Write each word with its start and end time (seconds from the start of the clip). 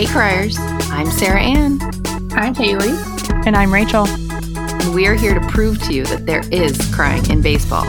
Hey 0.00 0.06
Criers, 0.06 0.56
I'm 0.90 1.10
Sarah 1.10 1.42
Anne, 1.42 1.78
I'm 2.32 2.54
Haley. 2.54 2.88
And 3.44 3.54
I'm 3.54 3.70
Rachael. 3.70 4.08
and 4.08 4.94
we 4.94 5.06
are 5.06 5.12
here 5.12 5.38
to 5.38 5.46
prove 5.48 5.78
to 5.82 5.92
you 5.92 6.06
that 6.06 6.24
there 6.24 6.40
is 6.50 6.78
crying 6.94 7.30
in 7.30 7.42
baseball. 7.42 7.84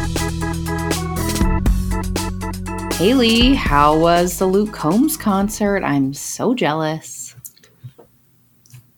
Haley, 2.95 3.53
how 3.53 3.97
was 3.97 4.39
the 4.39 4.45
Luke 4.45 4.73
Combs 4.73 5.15
concert? 5.15 5.85
I'm 5.85 6.13
so 6.13 6.53
jealous. 6.53 7.33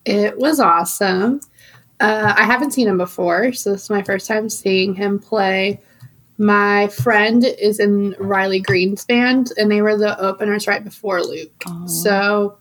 It 0.06 0.36
was 0.40 0.60
awesome. 0.60 1.40
Uh, 2.00 2.34
I 2.36 2.46
haven't 2.46 2.72
seen 2.72 2.88
him 2.88 2.98
before, 2.98 3.54
so 3.54 3.74
this 3.74 3.84
is 3.84 3.90
my 3.92 4.02
first 4.02 4.28
time 4.28 4.50
seeing 4.50 4.96
him 4.96 5.20
play. 5.20 5.80
My 6.40 6.88
friend 6.88 7.46
is 7.46 7.80
in 7.80 8.16
Riley 8.18 8.60
Green's 8.60 9.06
band, 9.06 9.52
and 9.56 9.70
they 9.70 9.84
were 9.84 9.98
the 10.00 10.20
openers 10.20 10.66
right 10.66 10.84
before 10.84 11.22
Luke. 11.22 11.52
Oh. 11.68 11.86
So 11.86 12.58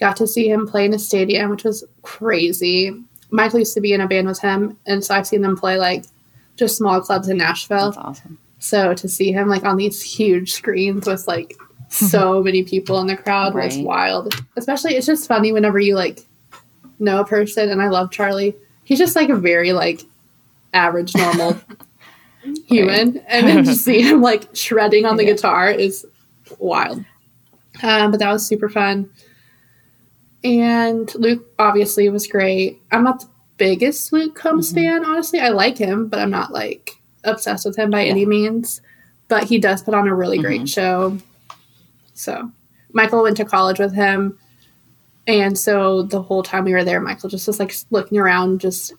got 0.00 0.16
to 0.16 0.26
see 0.26 0.48
him 0.48 0.66
play 0.66 0.84
in 0.84 0.94
a 0.94 0.98
stadium, 0.98 1.50
which 1.50 1.64
was 1.64 1.84
crazy. 2.02 2.92
Michael 3.30 3.60
used 3.60 3.74
to 3.74 3.80
be 3.80 3.92
in 3.92 4.00
a 4.00 4.08
band 4.08 4.26
with 4.28 4.40
him, 4.40 4.76
and 4.86 5.04
so 5.04 5.14
I've 5.14 5.26
seen 5.26 5.42
them 5.42 5.56
play 5.56 5.78
like 5.78 6.04
just 6.56 6.76
small 6.76 7.00
clubs 7.00 7.28
in 7.28 7.36
Nashville. 7.38 7.86
That's 7.92 7.96
awesome. 7.96 8.38
So 8.60 8.94
to 8.94 9.08
see 9.08 9.32
him 9.32 9.48
like 9.48 9.64
on 9.64 9.76
these 9.76 10.00
huge 10.02 10.52
screens 10.52 11.06
with 11.06 11.26
like 11.28 11.54
so 11.88 12.42
many 12.42 12.62
people 12.62 13.00
in 13.00 13.06
the 13.06 13.16
crowd 13.16 13.54
was 13.54 13.76
wild. 13.78 14.34
Especially 14.56 14.94
it's 14.94 15.06
just 15.06 15.28
funny 15.28 15.52
whenever 15.52 15.78
you 15.78 15.94
like 15.94 16.20
know 16.98 17.20
a 17.20 17.24
person 17.26 17.68
and 17.70 17.82
I 17.82 17.88
love 17.88 18.10
Charlie. 18.10 18.54
He's 18.84 18.98
just 18.98 19.16
like 19.16 19.28
a 19.28 19.36
very 19.36 19.72
like 19.72 20.02
average 20.72 21.14
normal 21.14 21.56
human 22.66 23.18
and 23.28 23.46
then 23.48 23.64
just 23.64 23.84
see 23.84 24.00
him 24.02 24.22
like 24.22 24.48
shredding 24.54 25.04
on 25.06 25.16
the 25.16 25.24
Yeah. 25.24 25.32
guitar 25.32 25.70
is 25.70 26.06
wild. 26.58 27.04
Um, 27.82 28.10
but 28.12 28.20
that 28.20 28.32
was 28.32 28.46
super 28.46 28.68
fun. 28.68 29.10
And 30.44 31.12
Luke 31.14 31.46
obviously 31.58 32.08
was 32.10 32.26
great. 32.26 32.82
I'm 32.92 33.02
not 33.04 33.20
the 33.20 33.28
biggest 33.56 34.12
Luke 34.12 34.34
Combs 34.34 34.70
Mhm. 34.72 34.74
fan, 34.74 35.04
honestly. 35.04 35.40
I 35.40 35.48
like 35.48 35.78
him, 35.78 36.08
but 36.08 36.20
I'm 36.20 36.30
not 36.30 36.52
like 36.52 36.90
obsessed 37.24 37.64
with 37.64 37.76
him 37.76 37.90
by 37.90 38.02
Yeah. 38.02 38.10
any 38.10 38.26
means. 38.26 38.82
But 39.28 39.44
he 39.44 39.58
does 39.58 39.82
put 39.82 39.94
on 39.94 40.06
a 40.06 40.14
really 40.14 40.38
great 40.38 40.62
Mhm. 40.62 40.68
show. 40.68 41.18
So 42.12 42.50
Michael 42.92 43.22
went 43.22 43.38
to 43.38 43.44
college 43.44 43.78
with 43.78 43.94
him. 43.94 44.38
And 45.26 45.58
so 45.58 46.02
the 46.02 46.20
whole 46.20 46.42
time 46.42 46.64
we 46.64 46.74
were 46.74 46.84
there, 46.84 47.00
Michael 47.00 47.30
just 47.30 47.46
was 47.46 47.58
like 47.58 47.74
looking 47.90 48.18
around, 48.18 48.60
just 48.60 48.92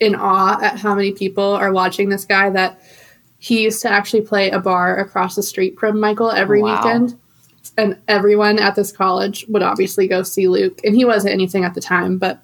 in 0.00 0.14
awe 0.14 0.60
at 0.60 0.78
how 0.78 0.94
many 0.94 1.12
people 1.12 1.42
are 1.54 1.72
watching 1.72 2.10
this 2.10 2.26
guy 2.26 2.50
that 2.50 2.78
he 3.38 3.62
used 3.62 3.80
to 3.82 3.90
actually 3.90 4.20
play 4.20 4.50
a 4.50 4.58
bar 4.58 4.98
across 4.98 5.34
the 5.34 5.42
street 5.42 5.78
from 5.78 5.98
Michael 5.98 6.30
every 6.30 6.60
Wow. 6.62 6.76
weekend. 6.76 7.16
And 7.78 7.96
everyone 8.08 8.58
at 8.58 8.74
this 8.74 8.92
college 8.92 9.46
would 9.48 9.62
obviously 9.62 10.06
go 10.08 10.22
see 10.22 10.48
Luke. 10.48 10.80
And 10.84 10.94
he 10.94 11.04
wasn't 11.06 11.32
anything 11.32 11.64
at 11.64 11.74
the 11.74 11.80
time, 11.80 12.18
but 12.18 12.42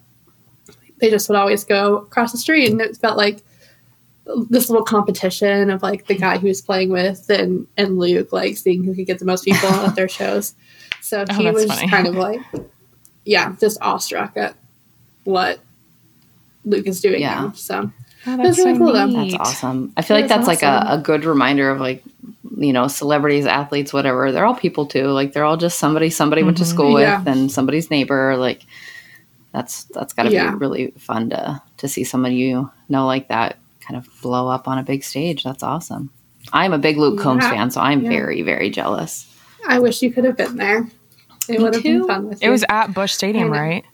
they 1.01 1.11
just 1.11 1.29
would 1.29 1.37
always 1.37 1.65
go 1.65 1.97
across 1.99 2.33
the 2.33 2.39
street. 2.39 2.71
And 2.71 2.81
it 2.81 2.97
felt 2.97 3.17
like 3.19 3.43
this 4.49 4.71
little 4.71 4.85
competition 4.87 5.69
of 5.71 5.83
like 5.83 6.07
the 6.07 6.15
guy 6.15 6.39
he 6.39 6.49
was 6.49 6.63
playing 6.63 6.89
with 6.91 7.29
and, 7.29 7.67
and 7.77 7.99
Luke, 7.99 8.33
like 8.33 8.57
seeing 8.57 8.83
who 8.85 8.95
could 8.95 9.07
get 9.07 9.19
the 9.19 9.25
most 9.27 9.45
people 9.45 9.69
at 9.69 9.95
their 9.97 10.09
shows. 10.21 10.55
So 11.03 11.25
Oh, 11.29 11.35
he 11.35 11.51
was 11.51 11.67
funny. 11.67 11.89
kind 11.91 12.07
of 12.07 12.15
like, 12.15 12.41
yeah, 13.25 13.55
just 13.61 13.79
awestruck 13.83 14.37
at 14.37 14.55
what 15.25 15.59
Luke 16.65 16.87
is 16.87 17.01
doing 17.03 17.21
Yeah. 17.21 17.35
now. 17.35 17.53
So 17.53 17.91
Oh, 18.27 18.37
That's 18.39 18.57
really 18.57 18.79
cool, 18.79 18.93
though. 18.95 19.07
That's 19.13 19.35
awesome. 19.35 19.93
I 19.99 20.03
feel 20.03 20.17
like 20.17 20.29
That's 20.29 20.47
that's 20.47 20.63
like 20.63 20.87
a, 20.89 20.95
a 20.95 20.99
good 20.99 21.27
reminder 21.27 21.69
of 21.71 21.79
like, 21.81 22.03
you 22.57 22.73
know, 22.73 22.87
celebrities, 22.89 23.47
athletes, 23.47 23.93
whatever. 23.93 24.31
They're 24.33 24.45
all 24.47 24.55
people 24.55 24.87
too. 24.87 25.07
Like 25.09 25.33
they're 25.33 25.45
all 25.45 25.57
just 25.57 25.79
somebody 25.79 26.11
somebody 26.11 26.43
went 26.43 26.57
to 26.59 26.65
Mhm. 26.65 26.67
school 26.67 27.01
Yeah. 27.01 27.19
with 27.19 27.29
and 27.29 27.51
somebody's 27.53 27.91
neighbor. 27.91 28.37
Like 28.37 28.63
that's 29.53 29.85
that's 29.85 30.13
gotta 30.13 30.31
Yeah. 30.33 30.51
be 30.51 30.57
really 30.57 30.93
fun 30.99 31.31
to 31.31 31.61
to 31.79 31.89
see 31.89 32.05
someone 32.05 32.33
you 32.33 32.71
know 32.89 33.07
like 33.07 33.29
that 33.29 33.59
kind 33.81 33.97
of 33.97 34.09
blow 34.23 34.49
up 34.49 34.67
on 34.69 34.79
a 34.79 34.83
big 34.83 35.05
stage. 35.05 35.43
That's 35.45 35.63
awesome. 35.63 36.11
I'm 36.53 36.73
a 36.73 36.79
big 36.79 36.97
Luke 36.99 37.19
Combs 37.21 37.45
Yeah. 37.45 37.51
fan, 37.51 37.71
so 37.71 37.81
I'm 37.81 38.03
Yeah. 38.03 38.09
very, 38.11 38.43
very 38.43 38.71
jealous. 38.71 39.27
I 39.67 39.79
wish 39.79 40.03
you 40.03 40.13
could 40.13 40.25
have 40.25 40.37
been 40.37 40.57
there. 40.57 40.87
It 41.49 41.61
would 41.61 41.75
have 41.75 41.83
been 41.83 42.07
fun 42.07 42.29
with 42.29 42.43
It 42.43 42.51
was 42.51 42.65
at 42.69 42.95
Busch 42.95 43.13
Stadium, 43.13 43.51
right? 43.51 43.85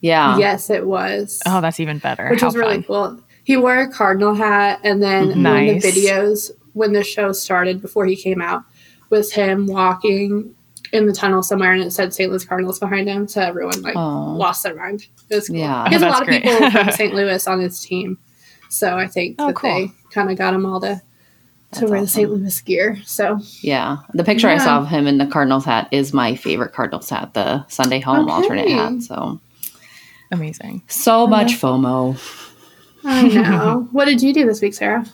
Yeah. 0.00 0.38
yes, 0.38 0.70
it 0.70 0.86
was. 0.86 1.40
Oh, 1.46 1.60
that's 1.60 1.80
even 1.80 1.98
better. 1.98 2.28
which 2.30 2.40
How 2.40 2.46
was 2.48 2.56
really 2.56 2.82
cool. 2.82 3.18
He 3.44 3.56
wore 3.56 3.78
a 3.78 3.88
cardinal 3.90 4.34
hat, 4.34 4.80
and 4.84 5.02
then 5.02 5.42
one 5.42 5.68
of 5.68 5.82
the 5.82 5.88
videos 5.90 6.50
when 6.78 6.92
the 6.92 7.04
show 7.04 7.32
started 7.32 7.82
before 7.82 8.06
he 8.06 8.16
came 8.16 8.40
out 8.40 8.62
was 9.10 9.32
him 9.32 9.66
walking 9.66 10.54
in 10.92 11.06
the 11.06 11.12
tunnel 11.12 11.42
somewhere, 11.42 11.72
and 11.72 11.82
it 11.82 11.90
said 11.92 12.14
St. 12.14 12.30
Louis 12.30 12.44
Cardinals 12.44 12.78
behind 12.78 13.08
him, 13.08 13.28
so 13.28 13.42
everyone 13.42 13.82
like 13.82 13.96
Aw. 13.96 14.32
lost 14.36 14.62
their 14.62 14.74
mind. 14.74 15.06
It 15.28 15.34
was 15.34 15.48
cool. 15.48 15.56
Yeah. 15.56 15.86
he 15.88 15.94
has 15.94 16.02
a 16.02 16.06
That's 16.06 16.20
lot 16.20 16.28
of 16.28 16.42
people 16.42 16.70
from 16.70 16.90
St. 16.92 17.14
Louis 17.14 17.46
on 17.46 17.60
his 17.60 17.80
team, 17.84 18.18
so 18.70 18.96
I 18.96 19.06
think 19.06 19.36
Oh, 19.38 19.48
that 19.48 19.56
cool. 19.56 19.70
they 19.70 19.92
kind 20.12 20.30
of 20.30 20.38
got 20.38 20.54
him 20.54 20.64
all 20.64 20.80
to 20.80 21.02
to 21.72 21.80
That's 21.80 21.90
wear 21.90 22.00
the. 22.00 22.06
St. 22.08 22.30
Louis 22.30 22.60
gear. 22.62 22.98
So 23.04 23.38
Yeah. 23.60 23.98
The 24.14 24.24
picture 24.24 24.48
I 24.48 24.56
saw 24.56 24.78
of 24.80 24.88
him 24.88 25.06
in 25.06 25.18
the 25.18 25.26
Cardinals 25.26 25.66
hat 25.66 25.88
is 25.92 26.14
my 26.14 26.34
favorite 26.34 26.72
Cardinals 26.72 27.10
hat, 27.10 27.34
the 27.34 27.66
Sunday 27.68 28.00
home 28.00 28.20
Okay. 28.24 28.32
alternate 28.32 28.68
hat. 28.70 29.02
So 29.02 29.38
Amazing. 30.30 30.80
so 30.88 31.26
much 31.26 31.52
FOMO. 31.60 32.16
I 33.04 33.28
know. 33.28 33.86
what 33.92 34.06
did 34.06 34.22
you 34.22 34.32
do 34.32 34.46
this 34.46 34.62
week, 34.62 34.72
Sarah? 34.72 35.04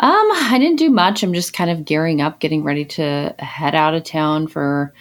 Um, 0.00 0.30
I 0.32 0.56
didn't 0.58 0.78
do 0.78 0.90
much. 0.90 1.22
I'm 1.22 1.34
just 1.34 1.52
kind 1.52 1.70
of 1.70 1.84
gearing 1.84 2.20
up, 2.20 2.40
getting 2.40 2.64
ready 2.64 2.84
to 2.84 3.34
head 3.38 3.74
out 3.74 3.94
of 3.94 4.04
town 4.04 4.48
for 4.48 4.92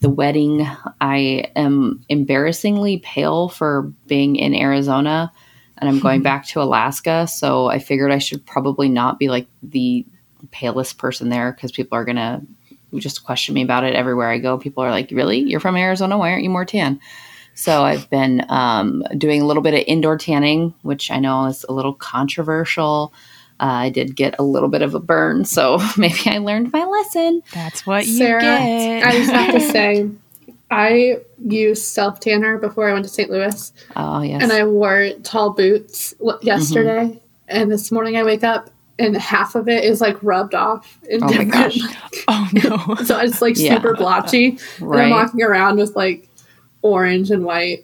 the 0.00 0.10
wedding. 0.10 0.66
I 1.00 1.50
am 1.54 2.04
embarrassingly 2.08 2.98
pale 2.98 3.48
for 3.48 3.82
being 4.06 4.36
in 4.36 4.54
Arizona 4.54 5.32
and 5.78 5.88
I'm 5.88 6.00
going 6.00 6.22
back 6.30 6.46
to 6.48 6.62
Alaska. 6.62 7.26
So 7.26 7.66
I 7.66 7.78
figured 7.78 8.10
I 8.10 8.18
should 8.18 8.44
probably 8.44 8.88
not 8.88 9.18
be 9.18 9.28
like 9.28 9.46
the 9.62 10.04
palest 10.50 10.98
person 10.98 11.28
there 11.28 11.52
because 11.52 11.70
people 11.70 11.96
are 11.96 12.04
going 12.04 12.16
to 12.16 12.42
just 12.96 13.24
question 13.24 13.54
me 13.54 13.62
about 13.62 13.84
it 13.84 13.94
everywhere 13.94 14.30
I 14.30 14.38
go. 14.38 14.58
People 14.58 14.82
are 14.82 14.90
like, 14.90 15.10
Really? 15.10 15.38
You're 15.38 15.60
from 15.60 15.76
Arizona? 15.76 16.18
Why 16.18 16.30
aren't 16.32 16.42
you 16.42 16.50
more 16.50 16.64
tan? 16.64 17.00
So 17.54 17.82
I've 17.82 18.08
been 18.08 18.44
um, 18.48 19.02
doing 19.18 19.42
a 19.42 19.44
little 19.44 19.62
bit 19.62 19.74
of 19.74 19.84
indoor 19.86 20.16
tanning, 20.16 20.72
which 20.82 21.10
I 21.10 21.18
know 21.18 21.46
is 21.46 21.64
a 21.68 21.72
little 21.72 21.92
controversial. 21.92 23.12
Uh, 23.60 23.64
I 23.66 23.90
did 23.90 24.16
get 24.16 24.34
a 24.38 24.42
little 24.42 24.68
bit 24.70 24.80
of 24.82 24.94
a 24.94 25.00
burn, 25.00 25.44
so 25.44 25.78
maybe 25.96 26.20
I 26.26 26.38
learned 26.38 26.72
my 26.72 26.84
lesson. 26.84 27.42
That's 27.52 27.86
what 27.86 28.06
you 28.06 28.16
Sarah, 28.16 28.40
get. 28.40 29.04
I 29.04 29.12
just 29.12 29.30
have 29.30 29.52
to 29.54 29.60
say, 29.72 30.08
I 30.70 31.18
used 31.44 31.84
self 31.84 32.20
tanner 32.20 32.56
before 32.58 32.88
I 32.88 32.92
went 32.92 33.04
to 33.04 33.10
St. 33.10 33.30
Louis. 33.30 33.72
Oh 33.96 34.22
yes, 34.22 34.42
and 34.42 34.52
I 34.52 34.64
wore 34.64 35.10
tall 35.24 35.50
boots 35.50 36.14
yesterday, 36.42 37.20
and 37.48 37.70
this 37.70 37.92
morning 37.92 38.16
I 38.16 38.22
wake 38.24 38.44
up 38.44 38.70
and 38.98 39.16
half 39.16 39.54
of 39.54 39.66
it 39.68 39.82
is 39.84 40.00
like 40.00 40.22
rubbed 40.22 40.54
off. 40.54 40.98
In 41.08 41.22
Oh 41.24 41.26
my 41.28 41.44
gosh. 41.44 41.78
oh 42.28 42.48
no. 42.52 42.94
so 43.04 43.18
it's 43.18 43.40
like 43.42 43.56
Yeah. 43.58 43.76
super 43.76 43.94
blotchy, 43.94 44.58
and 44.78 44.94
I'm 44.94 45.10
walking 45.10 45.42
around 45.42 45.78
with 45.78 45.96
like 45.96 46.28
orange 46.82 47.30
and 47.30 47.44
white 47.44 47.82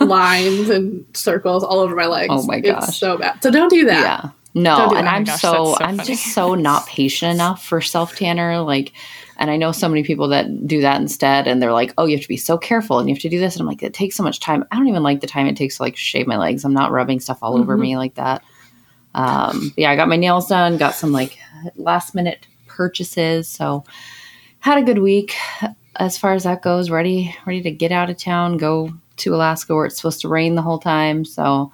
lines 0.00 0.70
and 0.70 1.04
circles 1.14 1.62
all 1.64 1.78
over 1.80 1.94
my 1.94 2.06
legs. 2.06 2.28
Oh 2.32 2.42
my 2.46 2.56
It's 2.56 2.68
gosh. 2.86 2.98
so 2.98 3.18
bad. 3.18 3.42
So 3.42 3.50
don't 3.50 3.68
do 3.70 3.84
that. 3.86 4.00
Yeah. 4.24 4.30
No, 4.54 4.76
Don't 4.76 4.96
and. 4.96 5.06
Oh 5.06 5.10
I'm 5.10 5.24
gosh, 5.24 5.40
so, 5.40 5.74
so 5.74 5.84
I'm 5.84 5.98
just 5.98 6.34
so 6.34 6.54
not 6.54 6.86
patient 6.88 7.32
enough 7.32 7.64
for 7.64 7.80
self 7.80 8.16
tanner. 8.16 8.60
Like, 8.60 8.92
and 9.36 9.50
I 9.50 9.56
know 9.56 9.70
so 9.72 9.88
many 9.88 10.02
people 10.02 10.26
that 10.28 10.66
do 10.66 10.80
that 10.80 11.00
instead, 11.00 11.46
and 11.46 11.62
they're 11.62 11.72
like, 11.72 11.92
"Oh, 11.98 12.04
you 12.06 12.16
have 12.16 12.22
to 12.22 12.28
be 12.28 12.36
so 12.36 12.58
careful, 12.58 12.98
and 12.98 13.08
you 13.08 13.14
have 13.14 13.22
to 13.22 13.28
do 13.28 13.38
this." 13.38 13.54
And 13.54 13.60
I'm 13.62 13.68
like, 13.68 13.82
"It 13.82 13.94
takes 13.94 14.16
so 14.16 14.22
much 14.24 14.40
time. 14.40 14.64
I 14.72 14.76
don't 14.76 14.88
even 14.88 15.04
like 15.04 15.20
the 15.20 15.26
time 15.28 15.46
it 15.46 15.56
takes 15.56 15.76
to 15.76 15.82
like 15.84 15.96
shave 15.96 16.26
my 16.26 16.36
legs. 16.36 16.64
I'm 16.64 16.74
not 16.74 16.90
rubbing 16.90 17.20
stuff 17.20 17.38
all 17.42 17.56
over 17.58 17.76
Mhm. 17.76 17.80
me 17.80 17.96
like 17.96 18.14
that." 18.14 18.42
Um, 19.14 19.72
yeah, 19.76 19.90
I 19.90 19.96
got 19.96 20.08
my 20.08 20.16
nails 20.16 20.48
done. 20.48 20.76
Got 20.78 20.94
some 20.94 21.12
like 21.12 21.38
last 21.76 22.14
minute 22.14 22.46
purchases, 22.66 23.48
so 23.48 23.84
had 24.60 24.78
a 24.78 24.82
good 24.82 24.98
week 24.98 25.34
as 25.96 26.18
far 26.18 26.32
as 26.34 26.42
that 26.44 26.62
goes. 26.62 26.90
Ready, 26.90 27.34
ready 27.46 27.62
to 27.62 27.70
get 27.70 27.92
out 27.92 28.10
of 28.10 28.16
town, 28.18 28.56
go 28.56 28.92
to 29.18 29.34
Alaska 29.34 29.74
where 29.74 29.86
it's 29.86 29.96
supposed 29.96 30.20
to 30.22 30.28
rain 30.28 30.54
the 30.56 30.62
whole 30.62 30.78
time. 30.78 31.24
So 31.24 31.70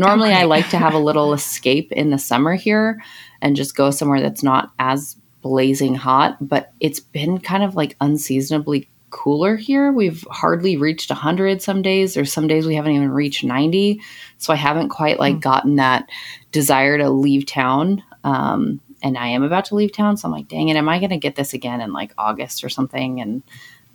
normally 0.00 0.32
I 0.32 0.44
like 0.44 0.68
to 0.70 0.78
have 0.78 0.94
a 0.94 0.98
little 0.98 1.32
escape 1.32 1.92
in 1.92 2.10
the 2.10 2.18
summer 2.18 2.54
here 2.54 3.02
and 3.42 3.56
just 3.56 3.76
go 3.76 3.90
somewhere 3.90 4.20
that's 4.20 4.42
not 4.42 4.72
as 4.78 5.16
blazing 5.42 5.94
hot, 5.94 6.36
but 6.40 6.72
it's 6.80 7.00
been 7.00 7.38
kind 7.38 7.62
of 7.62 7.74
like 7.74 7.96
unseasonably 8.00 8.88
cooler 9.10 9.56
here. 9.56 9.90
We've 9.92 10.24
hardly 10.30 10.76
reached 10.76 11.10
100 11.10 11.62
some 11.62 11.82
days. 11.82 12.16
or 12.16 12.24
some 12.24 12.46
days 12.46 12.66
we 12.66 12.74
haven't 12.76 12.92
even 12.92 13.10
reached 13.10 13.42
90. 13.42 14.00
So 14.38 14.52
I 14.52 14.56
haven't 14.56 14.90
quite 14.90 15.18
like 15.18 15.34
Hmm. 15.34 15.40
gotten 15.40 15.76
that 15.76 16.08
desire 16.52 16.98
to 16.98 17.10
leave 17.10 17.46
town. 17.46 18.02
Um, 18.22 18.80
and 19.02 19.16
I 19.16 19.28
am 19.28 19.42
about 19.42 19.64
to 19.66 19.74
leave 19.74 19.92
town. 19.92 20.16
So 20.18 20.28
I'm 20.28 20.32
like, 20.32 20.46
dang 20.48 20.68
it, 20.68 20.76
am 20.76 20.88
I 20.88 20.98
going 20.98 21.10
to 21.10 21.16
get 21.16 21.34
this 21.36 21.54
again 21.54 21.80
in 21.80 21.92
like 21.92 22.12
August 22.18 22.62
or 22.62 22.68
something? 22.68 23.20
And 23.20 23.42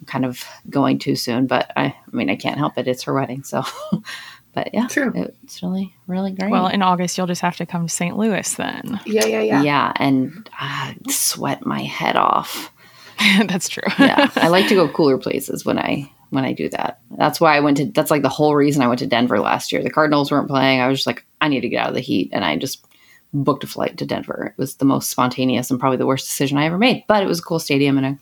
I'm 0.02 0.06
kind 0.08 0.26
of 0.26 0.44
going 0.70 0.98
too 1.00 1.16
soon, 1.16 1.46
but 1.48 1.72
I, 1.78 1.86
I 1.86 1.96
mean, 2.12 2.30
I 2.30 2.36
can't 2.36 2.58
help 2.58 2.78
it. 2.78 2.88
It's 2.88 3.04
her 3.04 3.14
wedding. 3.14 3.44
So, 3.44 3.64
but 4.56 4.74
yeah, 4.74 4.88
True. 4.88 5.12
it's 5.44 5.62
really, 5.62 5.94
really 6.08 6.32
great. 6.32 6.50
Well, 6.50 6.68
in 6.68 6.82
August, 6.82 7.18
you'll 7.18 7.28
just 7.28 7.42
have 7.42 7.58
to 7.58 7.66
come 7.66 7.88
to 7.88 7.94
St. 7.94 8.18
Louis 8.18 8.56
then. 8.56 9.00
Yeah, 9.06 9.26
yeah, 9.26 9.42
yeah. 9.42 9.62
yeah. 9.62 9.94
and 9.98 10.50
uh, 10.60 10.94
sweat 11.10 11.66
my 11.66 11.82
head 11.84 12.16
off. 12.16 12.72
That's 13.48 13.70
true. 13.70 13.84
Yeah, 14.00 14.30
I 14.36 14.48
like 14.48 14.68
to 14.70 14.76
go 14.76 14.88
cooler 14.94 15.18
places 15.18 15.66
when 15.66 15.78
I 15.78 16.10
when 16.30 16.46
I 16.46 16.54
do 16.54 16.70
that. 16.70 17.02
That's 17.18 17.40
why 17.40 17.56
I 17.56 17.60
went 17.60 17.78
to. 17.78 17.86
That's 17.86 18.12
like 18.12 18.22
the 18.22 18.30
whole 18.30 18.56
reason 18.56 18.82
I 18.82 18.88
went 18.88 19.00
to 19.00 19.08
Denver 19.08 19.40
last 19.40 19.72
year. 19.72 19.84
The 19.84 19.90
Cardinals 19.90 20.32
weren't 20.32 20.48
playing. 20.48 20.80
I 20.80 20.88
was 20.88 21.00
just 21.00 21.08
like, 21.08 21.26
I 21.42 21.50
need 21.50 21.62
to 21.62 21.70
get 21.70 21.84
out 21.84 21.90
of 21.90 21.96
the 21.96 22.02
heat, 22.02 22.30
and 22.32 22.44
I 22.44 22.56
just 22.58 22.86
booked 23.34 23.64
a 23.64 23.68
flight 23.68 23.98
to 23.98 24.06
Denver. 24.06 24.54
It 24.58 24.60
was 24.60 24.76
the 24.76 24.86
most 24.86 25.10
spontaneous 25.10 25.70
and 25.70 25.80
probably 25.80 25.98
the 25.98 26.06
worst 26.06 26.26
decision 26.26 26.58
I 26.58 26.66
ever 26.66 26.78
made, 26.78 27.04
but 27.08 27.22
it 27.22 27.28
was 27.28 27.40
a 27.40 27.44
cool 27.44 27.60
stadium 27.60 27.98
and 27.98 28.08
I 28.08 28.18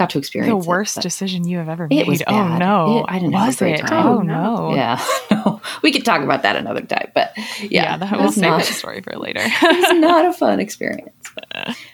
got 0.00 0.10
to 0.10 0.18
experience 0.18 0.64
The 0.64 0.68
worst 0.68 0.98
it. 0.98 1.02
decision 1.02 1.46
you 1.46 1.58
have 1.58 1.68
ever 1.68 1.86
made. 1.86 2.00
It 2.00 2.06
was 2.08 2.22
Oh 2.26 2.32
bad. 2.32 2.58
no. 2.58 2.98
It- 3.00 3.04
I 3.08 3.18
didn't 3.20 3.34
have 3.34 3.42
a 3.42 3.46
Was 3.46 3.56
great 3.58 3.78
it? 3.80 3.86
time. 3.86 4.06
Oh 4.06 4.18
Oh, 4.18 4.22
no. 4.70 4.74
Yeah, 4.74 5.00
no, 5.30 5.60
we 5.82 5.92
could 5.92 6.04
talk 6.04 6.22
about 6.22 6.42
that 6.42 6.56
another 6.56 6.80
time, 6.82 7.10
but 7.14 7.32
yeah, 7.60 7.68
Yeah, 7.70 7.96
that 7.98 8.12
it 8.12 8.16
we'll 8.16 8.26
was 8.26 8.36
not, 8.36 8.58
that 8.64 8.66
story 8.74 9.00
for 9.02 9.16
later. 9.16 9.40
it 9.44 9.62
was 9.90 10.00
not 10.00 10.24
a 10.26 10.32
fun 10.32 10.58
experience. 10.58 11.14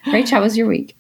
Rach, 0.07 0.31
how 0.31 0.41
was 0.41 0.57
your 0.57 0.67
week? 0.67 0.97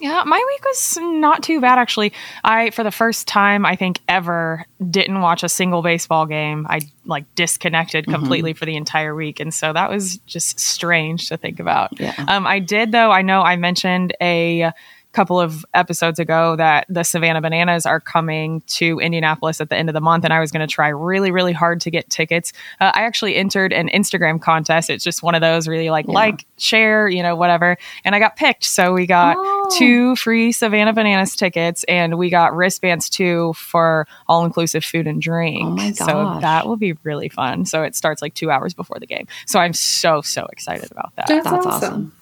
Yeah, 0.00 0.22
my 0.24 0.36
week 0.36 0.64
was 0.64 0.98
not 1.00 1.42
too 1.42 1.60
bad 1.60 1.76
actually. 1.78 2.12
I 2.44 2.70
for 2.70 2.84
the 2.84 2.92
first 2.92 3.26
time 3.26 3.66
I 3.66 3.74
think 3.74 3.98
ever 4.08 4.64
didn't 4.90 5.20
watch 5.20 5.42
a 5.42 5.48
single 5.48 5.82
baseball 5.82 6.24
game. 6.24 6.68
I 6.70 6.82
like 7.04 7.24
disconnected 7.34 8.04
Mm-hmm. 8.04 8.14
completely 8.14 8.52
for 8.52 8.64
the 8.64 8.76
entire 8.76 9.12
week 9.16 9.40
and 9.40 9.52
so 9.52 9.72
that 9.72 9.90
was 9.90 10.18
just 10.18 10.60
strange 10.60 11.28
to 11.30 11.36
think 11.36 11.58
about. 11.58 11.98
Yeah. 11.98 12.14
Um 12.28 12.46
I 12.46 12.60
did 12.60 12.92
though, 12.92 13.10
I 13.10 13.22
know 13.22 13.42
I 13.42 13.56
mentioned 13.56 14.14
a 14.22 14.70
couple 15.12 15.40
of 15.40 15.64
episodes 15.74 16.18
ago 16.18 16.54
that 16.56 16.86
the 16.88 17.02
Savannah 17.02 17.40
Bananas 17.40 17.86
are 17.86 17.98
coming 17.98 18.60
to 18.66 19.00
Indianapolis 19.00 19.60
at 19.60 19.70
the 19.70 19.76
end 19.76 19.88
of 19.88 19.94
the 19.94 20.00
month, 20.00 20.22
and 20.24 20.32
I 20.32 20.40
was 20.40 20.52
going 20.52 20.66
to 20.66 20.72
try 20.72 20.88
really, 20.88 21.30
really 21.30 21.52
hard 21.54 21.80
to 21.80 21.90
get 21.90 22.08
tickets. 22.10 22.52
Uh, 22.80 22.92
I 22.94 23.02
actually 23.02 23.34
entered 23.36 23.72
an 23.72 23.88
Instagram 23.88 24.40
contest. 24.40 24.90
It's 24.90 25.02
just 25.02 25.22
one 25.22 25.34
of 25.34 25.40
those 25.40 25.66
where 25.66 25.80
you 25.80 25.90
like, 25.90 26.06
Yeah. 26.06 26.12
like, 26.14 26.44
share, 26.58 27.08
you 27.08 27.22
know, 27.22 27.34
whatever. 27.36 27.76
And 28.04 28.14
I 28.14 28.18
got 28.18 28.36
picked. 28.36 28.64
So 28.64 28.92
we 28.92 29.06
got 29.06 29.36
Oh. 29.38 29.70
two 29.78 30.14
free 30.16 30.52
Savannah 30.52 30.92
Bananas 30.92 31.34
tickets, 31.34 31.84
and 31.84 32.18
we 32.18 32.28
got 32.30 32.54
wristbands 32.54 33.08
too 33.08 33.54
for 33.54 34.06
all 34.28 34.44
inclusive 34.44 34.84
food 34.84 35.06
and 35.06 35.22
drink. 35.22 35.64
Oh 35.66 35.70
my 35.70 35.92
So 35.92 36.38
that 36.42 36.66
will 36.66 36.76
be 36.76 36.92
really 37.02 37.28
fun. 37.30 37.64
So 37.64 37.82
it 37.82 37.96
starts 37.96 38.20
like 38.22 38.34
two 38.34 38.50
hours 38.50 38.74
before 38.74 38.98
the 39.00 39.06
game. 39.06 39.26
So 39.46 39.58
I'm 39.58 39.72
so, 39.72 40.20
so 40.20 40.46
excited 40.52 40.90
about 40.92 41.12
that. 41.16 41.26
That's 41.28 41.44
That's 41.50 41.66
awesome. 41.66 41.72
awesome. 41.92 42.12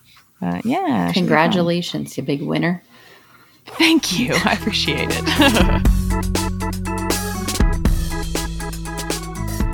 Uh, 0.41 0.61
yeah. 0.65 1.09
it 1.09 1.15
should 1.15 1.15
be 1.15 1.29
fun. 1.29 1.29
Congratulations, 1.29 2.17
you 2.17 2.23
big 2.23 2.43
winner. 2.43 2.83
Thank 3.67 4.19
you. 4.19 4.33
I 4.45 4.53
appreciate 4.53 5.09
it. 5.11 5.87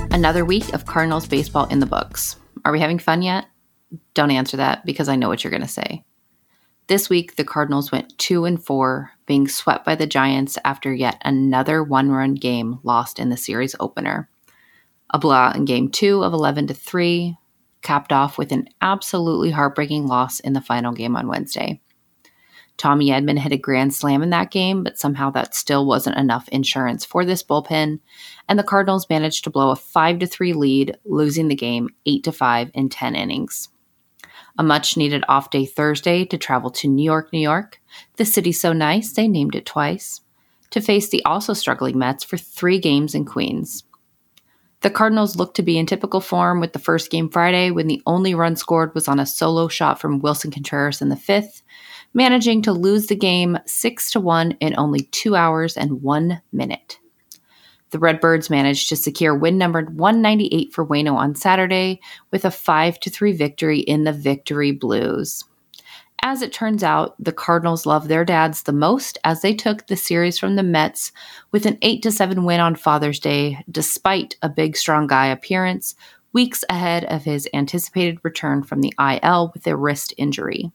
Another 0.13 0.45
week 0.45 0.73
of 0.73 0.87
Cardinals 0.87 1.27
baseball 1.27 1.67
in 1.67 1.81
the 1.81 1.87
books. 1.87 2.37
Are 2.65 2.73
we 2.73 2.81
having 2.81 2.99
fun 2.99 3.23
yet? 3.23 3.47
Don't 4.15 4.31
answer 4.31 4.57
that 4.57 4.87
because 4.87 5.09
I 5.09 5.17
know 5.17 5.29
what 5.29 5.43
you're 5.43 5.51
going 5.51 5.63
to 5.63 5.69
say. 5.69 6.05
This 6.89 7.09
week, 7.09 7.37
the 7.37 7.45
Cardinals 7.45 7.93
went 7.93 8.19
2 8.19 8.45
and 8.45 8.63
4, 8.63 9.11
being 9.27 9.49
swept 9.49 9.85
by 9.85 9.95
the 9.95 10.07
Giants 10.07 10.59
after 10.65 10.93
yet 10.93 11.21
another 11.25 11.83
one-run 11.83 12.35
game 12.35 12.81
lost 12.83 13.19
in 13.19 13.31
the 13.31 13.37
series 13.37 13.75
opener. 13.81 14.29
A 15.11 15.19
blowout 15.19 15.57
in 15.57 15.65
game 15.65 15.91
2 15.91 16.23
of 16.23 16.33
11 16.33 16.67
to 16.69 16.75
3, 16.75 17.37
capped 17.83 18.13
off 18.13 18.39
with 18.39 18.53
an 18.53 18.69
absolutely 18.81 19.51
heartbreaking 19.51 20.07
loss 20.07 20.41
in 20.41 20.53
the 20.53 20.61
final 20.61 20.93
game 20.93 21.17
on 21.17 21.29
Wednesday. 21.29 21.81
Tommy 22.79 23.11
Edman 23.11 23.39
hit 23.39 23.53
a 23.53 23.57
grand 23.57 23.95
slam 23.95 24.23
in 24.23 24.31
that 24.31 24.51
game, 24.51 24.83
but 24.83 24.99
somehow 24.99 25.31
that 25.31 25.55
still 25.55 25.87
wasn't 25.87 26.17
enough 26.17 26.49
insurance 26.49 27.05
for 27.05 27.25
this 27.25 27.43
bullpen, 27.43 28.01
and 28.49 28.59
the 28.59 28.65
Cardinals 28.65 29.09
managed 29.11 29.45
to 29.45 29.51
blow 29.51 29.71
a 29.71 29.77
5 29.77 30.19
to 30.21 30.27
3 30.27 30.53
lead, 30.55 30.97
losing 31.05 31.49
the 31.49 31.55
game 31.55 31.91
8 32.07 32.25
to 32.25 32.33
5 32.33 32.71
in 32.75 32.89
10 32.89 33.15
innings. 33.15 33.69
A 34.59 34.63
much 34.63 34.97
needed 34.97 35.25
off 35.29 35.51
day 35.51 35.65
Thursday 35.65 36.25
to 36.27 36.37
travel 36.37 36.71
to 36.73 36.89
New 36.89 37.05
York, 37.05 37.33
New 37.33 37.41
York. 37.41 37.81
The 38.17 38.25
city 38.25 38.53
so 38.53 38.73
nice, 38.73 39.13
they 39.13 39.29
named 39.29 39.55
it 39.55 39.67
twice. 39.67 40.21
To 40.71 40.81
face 40.81 41.09
the 41.09 41.25
also 41.25 41.53
struggling 41.53 41.99
Mets 41.99 42.25
for 42.25 42.37
three 42.37 42.79
games 42.79 43.15
in 43.15 43.25
Queens. 43.25 43.85
The 44.83 44.91
Cardinals 44.91 45.37
looked 45.37 45.55
to 45.57 45.63
be 45.63 45.79
in 45.79 45.87
typical 45.87 46.21
form 46.21 46.59
with 46.59 46.73
the 46.73 46.81
first 46.81 47.09
game 47.09 47.29
Friday 47.29 47.71
when 47.71 47.87
the 47.87 48.03
only 48.05 48.35
run 48.35 48.57
scored 48.57 48.93
was 48.97 49.07
on 49.07 49.21
a 49.21 49.27
solo 49.27 49.69
shot 49.69 50.01
from 50.01 50.21
Willson 50.21 50.53
Contreras 50.53 51.01
in 51.01 51.09
the 51.09 51.17
fifth, 51.17 51.63
managing 52.15 52.63
to 52.63 52.73
lose 52.73 53.07
the 53.07 53.15
game 53.15 53.59
6 53.65 54.11
to 54.11 54.21
1 54.21 54.53
in 54.59 54.75
only 54.77 55.03
2 55.13 55.37
hours 55.37 55.77
and 55.77 56.03
1 56.03 56.43
minute. 56.53 56.99
The 57.91 58.01
Redbirds 58.01 58.51
managed 58.51 58.89
to 58.89 58.97
secure 58.97 59.37
win 59.37 59.57
number 59.57 59.83
198 59.83 60.73
for 60.73 60.85
Waino 60.85 61.15
on 61.15 61.37
Saturday 61.37 62.01
with 62.33 62.45
a 62.45 62.51
5 62.51 62.99
to 63.01 63.11
3 63.11 63.33
victory 63.35 63.79
in 63.79 64.03
the 64.03 64.13
Victory 64.13 64.73
Blues. 64.73 65.45
As 66.25 66.41
it 66.41 66.53
turns 66.53 66.85
out, 66.85 67.17
the 67.19 67.33
Cardinals 67.33 67.85
love 67.85 68.07
their 68.07 68.25
dads 68.25 68.63
the 68.63 68.73
most 68.73 69.19
as 69.25 69.43
they 69.43 69.55
took 69.55 69.87
the 69.87 69.97
series 69.97 70.39
from 70.39 70.55
the 70.55 70.63
Mets 70.63 71.11
with 71.51 71.67
an 71.67 71.79
8 71.83 72.01
to 72.03 72.13
7 72.13 72.45
win 72.45 72.61
on 72.61 72.77
Father's 72.77 73.19
Day 73.19 73.59
despite 73.69 74.37
a 74.41 74.49
big 74.49 74.77
strong 74.77 75.09
guy 75.09 75.27
appearance 75.27 75.97
weeks 76.33 76.65
ahead 76.71 77.05
of 77.07 77.25
his 77.25 77.49
anticipated 77.53 78.19
return 78.23 78.63
from 78.63 78.81
the 78.81 78.95
IL 78.99 79.51
with 79.53 79.67
a 79.67 79.77
wrist 79.77 80.15
injury. 80.17 80.71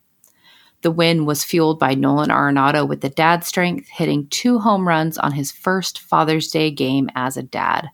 The 0.81 0.91
win 0.91 1.25
was 1.25 1.45
fueled 1.45 1.79
by 1.79 1.95
Nolan 1.95 2.29
Arenado 2.29 2.87
with 2.87 3.01
the 3.01 3.09
dad 3.09 3.43
strength, 3.43 3.87
hitting 3.87 4.27
two 4.27 4.59
home 4.59 4.87
runs 4.87 5.17
on 5.17 5.31
his 5.31 5.51
first 5.51 5.99
Father's 5.99 6.49
Day 6.49 6.71
game 6.71 7.09
as 7.15 7.37
a 7.37 7.41
dad. 7.41 7.89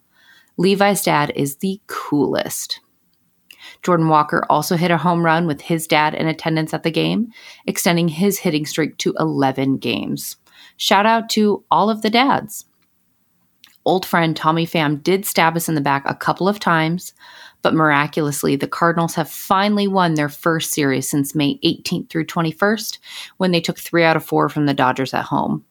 Levi's 0.57 1.03
dad 1.03 1.31
is 1.35 1.57
the 1.57 1.79
coolest. 1.87 2.81
Jordan 3.83 4.07
Walker 4.07 4.45
also 4.49 4.75
hit 4.75 4.91
a 4.91 4.97
home 4.97 5.23
run 5.23 5.45
with 5.45 5.61
his 5.61 5.87
dad 5.87 6.13
in 6.13 6.27
attendance 6.27 6.73
at 6.73 6.83
the 6.83 6.91
game, 6.91 7.31
extending 7.67 8.07
his 8.07 8.39
hitting 8.39 8.65
streak 8.65 8.97
to 8.99 9.13
11 9.19 9.77
games. 9.77 10.37
Shout 10.77 11.05
out 11.05 11.29
to 11.31 11.63
all 11.69 11.89
of 11.89 12.01
the 12.01 12.09
dads. 12.09 12.65
Old 13.85 14.05
friend 14.05 14.35
Tommy 14.35 14.65
Pham 14.65 15.03
did 15.03 15.25
stab 15.25 15.57
us 15.57 15.67
in 15.67 15.75
the 15.75 15.81
back 15.81 16.03
a 16.05 16.15
couple 16.15 16.47
of 16.47 16.59
times, 16.59 17.13
but 17.61 17.73
miraculously, 17.73 18.55
the 18.55 18.67
Cardinals 18.67 19.15
have 19.15 19.29
finally 19.29 19.87
won 19.87 20.13
their 20.13 20.29
first 20.29 20.71
series 20.71 21.09
since 21.09 21.35
May 21.35 21.59
18th 21.65 22.09
through 22.09 22.25
21st, 22.25 22.99
when 23.37 23.51
they 23.51 23.59
took 23.59 23.77
three 23.77 24.03
out 24.03 24.15
of 24.15 24.23
four 24.23 24.47
from 24.47 24.65
the 24.65 24.73
Dodgers 24.73 25.13
at 25.13 25.25
home. 25.25 25.65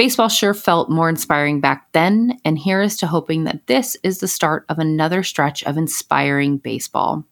Baseball 0.00 0.30
sure 0.30 0.54
felt 0.54 0.88
more 0.88 1.10
inspiring 1.10 1.60
back 1.60 1.92
then, 1.92 2.40
and 2.42 2.58
here 2.58 2.80
is 2.80 2.96
to 2.96 3.06
hoping 3.06 3.44
that 3.44 3.66
this 3.66 3.98
is 4.02 4.18
the 4.20 4.28
start 4.28 4.64
of 4.70 4.78
another 4.78 5.22
stretch 5.22 5.62
of 5.64 5.76
inspiring 5.76 6.56
baseball. 6.56 7.26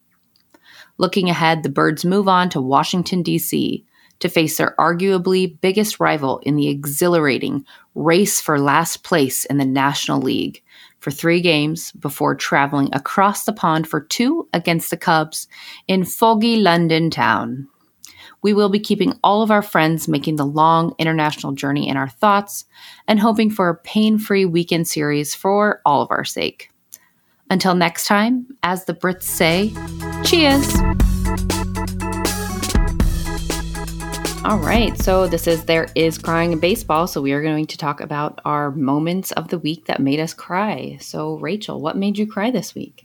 Looking 0.98 1.30
ahead, 1.30 1.62
the 1.62 1.70
Birds 1.70 2.04
move 2.04 2.28
on 2.28 2.50
to 2.50 2.60
Washington, 2.60 3.22
D.C. 3.22 3.86
to 4.18 4.28
face 4.28 4.58
their 4.58 4.74
arguably 4.78 5.58
biggest 5.62 5.98
rival 5.98 6.40
in 6.40 6.56
the 6.56 6.68
exhilarating 6.68 7.64
race 7.94 8.38
for 8.38 8.60
last 8.60 9.02
place 9.02 9.46
in 9.46 9.56
the 9.56 9.64
National 9.64 10.20
League 10.20 10.62
for 10.98 11.10
three 11.10 11.40
games 11.40 11.92
before 11.92 12.34
traveling 12.34 12.90
across 12.92 13.44
the 13.44 13.54
pond 13.54 13.88
for 13.88 14.02
two 14.02 14.46
against 14.52 14.90
the 14.90 14.98
Cubs 14.98 15.48
in 15.86 16.04
foggy 16.04 16.56
London 16.56 17.08
town. 17.08 17.66
We 18.40 18.52
will 18.52 18.68
be 18.68 18.78
keeping 18.78 19.18
all 19.24 19.42
of 19.42 19.50
our 19.50 19.62
friends 19.62 20.06
making 20.06 20.36
the 20.36 20.46
long 20.46 20.94
international 20.98 21.52
journey 21.52 21.88
in 21.88 21.96
our 21.96 22.08
thoughts 22.08 22.64
and 23.08 23.18
hoping 23.18 23.50
for 23.50 23.68
a 23.68 23.74
pain 23.74 24.18
free 24.18 24.44
weekend 24.44 24.86
series 24.86 25.34
for 25.34 25.80
all 25.84 26.02
of 26.02 26.10
our 26.10 26.24
sake. 26.24 26.70
Until 27.50 27.74
next 27.74 28.06
time, 28.06 28.46
as 28.62 28.84
the 28.84 28.94
Brits 28.94 29.24
say, 29.24 29.72
cheers! 30.24 30.76
All 34.44 34.58
right, 34.58 34.96
so 34.96 35.26
this 35.26 35.46
is 35.46 35.64
There 35.64 35.88
Is 35.94 36.16
Crying 36.16 36.52
in 36.52 36.60
Baseball. 36.60 37.06
So 37.06 37.20
we 37.20 37.32
are 37.32 37.42
going 37.42 37.66
to 37.66 37.76
talk 37.76 38.00
about 38.00 38.40
our 38.44 38.70
moments 38.70 39.32
of 39.32 39.48
the 39.48 39.58
week 39.58 39.86
that 39.86 40.00
made 40.00 40.20
us 40.20 40.32
cry. 40.32 40.96
So, 41.00 41.34
Rachael, 41.38 41.80
what 41.80 41.96
made 41.96 42.16
you 42.16 42.26
cry 42.26 42.50
this 42.50 42.74
week? 42.74 43.04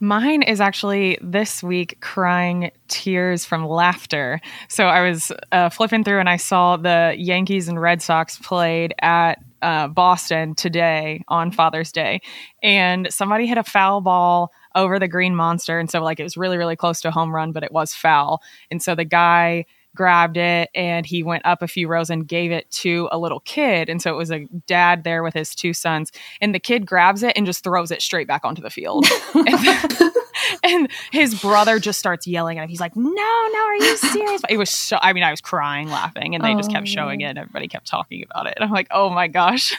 Mine 0.00 0.42
is 0.42 0.60
actually 0.60 1.18
this 1.22 1.62
week 1.62 1.98
crying 2.00 2.70
tears 2.88 3.44
from 3.44 3.66
laughter. 3.66 4.40
So 4.68 4.86
I 4.86 5.08
was 5.08 5.32
uh, 5.52 5.68
flipping 5.70 6.04
through 6.04 6.20
and 6.20 6.28
I 6.28 6.36
saw 6.36 6.76
the 6.76 7.14
Yankees 7.16 7.68
and 7.68 7.80
Red 7.80 8.02
Sox 8.02 8.38
played 8.38 8.94
at 9.00 9.42
uh, 9.62 9.88
Boston 9.88 10.54
today 10.54 11.24
on 11.28 11.50
Father's 11.50 11.90
Day, 11.90 12.20
and 12.62 13.08
somebody 13.10 13.46
hit 13.46 13.56
a 13.56 13.64
foul 13.64 14.02
ball 14.02 14.50
over 14.74 14.98
the 14.98 15.08
green 15.08 15.34
monster, 15.34 15.78
and 15.78 15.90
so 15.90 16.02
like 16.02 16.20
it 16.20 16.22
was 16.22 16.36
really 16.36 16.58
really 16.58 16.76
close 16.76 17.00
to 17.00 17.08
a 17.08 17.10
home 17.10 17.34
run, 17.34 17.52
but 17.52 17.62
it 17.62 17.72
was 17.72 17.94
foul, 17.94 18.42
and 18.70 18.82
so 18.82 18.94
the 18.94 19.06
guy 19.06 19.64
grabbed 19.94 20.36
it 20.36 20.70
and 20.74 21.06
he 21.06 21.22
went 21.22 21.46
up 21.46 21.62
a 21.62 21.68
few 21.68 21.88
rows 21.88 22.10
and 22.10 22.26
gave 22.26 22.50
it 22.50 22.70
to 22.70 23.08
a 23.12 23.18
little 23.18 23.40
kid. 23.40 23.88
And 23.88 24.02
so 24.02 24.12
it 24.12 24.16
was 24.16 24.30
a 24.30 24.46
dad 24.66 25.04
there 25.04 25.22
with 25.22 25.34
his 25.34 25.54
two 25.54 25.72
sons. 25.72 26.10
And 26.40 26.54
the 26.54 26.58
kid 26.58 26.86
grabs 26.86 27.22
it 27.22 27.32
and 27.36 27.46
just 27.46 27.62
throws 27.62 27.90
it 27.90 28.02
straight 28.02 28.26
back 28.26 28.44
onto 28.44 28.62
the 28.62 28.70
field. 28.70 29.06
and, 29.34 30.12
and 30.64 30.88
his 31.12 31.40
brother 31.40 31.78
just 31.78 31.98
starts 31.98 32.26
yelling 32.26 32.58
at 32.58 32.64
him. 32.64 32.68
He's 32.68 32.80
like, 32.80 32.96
No, 32.96 33.10
no, 33.12 33.58
are 33.58 33.76
you 33.76 33.96
serious? 33.96 34.42
It 34.48 34.56
was 34.56 34.70
so, 34.70 34.98
I 35.00 35.12
mean, 35.12 35.22
I 35.22 35.30
was 35.30 35.40
crying 35.40 35.88
laughing 35.88 36.34
and 36.34 36.44
they 36.44 36.54
just 36.54 36.70
kept 36.70 36.84
oh. 36.84 36.90
showing 36.90 37.20
it 37.20 37.26
and 37.26 37.38
everybody 37.38 37.68
kept 37.68 37.86
talking 37.86 38.22
about 38.22 38.46
it. 38.46 38.54
And 38.56 38.64
I'm 38.64 38.72
like, 38.72 38.88
Oh 38.90 39.10
my 39.10 39.28
gosh. 39.28 39.74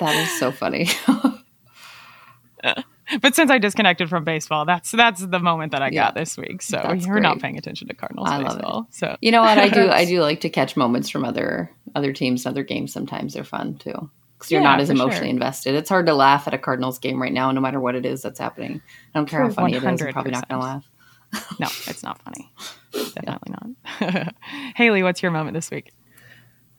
That 0.00 0.14
is 0.16 0.38
so 0.38 0.50
funny. 0.50 0.88
But 3.20 3.34
since 3.34 3.50
I 3.50 3.58
disconnected 3.58 4.08
from 4.08 4.24
baseball, 4.24 4.64
that's 4.64 4.90
that's 4.92 5.24
the 5.24 5.38
moment 5.38 5.72
that 5.72 5.82
I 5.82 5.88
Yeah. 5.90 6.04
got 6.06 6.14
this 6.14 6.36
week. 6.38 6.62
So 6.62 6.80
That's 6.82 7.04
you're 7.06 7.20
not 7.20 7.40
paying 7.40 7.58
attention 7.58 7.88
to 7.88 7.94
Cardinals 7.94 8.30
I 8.30 8.38
love 8.38 8.56
it. 8.56 8.62
baseball. 8.62 8.86
So 8.90 9.16
You 9.20 9.32
know 9.32 9.42
what? 9.42 9.58
I 9.58 9.68
do. 9.68 9.90
I 9.90 10.04
do 10.06 10.20
like 10.20 10.40
to 10.42 10.48
catch 10.50 10.76
moments 10.76 11.08
from 11.10 11.24
other 11.24 11.70
other 11.94 12.12
teams, 12.12 12.46
other 12.46 12.62
games. 12.64 12.92
Sometimes 12.92 13.34
they're 13.34 13.44
fun 13.44 13.76
too 13.78 14.10
because 14.38 14.50
you're 14.50 14.60
Yeah, 14.62 14.70
not 14.70 14.80
as 14.80 14.90
emotionally 14.90 15.26
sure. 15.28 15.34
invested. 15.34 15.74
It's 15.74 15.88
hard 15.90 16.06
to 16.06 16.14
laugh 16.14 16.46
at 16.46 16.54
a 16.54 16.58
Cardinals 16.58 16.98
game 16.98 17.20
right 17.20 17.32
now, 17.32 17.50
no 17.52 17.60
matter 17.60 17.80
what 17.80 17.94
it 17.94 18.06
is 18.06 18.22
that's 18.22 18.38
happening. 18.40 18.82
I 19.14 19.18
don't 19.18 19.26
care 19.28 19.40
how 19.40 19.46
True, 19.46 19.54
funny 19.54 19.74
it 19.74 19.84
is. 19.84 20.02
I'm 20.02 20.12
probably 20.12 20.32
not 20.32 20.48
going 20.48 20.60
to 20.60 20.66
laugh. 20.66 20.90
No, 21.58 21.68
it's 21.86 22.02
not 22.02 22.20
funny. 22.22 22.50
Definitely 23.14 23.54
not. 24.00 24.34
Haley, 24.76 25.02
what's 25.02 25.22
your 25.22 25.30
moment 25.32 25.54
this 25.54 25.70
week? 25.70 25.92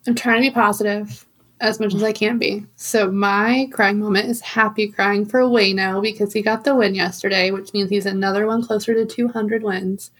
I'm 0.06 0.14
trying 0.14 0.42
to 0.42 0.48
be 0.50 0.54
positive 0.54 1.26
as 1.60 1.80
much 1.80 1.94
as 1.94 2.02
I 2.02 2.12
can 2.12 2.38
be. 2.38 2.66
So 2.76 3.10
my 3.10 3.68
crying 3.72 3.98
moment 4.00 4.28
is 4.28 4.40
happy 4.40 4.88
crying 4.88 5.24
for 5.24 5.40
Waino 5.42 6.02
because 6.02 6.32
he 6.32 6.42
got 6.42 6.64
the 6.64 6.74
win 6.74 6.94
yesterday, 6.94 7.50
which 7.50 7.72
means 7.72 7.90
he's 7.90 8.06
another 8.06 8.46
one 8.46 8.62
closer 8.66 8.92
to 8.94 9.06
200 9.06 9.62
wins. 9.62 10.10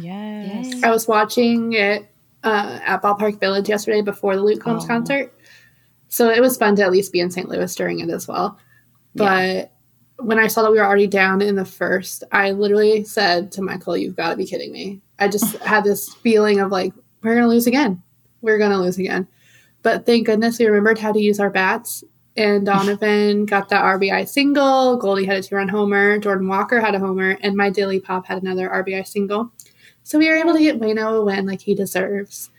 Yes. 0.00 0.74
Yay. 0.74 0.80
I 0.82 0.90
was 0.90 1.06
watching 1.08 1.72
it 1.74 2.10
uh, 2.44 2.78
at 2.84 3.02
Ballpark 3.02 3.38
Village 3.40 3.68
yesterday 3.68 4.00
before 4.02 4.36
the 4.36 4.42
Luke 4.42 4.60
Combs 4.60 4.84
Oh. 4.84 4.88
concert. 4.88 5.32
So 6.08 6.30
it 6.30 6.40
was 6.40 6.56
fun 6.56 6.74
to 6.76 6.82
at 6.82 6.90
least 6.92 7.12
be 7.12 7.20
in 7.20 7.30
St. 7.30 7.48
Louis 7.48 7.74
during 7.74 8.00
it 8.00 8.08
as 8.10 8.26
well. 8.26 8.58
But 9.14 9.72
when 10.18 10.38
I 10.38 10.46
saw 10.46 10.62
that 10.62 10.70
we 10.72 10.78
were 10.78 10.86
already 10.86 11.06
down 11.06 11.42
in 11.42 11.54
the 11.54 11.64
first, 11.64 12.24
I 12.32 12.52
literally 12.52 13.04
said 13.04 13.52
to 13.52 13.62
Michael, 13.62 13.96
You've 13.96 14.16
got 14.16 14.30
to 14.30 14.36
be 14.36 14.46
kidding 14.46 14.72
me. 14.72 15.00
I 15.18 15.28
just 15.28 15.56
had 15.62 15.84
this 15.84 16.12
feeling 16.14 16.60
of 16.60 16.70
like, 16.70 16.92
we're 17.22 17.34
going 17.34 17.44
to 17.44 17.48
lose 17.48 17.66
again. 17.66 18.02
We're 18.40 18.58
going 18.58 18.70
to 18.70 18.78
lose 18.78 18.98
again. 18.98 19.26
But 19.82 20.06
thank 20.06 20.26
goodness 20.26 20.58
we 20.58 20.66
remembered 20.66 20.98
how 20.98 21.12
to 21.12 21.20
use 21.20 21.38
our 21.40 21.50
bats. 21.50 22.04
And 22.36 22.66
Donovan 22.66 23.46
got 23.46 23.68
that 23.70 23.84
RBI 23.84 24.28
single. 24.28 24.96
Goldie 24.96 25.24
had 25.24 25.38
a 25.38 25.42
two 25.42 25.56
run 25.56 25.68
homer. 25.68 26.18
Jordan 26.18 26.48
Walker 26.48 26.80
had 26.80 26.94
a 26.94 26.98
homer. 26.98 27.38
And 27.42 27.56
my 27.56 27.70
Dilly 27.70 28.00
Pop 28.00 28.26
had 28.26 28.42
another 28.42 28.68
RBI 28.68 29.06
single. 29.06 29.50
So 30.04 30.18
we 30.18 30.28
were 30.28 30.36
able 30.36 30.54
to 30.54 30.60
get 30.60 30.80
Waino 30.80 31.20
a 31.20 31.24
win 31.24 31.46
like 31.46 31.60
he 31.60 31.74
deserves. 31.74 32.50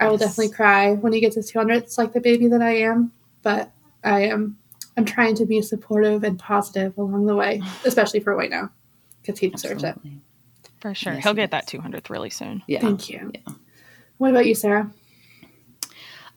I 0.00 0.06
will 0.06 0.18
Yes. 0.18 0.30
definitely 0.30 0.52
cry 0.54 0.94
when 0.94 1.12
he 1.12 1.20
gets 1.20 1.36
his 1.36 1.50
200th, 1.52 1.96
like 1.96 2.12
the 2.12 2.20
baby 2.20 2.48
that 2.48 2.60
I 2.62 2.76
am. 2.78 3.12
But 3.42 3.70
I 4.02 4.22
am 4.22 4.56
I'm 4.96 5.04
trying 5.06 5.34
to 5.36 5.46
be 5.46 5.62
supportive 5.62 6.22
and 6.24 6.38
positive 6.38 6.98
along 6.98 7.26
the 7.26 7.36
way, 7.36 7.62
especially 7.84 8.20
for 8.20 8.34
Waino 8.34 8.68
because 9.22 9.38
he 9.38 9.48
deserves 9.48 9.84
it. 9.84 9.96
For 10.80 10.92
sure. 10.94 11.14
Yes, 11.14 11.22
He'll 11.22 11.32
it 11.32 11.36
get 11.36 11.50
that 11.52 11.68
200th 11.68 12.10
really 12.10 12.30
soon. 12.30 12.62
Yeah. 12.66 12.80
Thank 12.80 13.08
you. 13.08 13.30
Yeah. 13.32 13.54
What 14.18 14.30
about 14.32 14.46
you, 14.46 14.54
Sarah? 14.56 14.90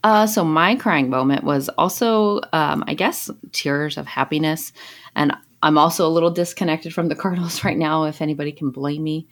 Uh, 0.06 0.24
so 0.24 0.44
my 0.44 0.76
crying 0.76 1.10
moment 1.10 1.42
was 1.42 1.68
also, 1.70 2.40
um, 2.52 2.84
I 2.86 2.94
guess, 2.94 3.28
tears 3.50 3.98
of 3.98 4.06
happiness, 4.06 4.72
and 5.16 5.32
I'm 5.64 5.76
also 5.76 6.06
a 6.06 6.14
little 6.14 6.30
disconnected 6.30 6.94
from 6.94 7.08
the 7.08 7.16
Cardinals 7.22 7.64
right 7.64 7.76
now. 7.76 8.04
If 8.04 8.22
anybody 8.22 8.52
can 8.52 8.70
blame 8.70 9.02
me. 9.02 9.26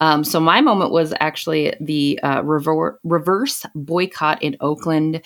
Um, 0.00 0.24
so 0.24 0.38
my 0.38 0.60
moment 0.60 0.92
was 0.92 1.14
actually 1.18 1.72
the 1.80 2.20
uh, 2.22 2.42
rever- 2.44 3.00
reverse 3.04 3.64
boycott 3.74 4.42
in 4.42 4.58
Oakland, 4.60 5.22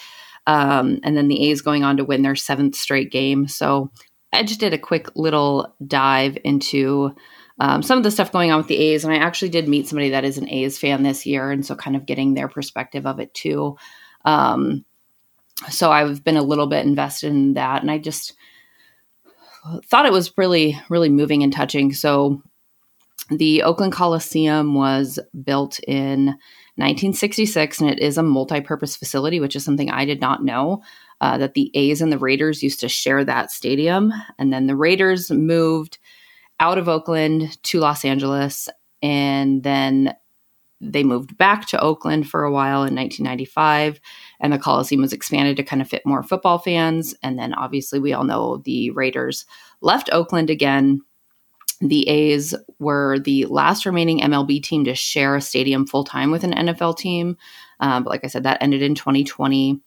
um, 0.47 1.01
and 1.03 1.17
then 1.17 1.27
the 1.27 1.51
A's 1.51 1.63
going 1.63 1.83
on 1.83 1.97
to 1.97 2.05
win 2.05 2.23
their 2.23 2.37
seventh 2.37 2.77
straight 2.77 3.11
game. 3.11 3.49
So 3.49 3.91
I 4.33 4.45
just 4.45 4.61
did 4.61 4.73
a 4.73 4.79
quick 4.79 5.09
little 5.17 5.75
dive 5.85 6.39
into 6.45 7.13
um, 7.59 7.83
some 7.83 7.99
of 7.99 8.05
the 8.05 8.13
stuff 8.13 8.31
going 8.31 8.53
on 8.53 8.59
with 8.59 8.69
the 8.69 8.79
A's, 8.79 9.05
and 9.05 9.13
I 9.13 9.17
actually 9.17 9.49
did 9.49 9.67
meet 9.67 9.89
somebody 9.89 10.11
that 10.11 10.25
is 10.25 10.39
an 10.39 10.49
A's 10.49 10.79
fan 10.79 11.03
this 11.03 11.27
year, 11.27 11.51
and 11.51 11.67
so 11.67 11.75
kind 11.75 11.97
of 11.97 12.07
getting 12.07 12.35
their 12.35 12.47
perspective 12.47 13.05
of 13.05 13.19
it 13.19 13.35
too. 13.35 13.77
Um, 14.25 14.85
so 15.71 15.90
I've 15.90 16.25
been 16.25 16.37
a 16.37 16.42
little 16.42 16.66
bit 16.66 16.87
invested 16.87 17.28
in 17.28 17.54
that, 17.54 17.83
and 17.83 17.90
I 17.90 17.99
just 17.99 18.35
thought 19.85 20.07
it 20.07 20.12
was 20.12 20.37
really, 20.37 20.81
really 20.88 21.09
moving 21.09 21.42
and 21.42 21.52
touching. 21.52 21.92
So 21.92 22.42
the 23.31 23.62
Oakland 23.62 23.92
Coliseum 23.92 24.75
was 24.75 25.19
built 25.45 25.78
in 25.81 26.26
1966, 26.76 27.81
and 27.81 27.90
it 27.90 28.00
is 28.00 28.19
a 28.19 28.23
multi-purpose 28.23 28.97
facility, 28.97 29.40
which 29.40 29.54
is 29.54 29.64
something 29.64 29.90
I 29.90 30.04
did 30.04 30.21
not 30.21 30.45
know. 30.45 30.83
Uh, 31.21 31.38
that 31.38 31.54
the 31.54 31.71
A's 31.75 32.00
and 32.00 32.11
the 32.11 32.19
Raiders 32.19 32.64
used 32.64 32.81
to 32.81 32.88
share 32.88 33.25
that 33.25 33.52
stadium, 33.52 34.12
and 34.38 34.52
then 34.52 34.66
the 34.66 34.75
Raiders 34.75 35.31
moved 35.31 35.99
out 36.59 36.78
of 36.78 36.88
Oakland 36.88 37.62
to 37.62 37.78
Los 37.78 38.04
Angeles, 38.04 38.69
and 39.02 39.62
then 39.62 40.14
they 40.83 41.05
moved 41.05 41.39
back 41.39 41.67
to 41.69 41.81
Oakland 41.81 42.29
for 42.29 42.43
a 42.43 42.53
while 42.53 42.83
in 42.85 42.95
1995, 42.95 44.01
and 44.41 44.53
the 44.53 44.59
Coliseum 44.59 45.01
was 45.01 45.12
expanded 45.12 45.57
to 45.57 45.62
kind 45.62 45.81
of 45.81 45.89
fit 45.89 46.05
more 46.05 46.23
football 46.23 46.59
fans. 46.59 47.15
And 47.23 47.39
then 47.39 47.55
obviously, 47.55 48.01
we 48.01 48.12
all 48.12 48.25
know 48.25 48.59
the 48.59 48.91
Raiders 48.91 49.47
left 49.81 50.11
Oakland 50.12 50.51
again. 50.51 51.01
The 51.81 52.09
A's 52.09 52.55
were 52.79 53.19
the 53.21 53.47
last 53.47 53.87
remaining 53.87 54.21
MLB 54.21 54.62
team 54.62 54.85
to 54.85 54.95
share 54.95 55.37
a 55.37 55.41
stadium 55.41 55.87
full 55.87 56.05
time 56.05 56.31
with 56.31 56.45
an 56.45 56.53
NFL 56.53 56.99
team. 56.99 57.37
Um, 57.81 58.05
but 58.05 58.11
like 58.11 58.25
I 58.25 58.29
said, 58.29 58.45
that 58.45 58.59
ended 58.61 58.83
in 58.83 58.95
2020. 58.95 59.81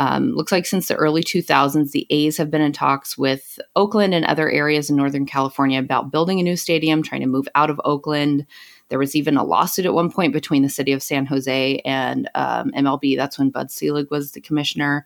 Um, 0.00 0.32
looks 0.32 0.52
like 0.52 0.64
since 0.64 0.86
the 0.86 0.94
early 0.94 1.22
2000s, 1.22 1.90
the 1.90 2.06
A's 2.10 2.36
have 2.36 2.50
been 2.50 2.60
in 2.60 2.72
talks 2.72 3.18
with 3.18 3.58
Oakland 3.74 4.14
and 4.14 4.24
other 4.24 4.48
areas 4.48 4.90
in 4.90 4.96
Northern 4.96 5.26
California 5.26 5.80
about 5.80 6.12
building 6.12 6.38
a 6.38 6.44
new 6.44 6.56
stadium, 6.56 7.02
trying 7.02 7.20
to 7.20 7.26
move 7.26 7.48
out 7.56 7.68
of 7.68 7.80
Oakland. 7.84 8.46
There 8.88 8.98
was 8.98 9.14
even 9.14 9.36
a 9.36 9.44
lawsuit 9.44 9.86
at 9.86 9.94
one 9.94 10.10
point 10.10 10.32
between 10.32 10.62
the 10.62 10.68
city 10.68 10.92
of 10.92 11.02
San 11.02 11.26
Jose 11.26 11.78
and 11.84 12.30
um, 12.34 12.70
MLB. 12.72 13.16
That's 13.16 13.38
when 13.38 13.50
Bud 13.50 13.70
Selig 13.70 14.10
was 14.10 14.32
the 14.32 14.40
commissioner. 14.40 15.04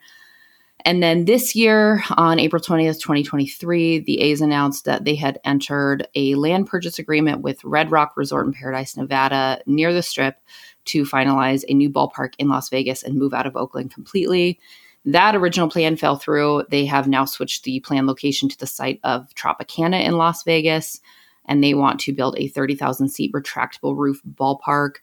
And 0.85 1.01
then 1.01 1.25
this 1.25 1.55
year, 1.55 2.03
on 2.17 2.39
April 2.39 2.61
20th, 2.61 2.99
2023, 2.99 3.99
the 3.99 4.19
A's 4.19 4.41
announced 4.41 4.83
that 4.85 5.05
they 5.05 5.15
had 5.15 5.39
entered 5.45 6.07
a 6.13 6.35
land 6.35 6.67
purchase 6.67 6.99
agreement 6.99 7.41
with 7.41 7.63
Red 7.63 7.89
Rock 7.89 8.13
Resort 8.17 8.45
in 8.45 8.53
Paradise, 8.53 8.97
Nevada, 8.97 9.61
near 9.65 9.93
the 9.93 10.03
strip, 10.03 10.39
to 10.85 11.03
finalize 11.03 11.63
a 11.69 11.73
new 11.73 11.89
ballpark 11.89 12.33
in 12.37 12.49
Las 12.49 12.69
Vegas 12.69 13.01
and 13.01 13.15
move 13.15 13.33
out 13.33 13.47
of 13.47 13.55
Oakland 13.55 13.93
completely. 13.93 14.59
That 15.05 15.35
original 15.35 15.69
plan 15.69 15.95
fell 15.95 16.17
through. 16.17 16.63
They 16.69 16.85
have 16.85 17.07
now 17.07 17.25
switched 17.25 17.63
the 17.63 17.79
plan 17.81 18.05
location 18.05 18.49
to 18.49 18.57
the 18.57 18.67
site 18.67 18.99
of 19.03 19.33
Tropicana 19.35 20.03
in 20.03 20.17
Las 20.17 20.43
Vegas, 20.43 20.99
and 21.45 21.63
they 21.63 21.73
want 21.73 21.99
to 22.01 22.13
build 22.13 22.35
a 22.37 22.47
30,000 22.47 23.09
seat 23.09 23.31
retractable 23.33 23.95
roof 23.97 24.21
ballpark. 24.33 24.95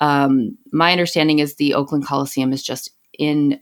Um, 0.00 0.56
my 0.72 0.92
understanding 0.92 1.40
is 1.40 1.56
the 1.56 1.74
Oakland 1.74 2.06
Coliseum 2.06 2.52
is 2.52 2.62
just 2.62 2.90
in 3.18 3.60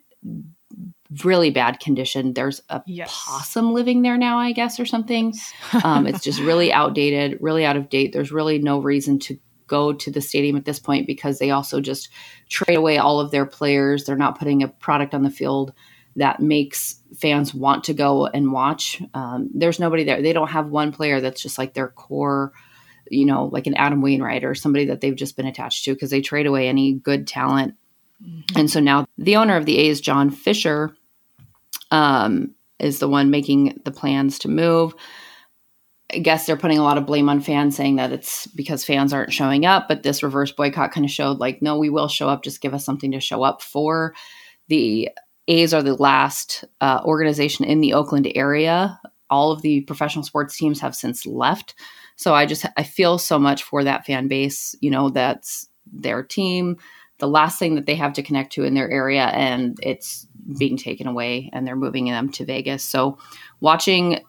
really 1.23 1.51
bad 1.51 1.81
condition. 1.81 2.35
There's 2.35 2.61
a 2.69 2.83
Yes. 2.87 3.11
possum 3.27 3.73
living 3.73 4.03
there 4.03 4.19
now, 4.19 4.39
I 4.39 4.53
guess, 4.53 4.79
or 4.79 4.85
something. 4.87 5.35
Um, 5.83 6.07
it's 6.07 6.23
just 6.23 6.41
really 6.41 6.73
outdated, 6.73 7.39
really 7.41 7.65
out 7.65 7.77
of 7.77 7.89
date. 7.89 8.13
There's 8.13 8.31
really 8.31 8.59
no 8.59 8.79
reason 8.79 9.19
to 9.21 9.39
go 9.67 9.93
to 9.93 10.11
the 10.11 10.21
stadium 10.21 10.57
at 10.57 10.65
this 10.65 10.79
point 10.79 11.07
because 11.07 11.39
they 11.39 11.51
also 11.51 11.81
just 11.81 12.09
trade 12.49 12.77
away 12.77 12.99
all 12.99 13.21
of 13.21 13.31
their 13.31 13.47
players. 13.47 14.05
They're 14.05 14.17
not 14.17 14.39
putting 14.39 14.63
a 14.63 14.69
product 14.69 15.15
on 15.15 15.23
the 15.23 15.31
field 15.31 15.73
that 16.19 16.41
makes 16.41 16.97
fans 17.19 17.55
want 17.55 17.85
to 17.85 17.95
go 17.95 18.27
and 18.27 18.53
watch. 18.53 19.03
Um, 19.15 19.51
there's 19.55 19.81
nobody 19.81 20.05
there. 20.05 20.23
They 20.23 20.33
don't 20.33 20.51
have 20.51 20.69
one 20.69 20.93
player 20.93 21.21
that's 21.21 21.43
just 21.43 21.59
like 21.59 21.75
their 21.75 21.89
core, 21.89 22.53
you 23.11 23.25
know, 23.25 23.47
like 23.47 23.67
an 23.67 23.75
Adam 23.75 24.03
Wainwright 24.03 24.45
or 24.45 24.55
somebody 24.55 24.85
that 24.87 25.01
they've 25.01 25.17
just 25.17 25.37
been 25.37 25.47
attached 25.47 25.85
to 25.85 25.95
because 25.95 26.11
they 26.11 26.21
trade 26.21 26.47
away 26.47 26.69
any 26.69 26.93
good 26.93 27.27
talent. 27.27 27.75
And 28.57 28.71
so 28.71 28.81
now 28.81 29.07
the 29.17 29.37
owner 29.37 29.57
of 29.57 29.65
the 29.65 29.79
A's, 29.79 30.01
John 30.01 30.31
Fisher, 30.31 30.95
um, 31.91 32.55
is 32.79 32.99
the 32.99 33.09
one 33.09 33.31
making 33.31 33.81
the 33.85 33.91
plans 33.91 34.41
to 34.41 34.49
move. 34.49 34.95
I 36.13 36.19
guess 36.19 36.47
they're 36.47 36.57
putting 36.57 36.79
a 36.79 36.83
lot 36.83 36.99
of 36.99 37.07
blame 37.07 37.29
on 37.29 37.41
fans, 37.41 37.77
saying 37.77 37.97
that 37.97 38.13
it's 38.13 38.47
because 38.49 38.85
fans 38.85 39.13
aren't 39.13 39.33
showing 39.33 39.67
up. 39.67 39.89
But 39.89 40.03
this 40.03 40.23
reverse 40.23 40.51
boycott 40.51 40.91
kind 40.91 41.05
of 41.05 41.11
showed, 41.11 41.39
like, 41.39 41.61
no, 41.61 41.79
we 41.79 41.91
will 41.91 42.09
show 42.09 42.29
up. 42.29 42.43
Just 42.43 42.61
give 42.61 42.73
us 42.75 42.85
something 42.85 43.13
to 43.13 43.21
show 43.21 43.43
up 43.43 43.63
for. 43.63 44.15
The 44.69 45.11
A's 45.49 45.75
are 45.75 45.83
the 45.83 45.95
last 45.95 46.65
uh, 46.81 47.01
organization 47.05 47.65
in 47.65 47.81
the 47.81 47.95
Oakland 47.95 48.31
area. 48.35 49.01
All 49.31 49.51
of 49.51 49.63
the 49.63 49.81
professional 49.83 50.25
sports 50.25 50.57
teams 50.57 50.81
have 50.81 50.95
since 50.95 51.27
left. 51.27 51.75
So 52.17 52.35
I 52.35 52.47
just 52.47 52.67
I 52.77 52.83
feel 52.83 53.19
so 53.19 53.39
much 53.39 53.63
for 53.63 53.83
that 53.85 54.07
fan 54.07 54.29
base. 54.29 54.75
You 54.81 54.91
know, 54.91 55.09
that's 55.11 55.69
their 55.91 56.23
team, 56.23 56.77
the 57.19 57.29
last 57.29 57.59
thing 57.59 57.75
that 57.75 57.87
they 57.87 57.95
have 57.95 58.13
to 58.15 58.23
connect 58.23 58.53
to 58.53 58.65
in 58.65 58.75
their 58.75 58.91
area, 58.91 59.25
and 59.27 59.79
it's 59.83 60.27
being 60.59 60.77
taken 60.77 61.07
away, 61.07 61.51
and 61.53 61.67
they're 61.67 61.77
moving 61.77 62.07
them 62.07 62.31
to 62.33 62.45
Vegas. 62.45 62.85
So 62.85 63.19
watching 63.61 64.21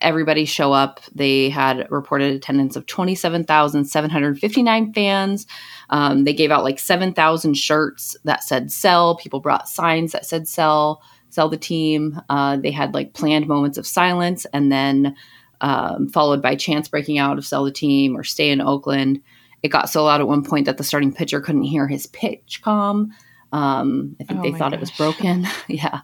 everybody 0.00 0.44
show 0.44 0.72
up. 0.72 1.00
They 1.14 1.50
had 1.50 1.90
reported 1.90 2.34
attendance 2.34 2.76
of 2.76 2.86
27,759 2.86 4.92
fans. 4.92 5.46
Um, 5.90 6.24
they 6.24 6.32
gave 6.32 6.50
out 6.50 6.64
like 6.64 6.78
7,000 6.78 7.54
shirts 7.54 8.16
that 8.24 8.42
said 8.42 8.72
sell. 8.72 9.16
People 9.16 9.40
brought 9.40 9.68
signs 9.68 10.12
that 10.12 10.26
said 10.26 10.48
sell, 10.48 11.02
sell 11.28 11.48
the 11.48 11.56
team. 11.56 12.20
Uh, 12.28 12.56
they 12.56 12.70
had 12.70 12.94
like 12.94 13.14
planned 13.14 13.46
moments 13.46 13.78
of 13.78 13.86
silence 13.86 14.46
and 14.52 14.70
then 14.70 15.16
um, 15.60 16.08
followed 16.08 16.40
by 16.40 16.54
chants 16.54 16.88
breaking 16.88 17.18
out 17.18 17.38
of 17.38 17.46
sell 17.46 17.64
the 17.64 17.72
team 17.72 18.16
or 18.16 18.24
stay 18.24 18.50
in 18.50 18.60
Oakland. 18.60 19.20
It 19.62 19.68
got 19.68 19.90
so 19.90 20.04
loud 20.04 20.20
at 20.20 20.28
one 20.28 20.44
point 20.44 20.66
that 20.66 20.78
the 20.78 20.84
starting 20.84 21.12
pitcher 21.12 21.40
couldn't 21.40 21.64
hear 21.64 21.86
his 21.86 22.06
PitchCom. 22.06 23.10
Um, 23.52 24.16
I 24.20 24.24
think 24.24 24.40
Oh 24.40 24.42
they 24.42 24.52
thought 24.52 24.72
it 24.72 24.80
was 24.80 24.92
broken. 24.92 25.46
yeah. 25.68 26.00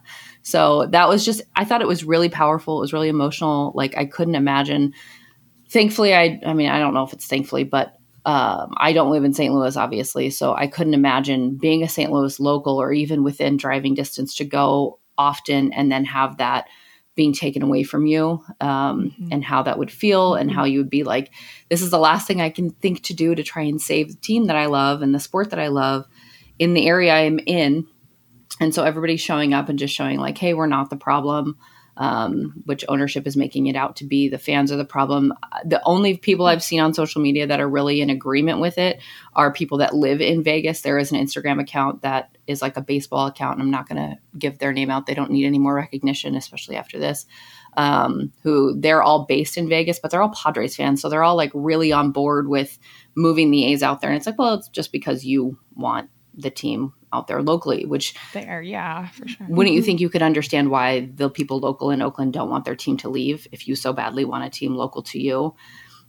So 0.47 0.85
that 0.91 1.09
was 1.09 1.25
just, 1.25 1.41
I 1.57 1.65
thought 1.65 1.81
it 1.81 1.89
was 1.89 2.05
really 2.05 2.29
powerful. 2.29 2.77
It 2.77 2.79
was 2.79 2.93
really 2.93 3.09
emotional. 3.09 3.73
Like 3.75 3.97
I 3.97 4.05
couldn't 4.05 4.35
imagine. 4.35 4.93
Thankfully, 5.67 6.15
I, 6.15 6.39
I 6.45 6.53
mean, 6.53 6.69
I 6.69 6.79
don't 6.79 6.93
know 6.93 7.03
if 7.03 7.11
it's 7.11 7.27
thankfully, 7.27 7.65
but 7.65 7.97
um, 8.25 8.73
I 8.77 8.93
don't 8.93 9.11
live 9.11 9.25
in 9.25 9.33
St. 9.33 9.53
Louis, 9.53 9.75
obviously, 9.75 10.29
so 10.29 10.55
I 10.55 10.67
couldn't 10.67 10.93
imagine 10.93 11.57
being 11.57 11.83
a 11.83 11.89
St. 11.89 12.13
Louis 12.13 12.39
local 12.39 12.81
or 12.81 12.93
even 12.93 13.25
within 13.25 13.57
driving 13.57 13.93
distance 13.93 14.35
to 14.35 14.45
go 14.45 14.99
often 15.17 15.73
and 15.73 15.91
then 15.91 16.05
have 16.05 16.37
that 16.37 16.67
being 17.15 17.33
taken 17.33 17.61
away 17.61 17.83
from 17.83 18.05
you 18.05 18.41
um, 18.61 19.11
mm-hmm. 19.11 19.27
and 19.33 19.43
how 19.43 19.63
that 19.63 19.77
would 19.77 19.91
feel 19.91 20.35
and 20.35 20.49
how 20.49 20.63
you 20.63 20.79
would 20.79 20.89
be 20.89 21.03
like, 21.03 21.33
this 21.69 21.81
is 21.81 21.89
the 21.89 21.99
last 21.99 22.25
thing 22.25 22.39
I 22.39 22.51
can 22.51 22.69
think 22.69 23.03
to 23.03 23.13
do 23.13 23.35
to 23.35 23.43
try 23.43 23.63
and 23.63 23.81
save 23.81 24.07
the 24.07 24.21
team 24.21 24.45
that 24.45 24.55
I 24.55 24.67
love 24.67 25.01
and 25.01 25.13
the 25.13 25.19
sport 25.19 25.49
that 25.49 25.59
I 25.59 25.67
love 25.67 26.05
in 26.57 26.73
the 26.73 26.87
area 26.87 27.13
I'm 27.13 27.41
in. 27.45 27.85
And 28.59 28.73
so 28.73 28.83
everybody's 28.83 29.21
showing 29.21 29.53
up 29.53 29.69
and 29.69 29.77
just 29.77 29.93
showing 29.93 30.19
like, 30.19 30.37
hey, 30.37 30.53
we're 30.53 30.67
not 30.67 30.89
the 30.89 30.97
problem 30.97 31.57
um, 31.97 32.53
which 32.65 32.85
ownership 32.87 33.25
is 33.25 33.35
making 33.35 33.67
it 33.67 33.75
out 33.75 33.95
to 33.97 34.05
be. 34.05 34.29
The 34.29 34.37
fans 34.37 34.71
are 34.71 34.77
the 34.77 34.85
problem. 34.85 35.33
The 35.65 35.81
only 35.83 36.15
people 36.15 36.45
I've 36.45 36.63
seen 36.63 36.79
on 36.79 36.93
social 36.93 37.21
media 37.21 37.47
that 37.47 37.59
are 37.59 37.67
really 37.67 38.01
in 38.01 38.09
agreement 38.09 38.59
with 38.59 38.77
it 38.77 39.01
are 39.33 39.51
people 39.51 39.79
that 39.79 39.95
live 39.95 40.21
in 40.21 40.43
Vegas. 40.43 40.81
There 40.81 40.99
is 40.99 41.11
an 41.11 41.19
Instagram 41.19 41.59
account 41.59 42.03
that 42.03 42.37
is 42.45 42.61
like 42.61 42.77
a 42.77 42.81
baseball 42.81 43.25
account, 43.25 43.55
and 43.55 43.63
I'm 43.63 43.71
not 43.71 43.89
going 43.89 44.11
to 44.11 44.17
give 44.37 44.59
their 44.59 44.71
name 44.71 44.91
out. 44.91 45.07
They 45.07 45.15
don't 45.15 45.31
need 45.31 45.45
any 45.45 45.59
more 45.59 45.73
recognition, 45.73 46.35
especially 46.35 46.75
after 46.75 46.99
this. 46.99 47.25
Um, 47.75 48.31
who 48.41 48.79
they're 48.79 49.03
all 49.03 49.25
based 49.25 49.57
in 49.57 49.69
Vegas, 49.69 49.99
but 49.99 50.09
they're 50.09 50.21
all 50.21 50.33
Padres 50.33 50.75
fans, 50.75 51.01
so 51.01 51.09
they're 51.09 51.23
all 51.23 51.35
like 51.35 51.51
really 51.53 51.91
on 51.91 52.11
board 52.11 52.47
with 52.47 52.77
moving 53.15 53.51
the 53.51 53.65
A's 53.65 53.83
out 53.83 54.01
there. 54.01 54.09
And 54.09 54.17
it's 54.17 54.25
like, 54.25 54.39
well, 54.39 54.55
it's 54.55 54.69
just 54.69 54.91
because 54.91 55.25
you 55.25 55.59
want 55.75 56.09
the 56.35 56.49
team 56.49 56.93
out 57.13 57.27
there 57.27 57.41
locally, 57.41 57.85
which 57.85 58.15
there, 58.33 58.61
yeah, 58.61 59.07
for 59.09 59.27
sure. 59.27 59.47
Wouldn't 59.49 59.73
you 59.73 59.81
mm-hmm. 59.81 59.85
think 59.85 59.99
you 59.99 60.09
could 60.09 60.21
understand 60.21 60.69
why 60.69 61.09
the 61.13 61.29
people 61.29 61.59
local 61.59 61.91
in 61.91 62.01
Oakland 62.01 62.33
don't 62.33 62.49
want 62.49 62.65
their 62.65 62.75
team 62.75 62.97
to 62.97 63.09
leave 63.09 63.47
if 63.51 63.67
you 63.67 63.75
so 63.75 63.93
badly 63.93 64.25
want 64.25 64.43
a 64.43 64.49
team 64.49 64.75
local 64.75 65.01
to 65.03 65.19
you? 65.19 65.55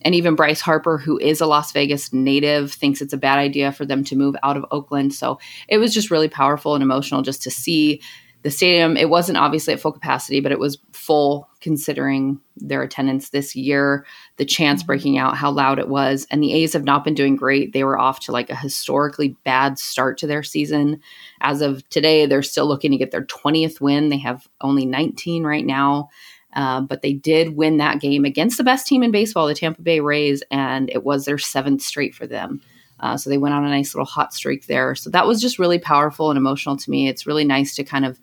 And 0.02 0.14
even 0.14 0.36
Bryce 0.36 0.60
Harper, 0.60 0.98
who 0.98 1.18
is 1.18 1.40
a 1.40 1.46
Las 1.46 1.72
Vegas 1.72 2.12
native, 2.12 2.72
thinks 2.72 3.00
it's 3.00 3.12
a 3.12 3.18
bad 3.18 3.38
idea 3.38 3.72
for 3.72 3.84
them 3.84 4.04
to 4.04 4.16
move 4.16 4.36
out 4.42 4.56
of 4.56 4.64
Oakland. 4.70 5.12
So 5.12 5.40
it 5.68 5.78
was 5.78 5.92
just 5.92 6.10
really 6.10 6.28
powerful 6.28 6.74
and 6.74 6.82
emotional 6.82 7.22
just 7.22 7.42
to 7.42 7.50
see 7.50 8.00
the 8.42 8.50
stadium. 8.50 8.96
It 8.96 9.10
wasn't 9.10 9.38
obviously 9.38 9.74
at 9.74 9.80
full 9.80 9.92
capacity, 9.92 10.40
but 10.40 10.52
it 10.52 10.60
was 10.60 10.78
full 10.92 11.48
considering 11.60 12.40
their 12.56 12.82
attendance 12.82 13.30
this 13.30 13.56
year, 13.56 14.06
the 14.36 14.44
chance 14.44 14.80
mm-hmm. 14.80 14.86
breaking 14.86 15.18
out, 15.18 15.36
how 15.36 15.50
loud 15.50 15.78
it 15.78 15.88
was. 15.88 16.26
And 16.30 16.42
the 16.42 16.52
A's 16.54 16.72
have 16.72 16.84
not 16.84 17.04
been 17.04 17.14
doing 17.14 17.36
great. 17.36 17.72
They 17.72 17.84
were 17.84 17.98
off 17.98 18.20
to 18.20 18.32
like 18.32 18.50
a 18.50 18.56
historically 18.56 19.36
bad 19.44 19.78
start 19.78 20.18
to 20.18 20.26
their 20.26 20.42
season. 20.42 21.00
As 21.40 21.60
of 21.60 21.88
today, 21.88 22.26
they're 22.26 22.42
still 22.42 22.66
looking 22.66 22.92
to 22.92 22.96
get 22.96 23.10
their 23.10 23.24
20th 23.24 23.80
win. 23.80 24.08
They 24.08 24.18
have 24.18 24.46
only 24.60 24.86
19 24.86 25.44
right 25.44 25.66
now. 25.66 26.08
Uh, 26.54 26.80
but 26.80 27.02
they 27.02 27.12
did 27.12 27.56
win 27.56 27.76
that 27.76 28.00
game 28.00 28.24
against 28.24 28.56
the 28.56 28.64
best 28.64 28.86
team 28.86 29.02
in 29.02 29.10
baseball, 29.10 29.46
the 29.46 29.54
Tampa 29.54 29.82
Bay 29.82 30.00
Rays, 30.00 30.42
and 30.50 30.88
it 30.90 31.04
was 31.04 31.26
their 31.26 31.38
seventh 31.38 31.82
straight 31.82 32.14
for 32.14 32.26
them. 32.26 32.62
Uh, 33.00 33.16
so 33.16 33.30
they 33.30 33.38
went 33.38 33.54
on 33.54 33.64
a 33.64 33.68
nice 33.68 33.94
little 33.94 34.06
hot 34.06 34.34
streak 34.34 34.66
there. 34.66 34.94
So 34.94 35.10
that 35.10 35.26
was 35.26 35.40
just 35.40 35.58
really 35.58 35.78
powerful 35.78 36.30
and 36.30 36.36
emotional 36.36 36.76
to 36.76 36.90
me. 36.90 37.08
It's 37.08 37.26
really 37.26 37.44
nice 37.44 37.74
to 37.76 37.84
kind 37.84 38.04
of 38.04 38.18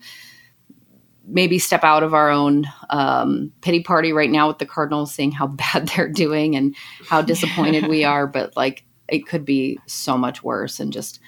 maybe 1.28 1.58
step 1.58 1.84
out 1.84 2.04
of 2.04 2.14
our 2.14 2.30
own 2.30 2.66
um, 2.90 3.52
pity 3.62 3.82
party 3.82 4.14
right 4.14 4.30
now 4.30 4.48
with 4.48 4.60
the 4.60 4.66
Cardinals, 4.66 5.14
seeing 5.14 5.32
how 5.32 5.48
bad 5.74 5.88
they're 5.90 6.10
doing 6.10 6.56
and 6.56 6.76
how 7.08 7.22
disappointed 7.22 7.88
we 7.88 8.04
are. 8.06 8.28
But 8.28 8.56
like, 8.56 8.86
it 9.08 9.28
could 9.28 9.46
be 9.46 9.80
so 9.86 10.18
much 10.18 10.44
worse. 10.44 10.80
And 10.80 10.92
just, 10.92 11.20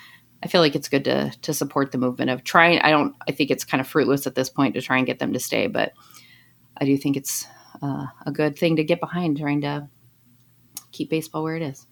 I 0.44 0.48
feel 0.48 0.62
like 0.62 0.76
it's 0.76 0.90
good 0.90 1.06
to 1.06 1.32
to 1.42 1.54
support 1.54 1.92
the 1.92 1.98
movement 1.98 2.30
of 2.30 2.44
trying. 2.44 2.80
I 2.80 2.92
don't. 2.92 3.16
I 3.28 3.32
think 3.32 3.50
it's 3.50 3.64
kind 3.64 3.82
of 3.82 3.88
fruitless 3.88 4.28
at 4.28 4.36
this 4.36 4.50
point 4.50 4.76
to 4.76 4.82
try 4.82 4.98
and 4.98 5.06
get 5.06 5.20
them 5.20 5.34
to 5.34 5.40
stay, 5.40 5.68
but 5.68 5.94
I 6.80 6.86
do 6.86 6.96
think 6.98 7.18
it's 7.18 7.48
uh, 7.82 8.06
a 8.26 8.32
good 8.32 8.58
thing 8.58 8.76
to 8.76 8.84
get 8.84 9.00
behind, 9.00 9.38
trying 9.38 9.62
to 9.62 9.90
keep 10.92 11.10
baseball 11.10 11.44
where 11.44 11.56
it 11.56 11.64
is. 11.64 11.88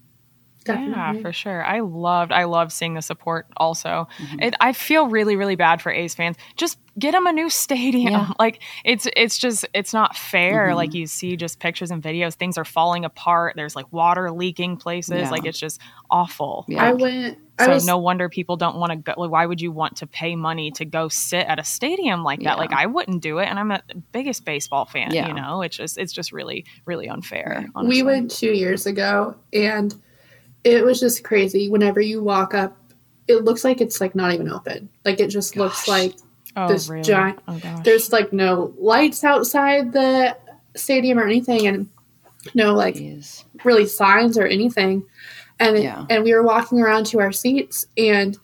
Definitely. 0.65 0.93
Yeah, 0.95 1.21
for 1.21 1.31
sure. 1.31 1.63
I 1.63 1.81
loved 1.81 2.31
I 2.31 2.45
loved 2.45 2.71
seeing 2.71 2.95
the 2.95 3.01
support 3.01 3.45
also. 3.55 4.07
Mm-hmm. 4.17 4.41
It, 4.41 4.53
I 4.59 4.73
feel 4.73 5.07
really 5.07 5.35
really 5.35 5.55
bad 5.55 5.81
for 5.81 5.91
A's 5.91 6.15
fans. 6.15 6.37
Just 6.57 6.79
get 6.97 7.11
them 7.11 7.27
a 7.27 7.31
new 7.31 7.49
stadium. 7.51 8.13
Yeah. 8.13 8.31
Like 8.39 8.61
it's 8.83 9.07
it's 9.15 9.37
just 9.37 9.65
it's 9.73 9.93
not 9.93 10.15
fair. 10.15 10.67
Mm-hmm. 10.67 10.75
Like 10.75 10.93
you 10.93 11.05
see 11.05 11.37
just 11.37 11.59
pictures 11.59 11.91
and 11.91 12.01
videos 12.01 12.33
things 12.33 12.57
are 12.57 12.65
falling 12.65 13.05
apart. 13.05 13.53
There's 13.55 13.75
like 13.75 13.91
water 13.93 14.31
leaking 14.31 14.77
places. 14.77 15.21
Yeah. 15.21 15.29
Like 15.29 15.45
it's 15.45 15.59
just 15.59 15.79
awful. 16.09 16.65
Yeah. 16.67 16.83
I 16.83 16.93
went 16.93 17.37
so 17.59 17.69
was, 17.69 17.85
no 17.85 17.97
wonder 17.97 18.27
people 18.27 18.57
don't 18.57 18.75
want 18.77 18.91
to 18.91 18.97
go. 18.97 19.13
Like, 19.15 19.31
why 19.31 19.45
would 19.45 19.61
you 19.61 19.71
want 19.71 19.97
to 19.97 20.07
pay 20.07 20.35
money 20.35 20.71
to 20.71 20.83
go 20.83 21.07
sit 21.07 21.45
at 21.47 21.57
a 21.57 21.63
stadium 21.63 22.23
like 22.23 22.39
that? 22.39 22.43
Yeah. 22.43 22.55
Like 22.55 22.73
I 22.73 22.85
wouldn't 22.85 23.21
do 23.21 23.37
it, 23.39 23.45
and 23.45 23.57
I'm 23.57 23.71
a 23.71 23.81
biggest 24.11 24.43
baseball 24.43 24.85
fan. 24.85 25.13
Yeah. 25.13 25.29
You 25.29 25.33
know, 25.33 25.61
it's 25.61 25.77
just 25.77 25.97
it's 25.97 26.11
just 26.11 26.33
really 26.33 26.65
really 26.85 27.07
unfair. 27.07 27.67
Honestly. 27.73 27.97
We 27.97 28.03
went 28.03 28.31
two 28.31 28.51
years 28.51 28.85
ago, 28.85 29.35
and 29.53 29.95
it 30.65 30.83
was 30.83 30.99
just 30.99 31.23
crazy. 31.23 31.69
Whenever 31.69 32.01
you 32.01 32.21
walk 32.21 32.53
up, 32.53 32.75
it 33.27 33.43
looks 33.43 33.63
like 33.63 33.79
it's 33.79 34.01
like 34.01 34.15
not 34.15 34.33
even 34.33 34.51
open. 34.51 34.89
Like 35.05 35.19
it 35.19 35.27
just 35.29 35.53
Gosh. 35.53 35.59
looks 35.59 35.87
like 35.87 36.15
oh, 36.55 36.67
this 36.67 36.89
really? 36.89 37.03
giant. 37.03 37.39
Oh, 37.47 37.59
there's 37.83 38.11
like 38.11 38.33
no 38.33 38.73
lights 38.77 39.23
outside 39.23 39.93
the 39.93 40.35
stadium 40.75 41.19
or 41.19 41.23
anything, 41.23 41.67
and 41.67 41.89
no 42.55 42.73
like 42.73 42.95
Jeez. 42.95 43.45
really 43.63 43.85
signs 43.85 44.37
or 44.37 44.47
anything. 44.47 45.05
And 45.59 45.81
yeah. 45.81 46.05
and 46.09 46.23
we 46.23 46.33
were 46.33 46.43
walking 46.43 46.81
around 46.81 47.05
to 47.07 47.21
our 47.21 47.31
seats, 47.31 47.85
and 47.95 48.37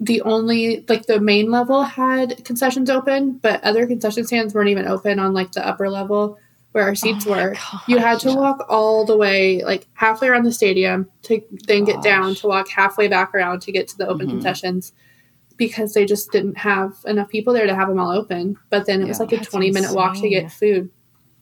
the 0.00 0.20
only 0.22 0.84
like 0.88 1.06
the 1.06 1.20
main 1.20 1.52
level 1.52 1.84
had 1.84 2.44
concessions 2.44 2.90
open, 2.90 3.34
but 3.38 3.62
other 3.62 3.86
concession 3.86 4.26
stands 4.26 4.54
weren't 4.54 4.68
even 4.68 4.88
open 4.88 5.20
on 5.20 5.32
like 5.32 5.52
the 5.52 5.66
upper 5.66 5.88
level 5.88 6.38
where 6.72 6.84
our 6.84 6.94
seats 6.94 7.26
oh 7.26 7.30
were. 7.30 7.50
Gosh, 7.50 7.82
you 7.86 7.98
had 7.98 8.20
to 8.20 8.34
walk 8.34 8.66
all 8.68 9.04
the 9.04 9.16
way, 9.16 9.62
like 9.62 9.86
halfway 9.94 10.28
around 10.28 10.44
the 10.44 10.52
stadium, 10.52 11.08
to 11.22 11.40
then 11.66 11.84
gosh. 11.84 11.94
get 11.94 12.02
down 12.02 12.34
to 12.36 12.46
walk 12.46 12.68
halfway 12.68 13.08
back 13.08 13.34
around 13.34 13.60
to 13.62 13.72
get 13.72 13.88
to 13.88 13.98
the 13.98 14.08
open 14.08 14.26
mm-hmm. 14.26 14.36
concessions 14.36 14.92
because 15.56 15.94
they 15.94 16.04
just 16.04 16.32
didn't 16.32 16.56
have 16.56 16.96
enough 17.06 17.28
people 17.28 17.52
there 17.52 17.66
to 17.66 17.74
have 17.74 17.88
them 17.88 17.98
all 17.98 18.10
open. 18.10 18.58
But 18.70 18.86
then 18.86 19.00
it 19.00 19.04
yeah, 19.04 19.08
was 19.08 19.20
like 19.20 19.32
a 19.32 19.38
20 19.38 19.70
minute 19.70 19.94
walk 19.94 20.16
to 20.20 20.28
get 20.28 20.50
food. 20.50 20.90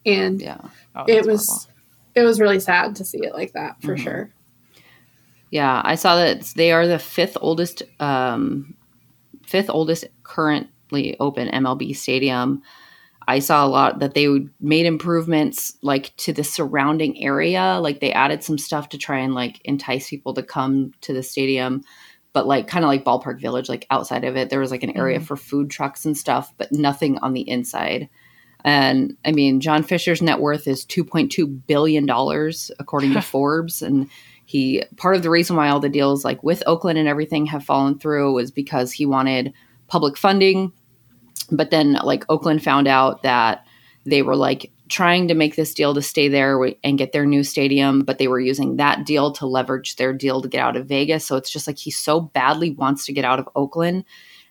And 0.05 0.41
yeah. 0.41 0.61
Oh, 0.95 1.05
it 1.07 1.25
was 1.25 1.47
horrible. 1.47 1.71
it 2.15 2.23
was 2.23 2.39
really 2.39 2.59
sad 2.59 2.95
to 2.97 3.05
see 3.05 3.19
it 3.19 3.33
like 3.33 3.53
that 3.53 3.81
for 3.81 3.95
mm-hmm. 3.95 4.03
sure. 4.03 4.33
Yeah, 5.49 5.81
I 5.83 5.95
saw 5.95 6.15
that 6.15 6.41
they 6.55 6.71
are 6.71 6.87
the 6.87 6.99
fifth 6.99 7.37
oldest 7.41 7.83
um, 7.99 8.75
fifth 9.45 9.69
oldest 9.69 10.05
currently 10.23 11.17
open 11.19 11.49
MLB 11.49 11.95
stadium. 11.95 12.61
I 13.27 13.39
saw 13.39 13.65
a 13.65 13.69
lot 13.69 13.99
that 13.99 14.13
they 14.13 14.27
made 14.59 14.85
improvements 14.85 15.77
like 15.81 16.15
to 16.17 16.33
the 16.33 16.43
surrounding 16.43 17.21
area. 17.21 17.79
Like 17.81 17.99
they 17.99 18.11
added 18.11 18.43
some 18.43 18.57
stuff 18.57 18.89
to 18.89 18.97
try 18.97 19.19
and 19.19 19.33
like 19.33 19.61
entice 19.63 20.09
people 20.09 20.33
to 20.33 20.43
come 20.43 20.93
to 21.01 21.13
the 21.13 21.23
stadium. 21.23 21.83
But 22.33 22.47
like 22.47 22.67
kind 22.67 22.83
of 22.83 22.89
like 22.89 23.03
Ballpark 23.03 23.39
Village, 23.39 23.69
like 23.69 23.85
outside 23.91 24.23
of 24.23 24.37
it, 24.37 24.49
there 24.49 24.59
was 24.59 24.71
like 24.71 24.83
an 24.83 24.97
area 24.97 25.17
mm-hmm. 25.17 25.25
for 25.25 25.35
food 25.35 25.69
trucks 25.69 26.05
and 26.05 26.17
stuff, 26.17 26.53
but 26.57 26.71
nothing 26.71 27.17
on 27.19 27.33
the 27.33 27.47
inside. 27.47 28.09
And 28.63 29.17
I 29.25 29.31
mean, 29.31 29.59
John 29.59 29.83
Fisher's 29.83 30.21
net 30.21 30.39
worth 30.39 30.67
is 30.67 30.85
$2.2 30.85 31.61
billion, 31.67 32.09
according 32.79 33.13
to 33.13 33.21
Forbes. 33.21 33.81
And 33.81 34.09
he, 34.45 34.83
part 34.97 35.15
of 35.15 35.23
the 35.23 35.29
reason 35.29 35.55
why 35.55 35.69
all 35.69 35.79
the 35.79 35.89
deals 35.89 36.23
like 36.23 36.41
with 36.43 36.63
Oakland 36.65 36.97
and 36.97 37.07
everything 37.07 37.47
have 37.47 37.63
fallen 37.63 37.99
through 37.99 38.33
was 38.33 38.51
because 38.51 38.91
he 38.91 39.05
wanted 39.05 39.53
public 39.87 40.17
funding 40.17 40.71
but 41.51 41.69
then 41.69 41.93
like 41.93 42.25
Oakland 42.29 42.63
found 42.63 42.87
out 42.87 43.23
that 43.23 43.65
they 44.05 44.21
were 44.21 44.35
like 44.35 44.71
trying 44.89 45.27
to 45.27 45.33
make 45.33 45.55
this 45.55 45.73
deal 45.73 45.93
to 45.93 46.01
stay 46.01 46.27
there 46.27 46.61
and 46.83 46.97
get 46.97 47.13
their 47.13 47.25
new 47.25 47.43
stadium, 47.43 48.01
but 48.01 48.17
they 48.17 48.27
were 48.27 48.39
using 48.39 48.75
that 48.75 49.05
deal 49.05 49.31
to 49.31 49.45
leverage 49.45 49.95
their 49.95 50.13
deal 50.13 50.41
to 50.41 50.49
get 50.49 50.61
out 50.61 50.75
of 50.75 50.87
Vegas. 50.87 51.25
So 51.25 51.37
it's 51.37 51.49
just 51.49 51.67
like 51.67 51.77
he 51.77 51.91
so 51.91 52.19
badly 52.19 52.71
wants 52.71 53.05
to 53.05 53.13
get 53.13 53.25
out 53.25 53.39
of 53.39 53.47
Oakland, 53.55 54.03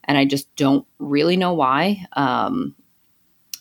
and 0.04 0.16
I 0.16 0.24
just 0.24 0.54
don't 0.56 0.86
really 0.98 1.36
know 1.36 1.54
why. 1.54 2.06
Um, 2.14 2.74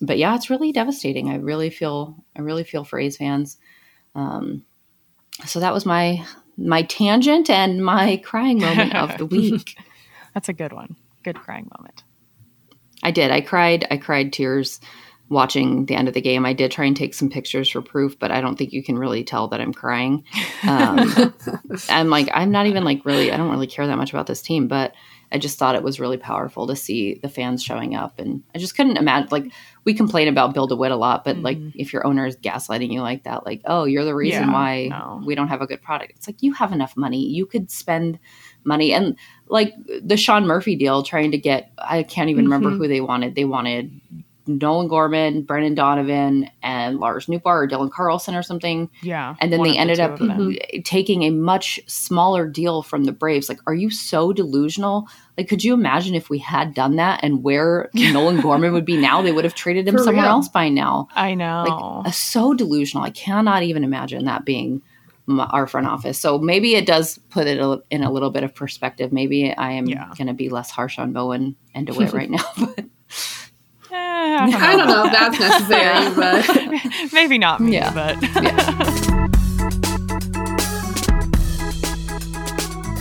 but 0.02 0.18
yeah, 0.18 0.36
it's 0.36 0.50
really 0.50 0.72
devastating. 0.72 1.30
I 1.30 1.36
really 1.36 1.70
feel 1.70 2.24
I 2.36 2.42
really 2.42 2.64
feel 2.64 2.84
for 2.84 3.00
A's 3.00 3.18
fans. 3.18 3.58
Um, 4.16 4.64
so 5.46 5.60
that 5.60 5.74
was 5.74 5.86
my 5.86 6.26
my 6.58 6.84
tangent 6.84 7.50
and 7.50 7.84
my 7.84 8.18
crying 8.24 8.60
moment 8.60 8.96
of 8.96 9.18
the 9.18 9.26
week. 9.38 9.78
That's 10.34 10.50
a 10.50 10.54
good 10.54 10.74
one. 10.74 10.96
Good 11.24 11.38
crying 11.38 11.70
moment. 11.78 12.04
I 13.04 13.12
did. 13.12 13.32
I 13.32 13.42
cried. 13.42 13.88
I 13.90 13.98
cried 13.98 14.34
tears 14.34 14.80
watching 15.30 15.86
the 15.86 15.96
end 15.96 16.08
of 16.08 16.14
the 16.14 16.22
game. 16.22 16.46
I 16.46 16.54
did 16.54 16.72
try 16.72 16.86
and 16.86 16.98
take 16.98 17.14
some 17.14 17.30
pictures 17.30 17.70
for 17.70 17.82
proof, 17.82 18.18
but 18.18 18.32
I 18.32 18.42
don't 18.42 18.58
think 18.58 18.74
you 18.74 18.84
can 18.84 18.98
really 18.98 19.24
tell 19.24 19.48
that 19.50 19.62
I'm 19.62 19.74
crying. 19.74 20.24
Um, 20.68 21.34
I'm 21.90 22.10
like, 22.10 22.30
I'm 22.34 22.52
not 22.52 22.66
even 22.66 22.84
like 22.84 23.06
really, 23.06 23.32
I 23.32 23.38
don't 23.38 23.52
really 23.52 23.68
care 23.68 23.86
that 23.86 23.98
much 23.98 24.12
about 24.12 24.28
this 24.28 24.42
team, 24.42 24.68
but 24.68 24.94
I 25.32 25.38
just 25.38 25.60
thought 25.60 25.76
it 25.76 25.84
was 25.84 26.00
really 26.00 26.18
powerful 26.18 26.66
to 26.68 26.76
see 26.76 27.20
the 27.22 27.30
fans 27.30 27.64
showing 27.64 27.96
up. 27.96 28.20
And 28.20 28.44
I 28.56 28.58
just 28.58 28.76
couldn't 28.76 28.98
imagine, 28.98 29.30
like, 29.32 29.52
we 29.86 29.94
complain 29.94 30.28
about 30.28 30.54
Bill 30.54 30.66
DeWitt 30.66 30.92
a 30.92 30.96
lot, 30.96 31.24
but 31.24 31.36
mm-hmm. 31.36 31.46
like, 31.46 31.58
if 31.76 31.94
your 31.94 32.06
owner 32.06 32.26
is 32.26 32.36
gaslighting 32.38 32.92
you 32.92 33.02
like 33.02 33.24
that, 33.24 33.46
like, 33.46 33.62
oh, 33.66 33.86
you're 33.86 34.06
the 34.06 34.16
reason 34.16 34.48
yeah, 34.48 34.54
why 34.54 34.88
no. 34.88 35.22
we 35.24 35.36
don't 35.36 35.50
have 35.50 35.62
a 35.62 35.68
good 35.68 35.82
product. 35.82 36.14
It's 36.16 36.28
like, 36.28 36.42
you 36.42 36.54
have 36.54 36.72
enough 36.72 36.98
money. 36.98 37.26
You 37.28 37.46
could 37.46 37.70
spend 37.70 38.18
money. 38.64 38.92
And 38.92 39.18
like 39.48 39.74
the 40.02 40.18
Sean 40.18 40.48
Murphy 40.48 40.76
deal, 40.76 41.04
trying 41.04 41.32
to 41.32 41.38
get, 41.38 41.72
I 41.78 42.04
can't 42.04 42.30
even 42.30 42.46
mm-hmm. 42.46 42.54
remember 42.54 42.78
who 42.78 42.88
they 42.88 43.02
wanted. 43.02 43.36
They 43.36 43.46
wanted 43.46 44.02
Nolan 44.58 44.88
Gorman, 44.88 45.44
Brendan 45.44 45.76
Donovan, 45.76 46.50
and 46.64 47.00
Lars 47.00 47.28
Nootbaar 47.28 47.64
or 47.64 47.68
Dylan 47.68 47.92
Carlson 47.92 48.34
or 48.36 48.42
something. 48.42 48.90
Yeah. 49.04 49.36
And 49.40 49.54
then 49.54 49.62
they 49.64 49.70
of 49.70 49.76
the 49.76 49.80
ended 49.80 50.00
up 50.00 50.20
taking 50.86 51.24
a 51.24 51.30
much 51.30 51.80
smaller 51.88 52.48
deal 52.48 52.82
from 52.82 53.04
the 53.04 53.12
Braves. 53.12 53.48
Like, 53.50 53.60
are 53.68 53.74
you 53.76 53.90
so 53.90 54.34
delusional? 54.34 55.08
Like, 55.38 55.48
could 55.48 55.64
you 55.64 55.74
imagine 55.74 56.16
if 56.16 56.30
we 56.30 56.40
had 56.40 56.74
done 56.74 56.96
that 56.98 57.20
and 57.24 57.44
where 57.44 57.90
Nolan 57.96 58.42
Gorman 58.42 58.74
would 58.74 58.86
be 58.86 58.98
now? 58.98 59.22
They 59.22 59.32
would 59.32 59.44
have 59.46 59.56
traded 59.56 59.88
him 59.88 59.96
For 59.98 60.04
somewhere 60.04 60.24
real. 60.26 60.32
else 60.34 60.50
by 60.50 60.70
now. 60.70 61.08
I 61.16 61.36
know. 61.36 61.64
Like, 62.04 62.08
uh, 62.08 62.12
so 62.12 62.54
delusional. 62.54 63.04
I 63.06 63.12
cannot 63.12 63.64
even 63.64 63.84
imagine 63.84 64.26
that 64.26 64.46
being 64.46 64.82
m- 65.30 65.40
our 65.40 65.68
front 65.68 65.88
office. 65.88 66.20
So 66.20 66.40
maybe 66.40 66.76
it 66.76 66.86
does 66.86 67.20
put 67.30 67.46
it 67.48 67.60
a, 67.60 67.82
in 67.92 68.04
a 68.04 68.12
little 68.12 68.32
bit 68.32 68.44
of 68.44 68.54
perspective. 68.56 69.14
Maybe 69.14 69.54
I 69.54 69.74
am 69.74 69.86
Yeah. 69.88 70.12
going 70.18 70.28
to 70.28 70.34
be 70.34 70.50
less 70.50 70.72
harsh 70.72 70.98
on 70.98 71.14
Bowen 71.14 71.56
and 71.76 71.86
DeWitt 71.88 72.14
right 72.14 72.30
now. 72.30 72.44
But 72.58 72.86
I 73.92 74.48
don't 74.48 74.52
know. 74.52 74.58
I 74.58 74.76
don't 74.76 74.88
know 74.88 75.06
if 75.06 75.12
that's 75.12 75.40
necessary, 75.40 76.16
but 77.06 77.14
Maybe 77.14 77.38
not 77.38 77.60
me, 77.62 77.74
Yeah. 77.74 77.94
but 77.94 78.18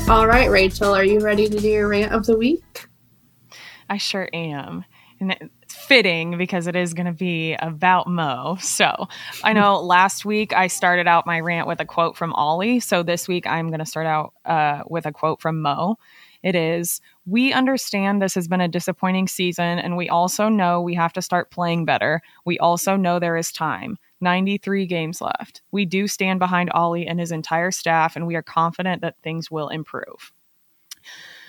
all 0.08 0.26
right, 0.26 0.48
Rachael, 0.50 0.94
are 0.94 1.04
you 1.04 1.20
ready 1.20 1.46
to 1.48 1.58
do 1.60 1.68
your 1.68 1.88
rant 1.88 2.12
of 2.12 2.24
the 2.24 2.36
week? 2.36 2.86
I 3.90 3.98
sure 3.98 4.26
am. 4.32 4.86
And 5.20 5.32
it's 5.32 5.74
fitting 5.74 6.38
because 6.38 6.66
it 6.66 6.74
is 6.74 6.94
going 6.94 7.06
to 7.06 7.12
be 7.12 7.54
about 7.54 8.06
Mo. 8.06 8.56
So 8.60 9.06
I 9.44 9.52
know 9.52 9.80
last 9.82 10.24
week 10.24 10.54
I 10.54 10.68
started 10.68 11.06
out 11.06 11.26
my 11.26 11.40
rant 11.40 11.66
with 11.68 11.80
a 11.80 11.84
quote 11.84 12.16
from 12.16 12.32
Ollie. 12.32 12.80
So 12.80 13.02
this 13.02 13.28
week 13.28 13.46
I'm 13.46 13.68
going 13.68 13.80
to 13.80 13.86
start 13.86 14.06
out 14.06 14.32
uh, 14.46 14.82
with 14.88 15.04
a 15.04 15.12
quote 15.12 15.42
from 15.42 15.60
Mo. 15.60 15.98
It 16.42 16.54
is 16.54 17.00
We 17.26 17.52
understand 17.52 18.22
this 18.22 18.34
has 18.36 18.48
been 18.48 18.60
a 18.60 18.68
disappointing 18.68 19.28
season, 19.28 19.78
and 19.78 19.96
we 19.96 20.08
also 20.08 20.48
know 20.48 20.80
we 20.80 20.94
have 20.94 21.12
to 21.12 21.22
start 21.22 21.50
playing 21.50 21.84
better. 21.84 22.22
We 22.46 22.58
also 22.58 22.96
know 22.96 23.18
there 23.18 23.36
is 23.36 23.52
time. 23.52 23.98
93 24.20 24.86
games 24.86 25.20
left. 25.20 25.62
We 25.70 25.84
do 25.84 26.08
stand 26.08 26.38
behind 26.38 26.70
Ollie 26.70 27.06
and 27.06 27.20
his 27.20 27.32
entire 27.32 27.70
staff, 27.70 28.16
and 28.16 28.26
we 28.26 28.34
are 28.34 28.42
confident 28.42 29.02
that 29.02 29.16
things 29.22 29.50
will 29.50 29.68
improve. 29.68 30.32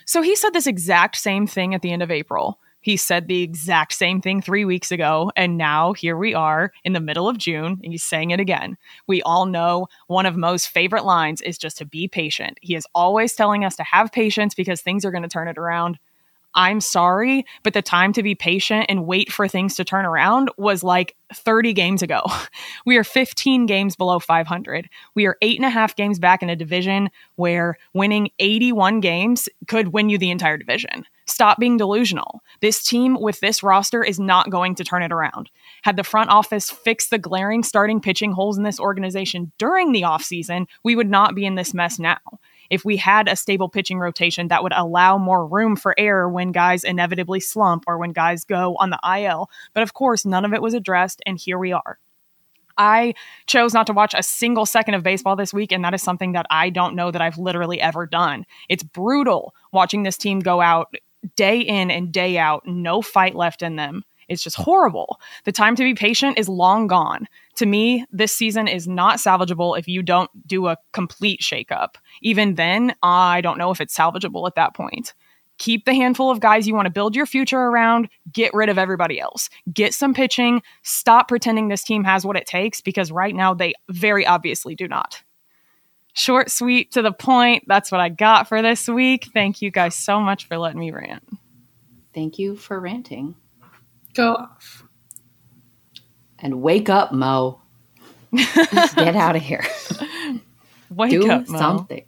So 0.06 0.21
he 0.21 0.36
said 0.36 0.54
this 0.54 0.67
exact 0.67 1.15
same 1.15 1.47
thing 1.47 1.73
at 1.73 1.82
the 1.82 1.91
end 1.91 2.04
of 2.04 2.12
April. 2.12 2.60
He 2.82 2.98
said 2.98 3.28
the 3.28 3.42
exact 3.42 3.94
same 3.94 4.22
thing 4.22 4.42
three 4.42 4.65
weeks 4.65 4.92
ago, 4.92 5.32
and 5.36 5.58
now 5.58 5.94
here 5.94 6.18
we 6.18 6.34
are 6.34 6.72
in 6.84 6.94
the 6.94 7.00
middle 7.00 7.28
of 7.28 7.38
June, 7.38 7.80
and 7.84 7.92
he's 7.92 8.04
saying 8.04 8.32
it 8.32 8.39
again. 8.39 8.78
We 9.08 9.22
all 9.24 9.46
know 9.46 9.88
one 10.08 10.26
of 10.26 10.38
Mo's 10.38 10.65
favorite 10.65 11.06
lines 11.06 11.42
is 11.42 11.58
just 11.58 11.78
to 11.80 11.86
be 11.86 12.08
patient. 12.08 12.58
He 12.62 12.76
is 12.76 12.88
always 12.96 13.34
telling 13.34 13.65
us 13.65 13.76
to 13.78 13.84
have 13.84 14.12
patience 14.12 14.56
because 14.56 14.82
things 14.82 15.04
are 15.04 15.12
going 15.12 15.24
to 15.24 15.30
turn 15.30 15.48
it 15.48 15.58
around. 15.58 16.00
I'm 16.55 16.81
sorry, 16.81 17.45
but 17.63 17.73
the 17.73 17.81
time 17.81 18.12
to 18.13 18.23
be 18.23 18.33
patient 18.33 18.88
and 18.89 19.05
wait 19.05 19.31
for 19.31 19.47
things 19.47 19.75
to 19.75 19.85
turn 19.85 20.05
around 20.05 20.49
was 20.57 20.83
like 20.83 21.15
30 21.33 21.73
games 21.73 22.01
ago. 22.01 22.23
We 22.85 22.97
are 22.97 23.03
15 23.03 23.65
games 23.65 23.95
below 23.95 24.19
500. 24.19 24.89
We 25.13 25.25
are 25.27 25.38
eight 25.41 25.57
and 25.57 25.65
a 25.65 25.69
half 25.69 25.95
games 25.95 26.17
back 26.17 26.41
in 26.41 26.49
a 26.49 26.55
division 26.55 27.09
where 27.35 27.77
winning 27.93 28.29
81 28.39 28.99
games 28.99 29.47
could 29.67 29.89
win 29.89 30.09
you 30.09 30.17
the 30.17 30.31
entire 30.31 30.57
division. 30.57 31.05
Stop 31.25 31.59
being 31.59 31.77
delusional. 31.77 32.41
This 32.62 32.83
team 32.83 33.17
with 33.19 33.41
this 33.41 33.62
roster 33.62 34.03
is 34.03 34.19
not 34.19 34.49
going 34.49 34.75
to 34.75 34.83
turn 34.83 35.03
it 35.03 35.12
around. 35.12 35.51
Had 35.83 35.97
the 35.97 36.03
front 36.03 36.31
office 36.31 36.71
fixed 36.71 37.12
the 37.12 37.19
glaring 37.19 37.63
starting 37.63 37.99
pitching 37.99 38.31
holes 38.31 38.57
in 38.57 38.63
this 38.63 38.79
organization 38.79 39.51
during 39.59 39.91
the 39.91 40.01
offseason, 40.01 40.65
we 40.83 40.95
would 40.95 41.09
not 41.09 41.35
be 41.35 41.45
in 41.45 41.55
this 41.55 41.73
mess 41.73 41.99
now 41.99 42.17
if 42.69 42.86
we 42.86 42.97
had 42.97 43.27
a 43.27 43.36
stable 43.36 43.69
pitching 43.69 43.99
rotation 43.99 44.47
that 44.49 44.63
would 44.63 44.73
allow 44.75 45.17
more 45.17 45.45
room 45.45 45.75
for 45.75 45.95
error 45.97 46.29
when 46.29 46.51
guys 46.51 46.84
inevitably 46.84 47.39
slump 47.39 47.84
or 47.88 47.97
when 47.97 48.12
guys 48.12 48.45
go 48.45 48.75
on 48.79 48.89
the 48.89 48.99
IL. 49.03 49.49
But 49.73 49.84
of 49.84 49.93
course, 49.93 50.25
none 50.25 50.45
of 50.45 50.53
it 50.53 50.62
was 50.62 50.73
addressed, 50.73 51.21
and 51.25 51.38
here 51.38 51.58
we 51.58 51.71
are. 51.71 51.99
I 52.77 53.13
chose 53.45 53.73
not 53.73 53.88
to 53.88 53.93
watch 53.93 54.15
a 54.17 54.23
single 54.23 54.65
second 54.65 54.93
of 54.93 55.03
baseball 55.03 55.36
this 55.36 55.53
week, 55.53 55.73
and 55.73 55.84
that 55.84 55.93
is 55.93 56.01
something 56.01 56.32
that 56.32 56.45
I 56.49 56.69
don't 56.69 56.95
know 56.95 57.12
that 57.12 57.21
I've 57.21 57.38
literally 57.38 57.82
ever 57.82 58.08
done. 58.08 58.45
It's 58.69 58.84
brutal 58.84 59.53
watching 59.73 60.03
this 60.03 60.17
team 60.17 60.39
go 60.39 60.62
out 60.62 60.93
day 61.36 61.60
in 61.60 61.91
and 61.91 62.13
day 62.13 62.38
out, 62.38 62.65
no 62.65 63.01
fight 63.01 63.36
left 63.36 63.62
in 63.62 63.75
them. 63.75 64.03
It's 64.29 64.43
just 64.43 64.55
horrible. 64.55 65.19
The 65.43 65.51
time 65.51 65.75
to 65.75 65.84
be 65.84 65.93
patient 65.93 66.38
is 66.38 66.47
long 66.47 66.88
gone. 66.88 67.27
To 67.60 67.65
me, 67.65 68.06
this 68.10 68.34
season 68.34 68.69
is 68.69 68.88
not 68.88 69.17
salvageable 69.17 69.78
if 69.78 69.86
you 69.86 70.02
don't 70.02 70.32
do 70.48 70.67
a 70.67 70.78
complete 70.93 71.41
shakeup. 71.41 71.95
Even 72.22 72.56
then, 72.56 72.95
I 73.04 73.41
don't 73.41 73.58
know 73.58 73.69
if 73.69 73.82
it's 73.82 73.93
salvageable 73.93 74.48
at 74.48 74.56
that 74.56 74.74
point. 74.74 75.13
Keep 75.58 75.84
the 75.84 75.93
handful 75.93 76.32
of 76.32 76.39
guys 76.39 76.69
you 76.69 76.74
want 76.74 76.86
to 76.86 76.89
build 76.89 77.17
your 77.17 77.26
future 77.26 77.60
around, 77.60 78.08
get 78.32 78.54
rid 78.54 78.69
of 78.69 78.78
everybody 78.78 79.19
else. 79.19 79.50
Get 79.74 79.93
some 79.93 80.13
pitching, 80.13 80.62
stop 80.84 81.28
pretending 81.28 81.67
this 81.67 81.84
team 81.84 82.06
has 82.06 82.26
what 82.26 82.38
it 82.38 82.48
takes 82.48 82.80
because 82.80 83.12
right 83.12 83.36
now 83.36 83.54
they 83.54 83.74
very 83.89 84.26
obviously 84.26 84.74
do 84.74 84.88
not. 84.88 85.22
Short, 86.13 86.50
sweet, 86.50 86.93
to 86.93 87.02
the 87.02 87.12
point. 87.12 87.65
That's 87.67 87.91
what 87.91 88.00
I 88.00 88.08
got 88.08 88.48
for 88.48 88.62
this 88.62 88.88
week. 88.88 89.32
Thank 89.34 89.62
you 89.62 89.69
guys 89.69 89.98
so 89.98 90.22
much 90.22 90.48
for 90.48 90.58
letting 90.58 90.80
me 90.80 90.91
rant. 90.91 91.28
thank 92.13 92.39
you 92.39 92.56
for 92.56 92.80
ranting. 92.80 93.36
Go 94.13 94.36
off. 94.36 94.86
And 96.41 96.62
wake 96.62 96.89
up, 96.89 97.12
Mo. 97.12 97.60
Get 98.36 99.15
out 99.15 99.36
of 99.36 99.41
here. 99.41 99.65
Wake 100.89 101.12
do 101.12 101.30
up, 101.30 101.47
Mo. 101.49 101.58
something. 101.58 102.04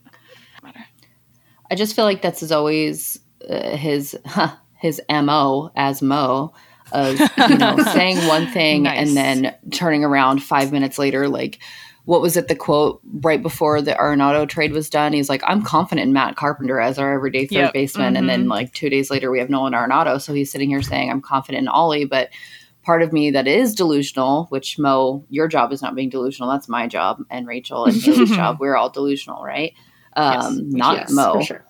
I 1.70 1.76
just 1.76 1.96
feel 1.96 2.06
like 2.06 2.22
that's 2.22 2.52
always 2.52 3.20
uh, 3.50 3.76
his 3.78 4.18
his 4.80 5.02
mo 5.10 5.72
as 5.76 6.02
Mo 6.02 6.54
of 6.92 7.20
you 7.50 7.58
know 7.58 7.78
saying 7.94 8.18
one 8.28 8.48
thing 8.48 8.84
Nice. 8.84 9.08
and 9.08 9.16
then 9.18 9.56
turning 9.72 10.04
around 10.04 10.44
five 10.44 10.72
minutes 10.74 11.00
later 11.00 11.30
like 11.30 11.60
what 12.04 12.20
was 12.22 12.36
it 12.36 12.50
the 12.50 12.56
quote 12.56 13.00
right 13.22 13.42
before 13.42 13.82
the 13.82 13.94
Arenado 13.94 14.50
trade 14.50 14.74
was 14.74 14.90
done 14.90 15.14
he's 15.14 15.30
like 15.30 15.42
I'm 15.48 15.62
confident 15.62 16.08
in 16.08 16.14
Matt 16.14 16.36
Carpenter 16.36 16.82
as 16.82 17.00
our 17.00 17.14
everyday 17.14 17.46
third 17.46 17.56
Yep. 17.56 17.74
baseman 17.74 18.18
and 18.18 18.28
then 18.28 18.46
Mhm. 18.46 18.50
like 18.50 18.74
two 18.74 18.90
days 18.90 19.10
later 19.10 19.32
we 19.32 19.40
have 19.40 19.50
Nolan 19.50 19.72
Arenado 19.72 20.20
so 20.20 20.34
he's 20.34 20.52
sitting 20.52 20.68
here 20.70 20.82
saying 20.82 21.10
I'm 21.10 21.22
confident 21.22 21.62
in 21.62 21.68
Ollie 21.70 22.04
but 22.06 22.30
part 22.84 23.02
of 23.02 23.14
me 23.14 23.32
that 23.32 23.48
is 23.48 23.76
delusional 23.76 24.46
which 24.50 24.78
Mo 24.80 25.24
your 25.30 25.48
job 25.48 25.72
is 25.72 25.82
not 25.82 25.96
being 25.96 26.10
delusional 26.10 26.50
that's 26.52 26.68
my 26.70 26.88
job 26.88 27.24
and 27.30 27.48
Rachael 27.48 27.86
and 27.86 27.96
Haley's 28.02 28.32
job 28.36 28.58
we're 28.60 28.76
all 28.76 28.90
delusional 28.90 29.44
right 29.44 29.74
um 30.16 30.32
Yes, 30.34 30.74
not 30.74 30.96
yes, 30.98 31.12
Mo 31.12 31.34
for 31.34 31.42
sure. 31.44 31.66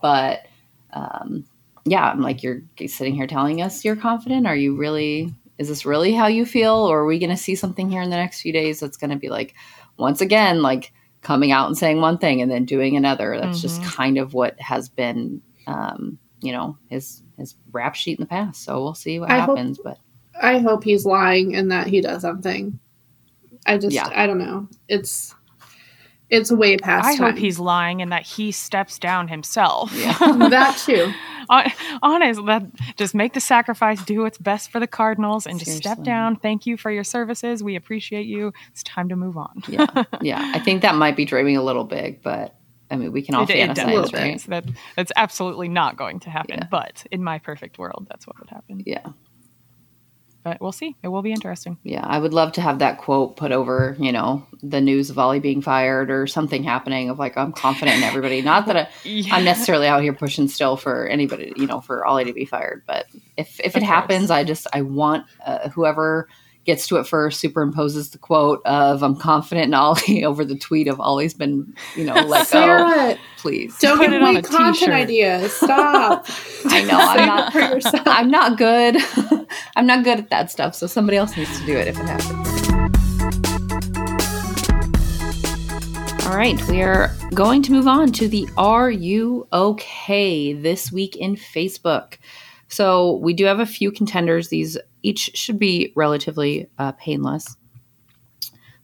but 0.00 0.46
um, 0.92 1.44
yeah, 1.84 2.04
I'm 2.10 2.20
like, 2.20 2.42
you're 2.42 2.62
sitting 2.86 3.14
here 3.14 3.26
telling 3.26 3.60
us 3.62 3.84
you're 3.84 3.96
confident. 3.96 4.46
Are 4.46 4.54
you 4.54 4.76
really? 4.76 5.34
Is 5.58 5.68
this 5.68 5.84
really 5.86 6.12
how 6.12 6.26
you 6.26 6.44
feel, 6.46 6.74
or 6.74 7.00
are 7.00 7.06
we 7.06 7.18
going 7.18 7.30
to 7.30 7.36
see 7.36 7.54
something 7.54 7.90
here 7.90 8.02
in 8.02 8.10
the 8.10 8.16
next 8.16 8.40
few 8.40 8.52
days 8.52 8.78
that's 8.80 8.96
going 8.96 9.10
to 9.10 9.16
be 9.16 9.28
like, 9.30 9.54
once 9.96 10.20
again, 10.20 10.60
like 10.62 10.92
coming 11.22 11.50
out 11.50 11.66
and 11.68 11.76
saying 11.78 12.00
one 12.00 12.18
thing 12.18 12.40
and 12.42 12.50
then 12.50 12.64
doing 12.66 12.96
another? 12.96 13.38
That's 13.40 13.60
just 13.60 13.80
Mhm. 13.80 13.84
kind 13.86 14.18
of 14.18 14.34
what 14.34 14.60
has 14.60 14.88
been, 14.88 15.40
um, 15.66 16.18
you 16.40 16.52
know, 16.52 16.76
his 16.88 17.22
his 17.38 17.56
rap 17.72 17.94
sheet 17.94 18.18
in 18.18 18.22
the 18.22 18.28
past. 18.28 18.62
So 18.64 18.82
we'll 18.82 18.94
see 18.94 19.18
what 19.18 19.30
I 19.30 19.40
hope- 19.40 19.56
happens. 19.58 19.78
but 19.82 19.98
I 20.40 20.58
hope 20.58 20.84
he's 20.84 21.04
lying 21.04 21.54
and 21.54 21.70
that 21.72 21.86
he 21.86 22.00
does 22.00 22.22
something. 22.22 22.78
I 23.66 23.78
just, 23.78 23.94
Yeah. 23.94 24.08
I 24.12 24.26
don't 24.26 24.38
know. 24.38 24.68
It's, 24.88 25.34
it's 26.30 26.50
way 26.50 26.76
past. 26.78 27.06
I 27.06 27.14
hope 27.14 27.36
he's 27.36 27.58
lying 27.58 28.00
and 28.00 28.10
that 28.10 28.22
he 28.22 28.52
steps 28.52 28.98
down 28.98 29.28
himself. 29.28 29.92
Yeah. 29.94 30.16
that 30.48 30.78
too. 30.78 31.12
Hon- 31.50 31.70
Honest, 32.02 32.44
that 32.46 32.64
just 32.96 33.14
make 33.14 33.34
the 33.34 33.40
sacrifice, 33.40 34.02
do 34.04 34.22
what's 34.22 34.38
best 34.38 34.70
for 34.70 34.80
the 34.80 34.86
Cardinals, 34.86 35.46
and 35.46 35.58
just 35.58 35.76
step 35.76 36.02
down. 36.02 36.36
Thank 36.36 36.66
you 36.66 36.76
for 36.76 36.90
your 36.90 37.04
services. 37.04 37.62
We 37.62 37.76
appreciate 37.76 38.26
you. 38.26 38.52
It's 38.70 38.82
time 38.84 39.08
to 39.10 39.16
move 39.16 39.36
on. 39.36 39.62
yeah, 39.68 39.86
yeah, 40.22 40.52
I 40.54 40.60
think 40.60 40.82
that 40.82 40.94
might 40.94 41.16
be 41.16 41.24
dreaming 41.24 41.56
a 41.56 41.62
little 41.62 41.84
big, 41.84 42.22
but 42.22 42.54
I 42.90 42.96
mean, 42.96 43.12
we 43.12 43.22
can 43.22 43.34
all 43.34 43.42
It, 43.42 43.50
it 43.50 43.70
fantasize, 43.70 43.74
definitely 43.74 44.18
right? 44.20 44.42
That 44.44 44.64
that's 44.96 45.12
absolutely 45.16 45.68
not 45.68 45.96
going 45.96 46.20
to 46.20 46.30
happen. 46.30 46.58
Yeah. 46.60 46.68
But 46.70 47.04
in 47.10 47.22
my 47.24 47.38
perfect 47.40 47.78
world, 47.78 48.06
that's 48.08 48.26
what 48.26 48.38
would 48.38 48.48
happen. 48.48 48.82
Yeah. 48.86 49.06
But 50.44 50.60
we'll 50.60 50.72
see. 50.72 50.96
It 51.02 51.08
will 51.08 51.22
be 51.22 51.30
interesting. 51.32 51.78
Yeah, 51.84 52.04
I 52.04 52.18
would 52.18 52.34
love 52.34 52.52
to 52.52 52.60
have 52.60 52.80
that 52.80 52.98
quote 52.98 53.36
put 53.36 53.52
over, 53.52 53.96
you 54.00 54.10
know, 54.10 54.44
the 54.62 54.80
news 54.80 55.08
of 55.08 55.18
Ollie 55.18 55.38
being 55.38 55.62
fired 55.62 56.10
or 56.10 56.26
something 56.26 56.64
happening 56.64 57.10
of 57.10 57.18
like, 57.18 57.36
I'm 57.36 57.52
confident 57.52 57.98
in 57.98 58.02
everybody. 58.02 58.42
Not 58.42 58.66
that 58.66 58.76
I, 58.76 58.88
Yeah. 59.04 59.36
I'm 59.36 59.44
necessarily 59.44 59.86
out 59.86 60.02
here 60.02 60.12
pushing 60.12 60.48
still 60.48 60.76
for 60.76 61.06
anybody, 61.06 61.52
you 61.56 61.66
know, 61.68 61.80
for 61.80 62.04
Ollie 62.04 62.24
to 62.24 62.32
be 62.32 62.44
fired. 62.44 62.82
But 62.86 63.06
if, 63.36 63.60
if 63.60 63.66
Of 63.66 63.76
it 63.76 63.80
course. 63.80 63.84
happens, 63.84 64.30
I 64.32 64.42
just, 64.42 64.66
I 64.72 64.82
want 64.82 65.26
uh, 65.46 65.68
whoever 65.68 66.28
gets 66.64 66.86
to 66.88 66.96
it 66.96 67.06
first 67.06 67.42
superimposes 67.42 68.12
the 68.12 68.18
quote 68.18 68.60
of 68.64 69.02
I'm 69.02 69.16
confident 69.16 69.66
in 69.66 69.74
Ollie 69.74 70.24
over 70.24 70.44
the 70.44 70.56
tweet 70.56 70.88
of 70.88 71.00
Ollie's 71.00 71.34
been, 71.34 71.74
you 71.96 72.04
know, 72.04 72.14
let 72.14 72.40
go. 72.40 72.44
Sarah, 72.44 73.18
Please. 73.38 73.76
don't 73.78 73.98
Put 73.98 74.04
give 74.10 74.12
it 74.14 74.22
on 74.22 74.34
me 74.34 74.40
a 74.40 74.42
content 74.42 74.74
t-shirt. 74.76 74.90
ideas. 74.94 75.52
Stop. 75.52 76.26
I 76.66 76.82
know, 76.84 76.98
I'm 76.98 77.26
not- 77.26 77.52
it. 77.56 78.02
I'm 78.06 78.30
not 78.30 78.58
good. 78.58 78.96
I'm 79.76 79.86
not 79.86 80.04
good 80.04 80.18
at 80.18 80.30
that 80.30 80.50
stuff. 80.50 80.74
So 80.74 80.86
somebody 80.86 81.16
else 81.16 81.36
needs 81.36 81.58
to 81.60 81.66
do 81.66 81.76
it 81.76 81.88
if 81.88 81.98
it 81.98 82.04
happens. 82.06 82.48
All 86.26 86.38
right, 86.38 86.60
we 86.68 86.80
are 86.82 87.14
going 87.34 87.62
to 87.62 87.72
move 87.72 87.86
on 87.86 88.10
to 88.12 88.26
the 88.28 88.48
Are 88.56 88.90
You 88.90 89.46
Okay 89.52 90.52
this 90.54 90.90
week 90.90 91.16
in 91.16 91.34
Facebook. 91.36 92.14
So 92.72 93.16
we 93.16 93.34
do 93.34 93.44
have 93.44 93.60
a 93.60 93.66
few 93.66 93.92
contenders. 93.92 94.48
These 94.48 94.78
each 95.02 95.30
should 95.34 95.58
be 95.58 95.92
relatively 95.94 96.70
uh, 96.78 96.92
painless. 96.92 97.54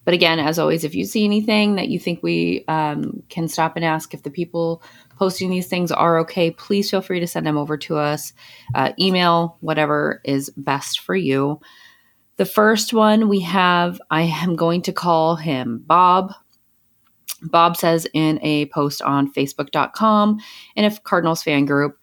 But 0.04 0.12
again, 0.12 0.38
as 0.38 0.58
always, 0.58 0.84
if 0.84 0.94
you 0.94 1.06
see 1.06 1.24
anything 1.24 1.76
that 1.76 1.88
you 1.88 1.98
think 1.98 2.22
we 2.22 2.66
um, 2.68 3.22
can 3.30 3.48
stop 3.48 3.76
and 3.76 3.84
ask 3.86 4.12
if 4.12 4.24
the 4.24 4.30
people 4.30 4.82
posting 5.16 5.48
these 5.48 5.68
things 5.68 5.90
are 5.90 6.18
okay, 6.18 6.50
please 6.50 6.90
feel 6.90 7.00
free 7.00 7.18
to 7.20 7.26
send 7.26 7.46
them 7.46 7.56
over 7.56 7.78
to 7.78 7.96
us. 7.96 8.34
Uh, 8.74 8.92
email, 9.00 9.56
whatever 9.60 10.20
is 10.22 10.50
best 10.50 11.00
for 11.00 11.16
you. 11.16 11.58
The 12.36 12.44
first 12.44 12.92
one 12.92 13.26
we 13.26 13.40
have, 13.40 14.02
I 14.10 14.22
am 14.22 14.54
going 14.54 14.82
to 14.82 14.92
call 14.92 15.36
him 15.36 15.82
Bob. 15.86 16.34
Bob 17.40 17.78
says 17.78 18.06
in 18.12 18.38
a 18.42 18.66
post 18.66 19.00
on 19.00 19.32
Facebook.com 19.32 20.40
and 20.76 20.92
a 20.92 21.00
Cardinals 21.00 21.42
fan 21.42 21.64
group, 21.64 21.98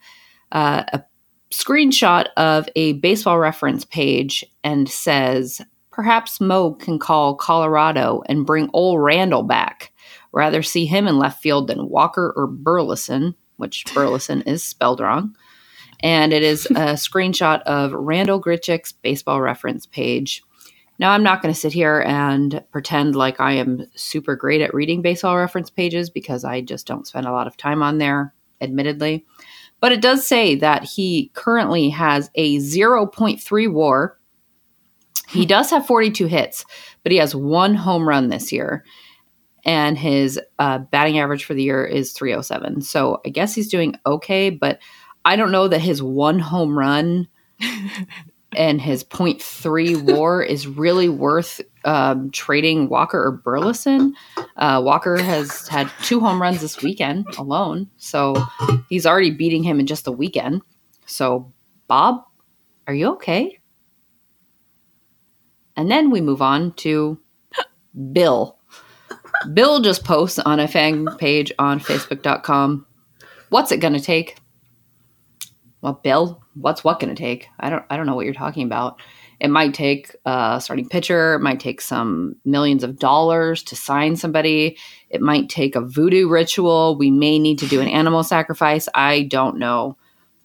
uh, 0.50 0.82
a 0.92 1.04
screenshot 1.50 2.26
of 2.36 2.68
a 2.76 2.94
baseball 2.94 3.38
reference 3.38 3.84
page 3.84 4.44
and 4.64 4.88
says, 4.88 5.60
Perhaps 5.90 6.42
Mo 6.42 6.74
can 6.74 6.98
call 6.98 7.34
Colorado 7.34 8.22
and 8.26 8.44
bring 8.44 8.68
old 8.74 9.00
Randall 9.00 9.42
back. 9.42 9.92
Rather 10.32 10.62
see 10.62 10.84
him 10.84 11.08
in 11.08 11.18
left 11.18 11.40
field 11.40 11.68
than 11.68 11.88
Walker 11.88 12.34
or 12.36 12.46
Burleson, 12.46 13.34
which 13.56 13.86
Burleson 13.94 14.42
is 14.42 14.62
spelled 14.62 15.00
wrong. 15.00 15.34
And 16.00 16.34
it 16.34 16.42
is 16.42 16.66
a 16.66 16.70
screenshot 16.94 17.62
of 17.62 17.92
Randall 17.92 18.42
Grichuk's 18.42 18.92
baseball 18.92 19.40
reference 19.40 19.86
page. 19.86 20.42
Now, 20.98 21.12
I'm 21.12 21.22
not 21.22 21.40
going 21.40 21.52
to 21.52 21.58
sit 21.58 21.72
here 21.72 22.02
and 22.06 22.62
pretend 22.72 23.16
like 23.16 23.40
I 23.40 23.52
am 23.52 23.86
super 23.94 24.36
great 24.36 24.60
at 24.60 24.74
reading 24.74 25.00
baseball 25.00 25.36
reference 25.36 25.70
pages 25.70 26.10
because 26.10 26.44
I 26.44 26.60
just 26.60 26.86
don't 26.86 27.06
spend 27.06 27.26
a 27.26 27.32
lot 27.32 27.46
of 27.46 27.56
time 27.56 27.82
on 27.82 27.98
there, 27.98 28.34
admittedly. 28.60 29.24
But 29.80 29.92
it 29.92 30.00
does 30.00 30.26
say 30.26 30.54
that 30.56 30.84
he 30.84 31.30
currently 31.34 31.90
has 31.90 32.30
a 32.34 32.56
0.3 32.58 33.72
war 33.72 34.18
he 35.28 35.46
does 35.46 35.70
have 35.70 35.86
42 35.86 36.26
hits, 36.26 36.64
but 37.02 37.12
he 37.12 37.18
has 37.18 37.34
one 37.34 37.74
home 37.74 38.08
run 38.08 38.28
this 38.28 38.52
year. 38.52 38.84
And 39.64 39.98
his 39.98 40.40
uh, 40.60 40.78
batting 40.78 41.18
average 41.18 41.44
for 41.44 41.54
the 41.54 41.62
year 41.62 41.84
is 41.84 42.12
307. 42.12 42.82
So 42.82 43.20
I 43.26 43.30
guess 43.30 43.54
he's 43.54 43.68
doing 43.68 43.96
okay, 44.06 44.50
but 44.50 44.78
I 45.24 45.34
don't 45.34 45.50
know 45.50 45.66
that 45.66 45.80
his 45.80 46.00
one 46.00 46.38
home 46.38 46.78
run 46.78 47.26
and 48.56 48.80
his 48.80 49.02
0.3 49.02 50.14
war 50.14 50.40
is 50.40 50.68
really 50.68 51.08
worth 51.08 51.60
um, 51.86 52.30
trading 52.32 52.88
Walker 52.88 53.22
or 53.22 53.32
Burleson. 53.32 54.14
Uh, 54.56 54.82
Walker 54.84 55.16
has 55.16 55.66
had 55.68 55.90
two 56.02 56.20
home 56.20 56.42
runs 56.42 56.60
this 56.60 56.82
weekend 56.82 57.26
alone. 57.38 57.88
So 57.96 58.34
he's 58.88 59.06
already 59.06 59.30
beating 59.30 59.62
him 59.62 59.80
in 59.80 59.86
just 59.86 60.04
the 60.04 60.12
weekend. 60.12 60.62
So, 61.06 61.52
Bob, 61.86 62.24
are 62.86 62.94
you 62.94 63.12
okay? 63.12 63.58
And 65.76 65.90
then 65.90 66.10
we 66.10 66.20
move 66.20 66.42
on 66.42 66.72
to 66.74 67.18
Bill. 68.12 68.58
Bill 69.52 69.80
just 69.80 70.04
posts 70.04 70.38
on 70.40 70.58
a 70.58 70.66
fan 70.66 71.06
page 71.18 71.52
on 71.58 71.78
Facebook.com. 71.78 72.86
What's 73.50 73.70
it 73.70 73.78
to 73.92 74.00
take? 74.00 74.38
Well, 75.82 76.00
Bill, 76.02 76.42
what's 76.54 76.82
what 76.82 76.98
to 77.14 77.22
take? 77.22 77.46
I 77.60 77.70
don't 77.70 77.84
I 77.90 77.96
don't 77.96 78.06
know 78.06 78.16
what 78.16 78.24
you're 78.24 78.34
talking 78.34 78.66
about. 78.66 79.00
It 79.40 79.50
might 79.50 79.74
take 79.74 80.14
a 80.24 80.60
starting 80.62 80.88
pitcher. 80.88 81.34
It 81.34 81.40
might 81.40 81.60
take 81.60 81.80
some 81.80 82.36
millions 82.44 82.82
of 82.82 82.98
dollars 82.98 83.62
to 83.64 83.76
sign 83.76 84.16
somebody. 84.16 84.78
It 85.10 85.20
might 85.20 85.48
take 85.48 85.76
a 85.76 85.80
voodoo 85.80 86.28
ritual. 86.28 86.96
We 86.96 87.10
may 87.10 87.38
need 87.38 87.58
to 87.58 87.66
do 87.66 87.80
an 87.80 87.88
animal 87.88 88.22
sacrifice. 88.22 88.88
I 88.94 89.22
don't 89.22 89.58
know. 89.58 89.96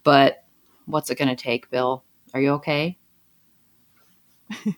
But 0.03 0.43
what's 0.85 1.09
it 1.09 1.17
going 1.17 1.29
to 1.29 1.41
take, 1.41 1.69
Bill? 1.69 2.03
Are 2.33 2.41
you 2.41 2.51
okay? 2.51 2.97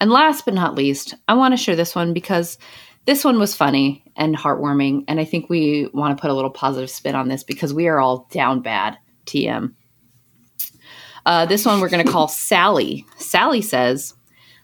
And 0.00 0.10
last 0.10 0.44
but 0.44 0.54
not 0.54 0.74
least, 0.74 1.14
I 1.26 1.34
want 1.34 1.52
to 1.52 1.56
share 1.56 1.76
this 1.76 1.94
one 1.94 2.12
because 2.12 2.58
this 3.06 3.24
one 3.24 3.38
was 3.38 3.56
funny 3.56 4.04
and 4.16 4.36
heartwarming. 4.36 5.04
And 5.08 5.18
I 5.18 5.24
think 5.24 5.48
we 5.48 5.88
want 5.92 6.16
to 6.16 6.20
put 6.20 6.30
a 6.30 6.34
little 6.34 6.50
positive 6.50 6.90
spin 6.90 7.16
on 7.16 7.28
this 7.28 7.42
because 7.42 7.74
we 7.74 7.88
are 7.88 7.98
all 7.98 8.28
down 8.30 8.60
bad. 8.60 8.98
TM. 9.26 9.74
Uh, 11.28 11.44
this 11.44 11.66
one 11.66 11.78
we're 11.78 11.90
going 11.90 12.02
to 12.02 12.10
call 12.10 12.26
Sally. 12.26 13.04
Sally 13.18 13.60
says, 13.60 14.14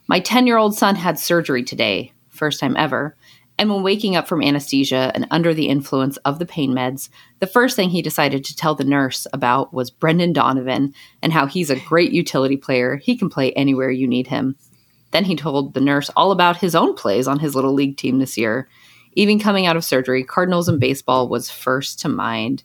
My 0.09 0.18
10 0.18 0.46
year 0.46 0.57
old 0.57 0.74
son 0.74 0.96
had 0.96 1.18
surgery 1.18 1.62
today, 1.62 2.11
first 2.31 2.59
time 2.59 2.74
ever. 2.79 3.14
And 3.59 3.68
when 3.68 3.83
waking 3.83 4.16
up 4.16 4.27
from 4.27 4.42
anesthesia 4.42 5.12
and 5.14 5.27
under 5.31 5.53
the 5.53 5.68
influence 5.68 6.16
of 6.24 6.38
the 6.38 6.46
pain 6.46 6.72
meds, 6.72 7.11
the 7.40 7.46
first 7.46 7.77
thing 7.77 7.90
he 7.90 8.00
decided 8.00 8.44
to 8.44 8.57
tell 8.57 8.74
the 8.74 8.83
nurse 8.83 9.27
about 9.35 9.74
was 9.74 9.90
Brendan 9.90 10.33
Donovan 10.33 10.94
and 11.20 11.35
how 11.35 11.44
he's 11.44 11.68
a 11.68 11.79
great 11.79 12.12
utility 12.12 12.57
player. 12.57 12.96
He 12.96 13.14
can 13.14 13.29
play 13.29 13.53
anywhere 13.53 13.90
you 13.90 14.09
need 14.09 14.29
him. 14.29 14.57
Then 15.11 15.24
he 15.24 15.37
told 15.37 15.74
the 15.74 15.83
nurse 15.83 16.11
all 16.16 16.33
about 16.33 16.57
his 16.57 16.74
own 16.74 16.94
plays 16.94 17.29
on 17.29 17.40
his 17.40 17.55
little 17.55 17.74
league 17.74 17.98
team 17.98 18.20
this 18.20 18.38
year. 18.38 18.70
Even 19.12 19.38
coming 19.38 19.66
out 19.66 19.77
of 19.77 19.85
surgery, 19.85 20.24
Cardinals 20.24 20.70
and 20.70 20.81
baseball 20.81 21.29
was 21.29 21.50
first 21.50 22.00
to 22.00 22.09
mind. 22.09 22.64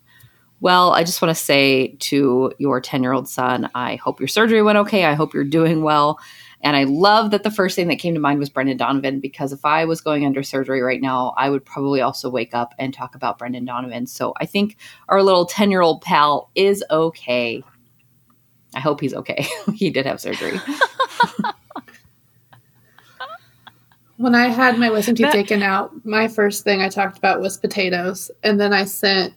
Well, 0.60 0.92
I 0.92 1.04
just 1.04 1.22
want 1.22 1.34
to 1.36 1.42
say 1.42 1.96
to 2.00 2.52
your 2.58 2.80
10 2.80 3.02
year 3.02 3.12
old 3.12 3.28
son, 3.28 3.70
I 3.74 3.96
hope 3.96 4.20
your 4.20 4.28
surgery 4.28 4.62
went 4.62 4.78
okay. 4.78 5.04
I 5.04 5.14
hope 5.14 5.32
you're 5.32 5.44
doing 5.44 5.82
well. 5.82 6.18
And 6.62 6.76
I 6.76 6.84
love 6.84 7.30
that 7.30 7.42
the 7.42 7.50
first 7.50 7.74
thing 7.74 7.88
that 7.88 7.96
came 7.96 8.12
to 8.12 8.20
mind 8.20 8.38
was 8.38 8.50
Brendan 8.50 8.76
Donovan 8.76 9.20
because 9.20 9.52
if 9.52 9.64
I 9.64 9.86
was 9.86 10.02
going 10.02 10.26
under 10.26 10.42
surgery 10.42 10.82
right 10.82 11.00
now, 11.00 11.32
I 11.38 11.48
would 11.48 11.64
probably 11.64 12.02
also 12.02 12.28
wake 12.28 12.54
up 12.54 12.74
and 12.78 12.92
talk 12.92 13.14
about 13.14 13.38
Brendan 13.38 13.64
Donovan. 13.64 14.06
So 14.06 14.34
I 14.38 14.44
think 14.44 14.76
our 15.08 15.22
little 15.22 15.46
10 15.46 15.70
year 15.70 15.80
old 15.80 16.02
pal 16.02 16.50
is 16.54 16.84
okay. 16.90 17.64
I 18.74 18.80
hope 18.80 19.00
he's 19.00 19.14
okay. 19.14 19.46
he 19.74 19.88
did 19.88 20.04
have 20.04 20.20
surgery. 20.20 20.60
When 24.20 24.34
I 24.34 24.48
had 24.48 24.78
my 24.78 24.90
wisdom 24.90 25.14
teeth 25.14 25.32
taken 25.32 25.62
out, 25.62 25.92
my 26.04 26.28
first 26.28 26.62
thing 26.62 26.82
I 26.82 26.90
talked 26.90 27.16
about 27.16 27.40
was 27.40 27.56
potatoes, 27.56 28.30
and 28.42 28.60
then 28.60 28.70
I 28.70 28.84
sent 28.84 29.32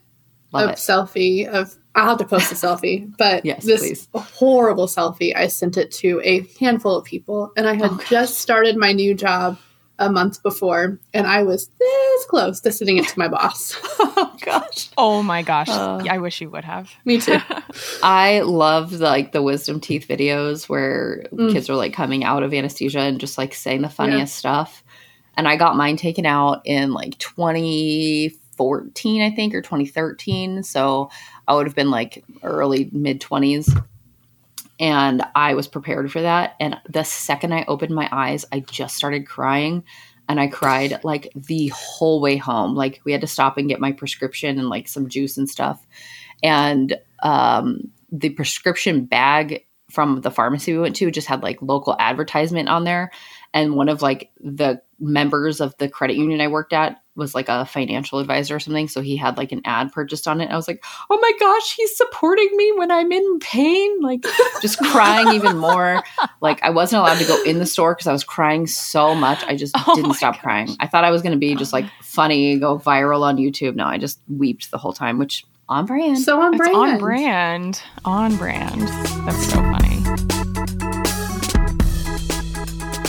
Love 0.53 0.69
a 0.69 0.73
it. 0.73 0.77
selfie 0.77 1.47
of. 1.47 1.75
I'll 1.95 2.09
have 2.09 2.17
to 2.17 2.25
post 2.25 2.51
a 2.51 2.55
selfie, 2.55 3.15
but 3.17 3.45
yes, 3.45 3.63
this 3.63 3.81
please. 3.81 4.07
horrible 4.15 4.87
selfie. 4.87 5.35
I 5.35 5.45
sent 5.45 5.77
it 5.77 5.91
to 5.91 6.19
a 6.23 6.41
handful 6.59 6.97
of 6.97 7.05
people, 7.05 7.51
and 7.55 7.67
I 7.67 7.73
had 7.73 7.91
oh, 7.91 8.01
just 8.09 8.39
started 8.39 8.77
my 8.77 8.93
new 8.93 9.13
job 9.13 9.59
a 9.99 10.11
month 10.11 10.41
before, 10.41 10.99
and 11.13 11.27
I 11.27 11.43
was 11.43 11.67
this 11.79 12.25
close 12.25 12.59
to 12.61 12.71
sending 12.71 12.97
it 12.97 13.07
to 13.09 13.19
my 13.19 13.27
boss. 13.27 13.75
oh 13.99 14.35
gosh! 14.41 14.89
Oh 14.97 15.21
my 15.21 15.43
gosh! 15.43 15.69
Uh, 15.69 16.03
I 16.09 16.17
wish 16.17 16.41
you 16.41 16.49
would 16.49 16.63
have. 16.63 16.91
Me 17.05 17.19
too. 17.19 17.37
I 18.03 18.41
love 18.41 18.91
the, 18.91 19.05
like 19.05 19.31
the 19.31 19.43
wisdom 19.43 19.79
teeth 19.79 20.07
videos 20.07 20.67
where 20.67 21.25
mm. 21.31 21.51
kids 21.51 21.69
are 21.69 21.75
like 21.75 21.93
coming 21.93 22.23
out 22.23 22.43
of 22.43 22.53
anesthesia 22.53 23.01
and 23.01 23.19
just 23.19 23.37
like 23.37 23.53
saying 23.53 23.83
the 23.83 23.89
funniest 23.89 24.33
yeah. 24.35 24.39
stuff. 24.39 24.83
And 25.35 25.47
I 25.47 25.55
got 25.55 25.75
mine 25.75 25.97
taken 25.97 26.25
out 26.25 26.61
in 26.65 26.93
like 26.93 27.17
2014, 28.69 29.21
I 29.21 29.35
think, 29.35 29.53
or 29.53 29.61
2013. 29.61 30.63
So 30.63 31.09
I 31.47 31.55
would 31.55 31.67
have 31.67 31.75
been 31.75 31.91
like 31.91 32.23
early 32.43 32.89
mid 32.91 33.21
20s 33.21 33.83
and 34.79 35.23
I 35.35 35.53
was 35.53 35.67
prepared 35.67 36.11
for 36.11 36.21
that. 36.21 36.55
And 36.59 36.77
the 36.89 37.03
second 37.03 37.53
I 37.53 37.65
opened 37.67 37.93
my 37.93 38.09
eyes, 38.11 38.45
I 38.51 38.61
just 38.61 38.95
started 38.95 39.27
crying. 39.27 39.83
And 40.29 40.39
I 40.39 40.47
cried 40.47 41.03
like 41.03 41.31
the 41.35 41.67
whole 41.75 42.21
way 42.21 42.37
home. 42.37 42.75
Like 42.75 43.01
we 43.03 43.11
had 43.11 43.21
to 43.21 43.27
stop 43.27 43.57
and 43.57 43.67
get 43.67 43.81
my 43.81 43.91
prescription 43.91 44.57
and 44.57 44.69
like 44.69 44.87
some 44.87 45.09
juice 45.09 45.37
and 45.37 45.49
stuff. 45.49 45.85
And 46.41 46.97
um, 47.21 47.91
the 48.11 48.29
prescription 48.29 49.05
bag 49.05 49.65
from 49.91 50.21
the 50.21 50.31
pharmacy 50.31 50.73
we 50.73 50.79
went 50.79 50.95
to 50.95 51.11
just 51.11 51.27
had 51.27 51.43
like 51.43 51.61
local 51.61 51.95
advertisement 51.99 52.69
on 52.69 52.83
there. 52.83 53.11
And 53.53 53.75
one 53.75 53.89
of 53.89 54.01
like 54.01 54.31
the 54.39 54.81
members 54.99 55.61
of 55.61 55.77
the 55.77 55.89
credit 55.89 56.15
union 56.15 56.41
I 56.41 56.47
worked 56.47 56.73
at 56.73 57.02
was 57.15 57.35
like 57.35 57.49
a 57.49 57.65
financial 57.65 58.19
advisor 58.19 58.55
or 58.55 58.59
something. 58.59 58.87
So 58.87 59.01
he 59.01 59.15
had 59.15 59.37
like 59.37 59.51
an 59.51 59.61
ad 59.65 59.91
purchased 59.91 60.27
on 60.27 60.41
it. 60.41 60.49
I 60.49 60.55
was 60.55 60.67
like, 60.67 60.83
oh 61.09 61.19
my 61.19 61.31
gosh, 61.39 61.75
he's 61.75 61.95
supporting 61.95 62.49
me 62.55 62.73
when 62.75 62.91
I'm 62.91 63.11
in 63.11 63.39
pain. 63.39 64.01
Like 64.01 64.25
just 64.61 64.79
crying 64.79 65.29
even 65.29 65.57
more. 65.57 66.03
Like 66.41 66.61
I 66.63 66.71
wasn't 66.71 67.01
allowed 67.01 67.19
to 67.19 67.25
go 67.25 67.41
in 67.43 67.59
the 67.59 67.65
store 67.65 67.93
because 67.93 68.07
I 68.07 68.13
was 68.13 68.23
crying 68.23 68.67
so 68.67 69.13
much. 69.13 69.43
I 69.43 69.55
just 69.55 69.75
oh 69.87 69.95
didn't 69.95 70.13
stop 70.13 70.35
gosh. 70.35 70.41
crying. 70.41 70.69
I 70.79 70.87
thought 70.87 71.03
I 71.03 71.11
was 71.11 71.21
going 71.21 71.33
to 71.33 71.39
be 71.39 71.55
just 71.55 71.73
like 71.73 71.85
funny, 72.01 72.57
go 72.57 72.79
viral 72.79 73.21
on 73.21 73.37
YouTube. 73.37 73.75
No, 73.75 73.85
I 73.85 73.97
just 73.97 74.19
weeped 74.27 74.71
the 74.71 74.77
whole 74.77 74.93
time, 74.93 75.19
which 75.19 75.45
on 75.69 75.85
brand. 75.85 76.19
So 76.19 76.41
on 76.41 76.57
brand. 76.57 76.75
on 76.75 76.97
brand. 76.99 77.81
On 78.05 78.35
brand. 78.35 78.81
That's 79.25 79.49
so 79.49 79.55
funny. 79.55 79.82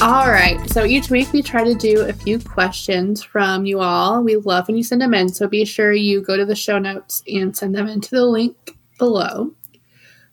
All 0.05 0.31
right. 0.31 0.61
So 0.69 0.85
each 0.85 1.09
week 1.09 1.33
we 1.33 1.41
try 1.41 1.65
to 1.65 1.75
do 1.75 2.03
a 2.03 2.13
few 2.13 2.39
questions 2.39 3.23
from 3.23 3.65
you 3.65 3.81
all. 3.81 4.23
We 4.23 4.37
love 4.37 4.69
when 4.69 4.77
you 4.77 4.85
send 4.85 5.01
them 5.01 5.15
in. 5.15 5.31
So 5.31 5.49
be 5.49 5.65
sure 5.65 5.95
you 5.95 6.21
go 6.21 6.37
to 6.37 6.45
the 6.45 6.55
show 6.55 6.79
notes 6.79 7.23
and 7.27 7.57
send 7.57 7.75
them 7.75 7.89
into 7.89 8.11
the 8.11 8.27
link 8.27 8.77
below. 8.99 9.55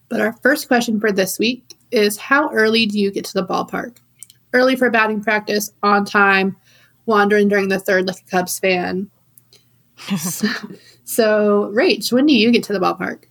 But 0.09 0.19
our 0.19 0.33
first 0.33 0.67
question 0.67 0.99
for 0.99 1.13
this 1.13 1.39
week 1.39 1.63
is 1.89 2.17
How 2.17 2.51
early 2.51 2.85
do 2.85 2.99
you 2.99 3.11
get 3.11 3.23
to 3.23 3.33
the 3.33 3.47
ballpark? 3.47 3.95
Early 4.51 4.75
for 4.75 4.89
batting 4.89 5.23
practice, 5.23 5.71
on 5.81 6.03
time, 6.03 6.57
wandering 7.05 7.47
during 7.47 7.69
the 7.69 7.79
third 7.79 8.07
like 8.07 8.17
a 8.19 8.29
Cubs 8.29 8.59
fan. 8.59 9.09
so, 10.19 10.49
so, 11.05 11.71
Rach, 11.73 12.11
when 12.11 12.25
do 12.25 12.33
you 12.33 12.51
get 12.51 12.63
to 12.63 12.73
the 12.73 12.79
ballpark? 12.79 13.23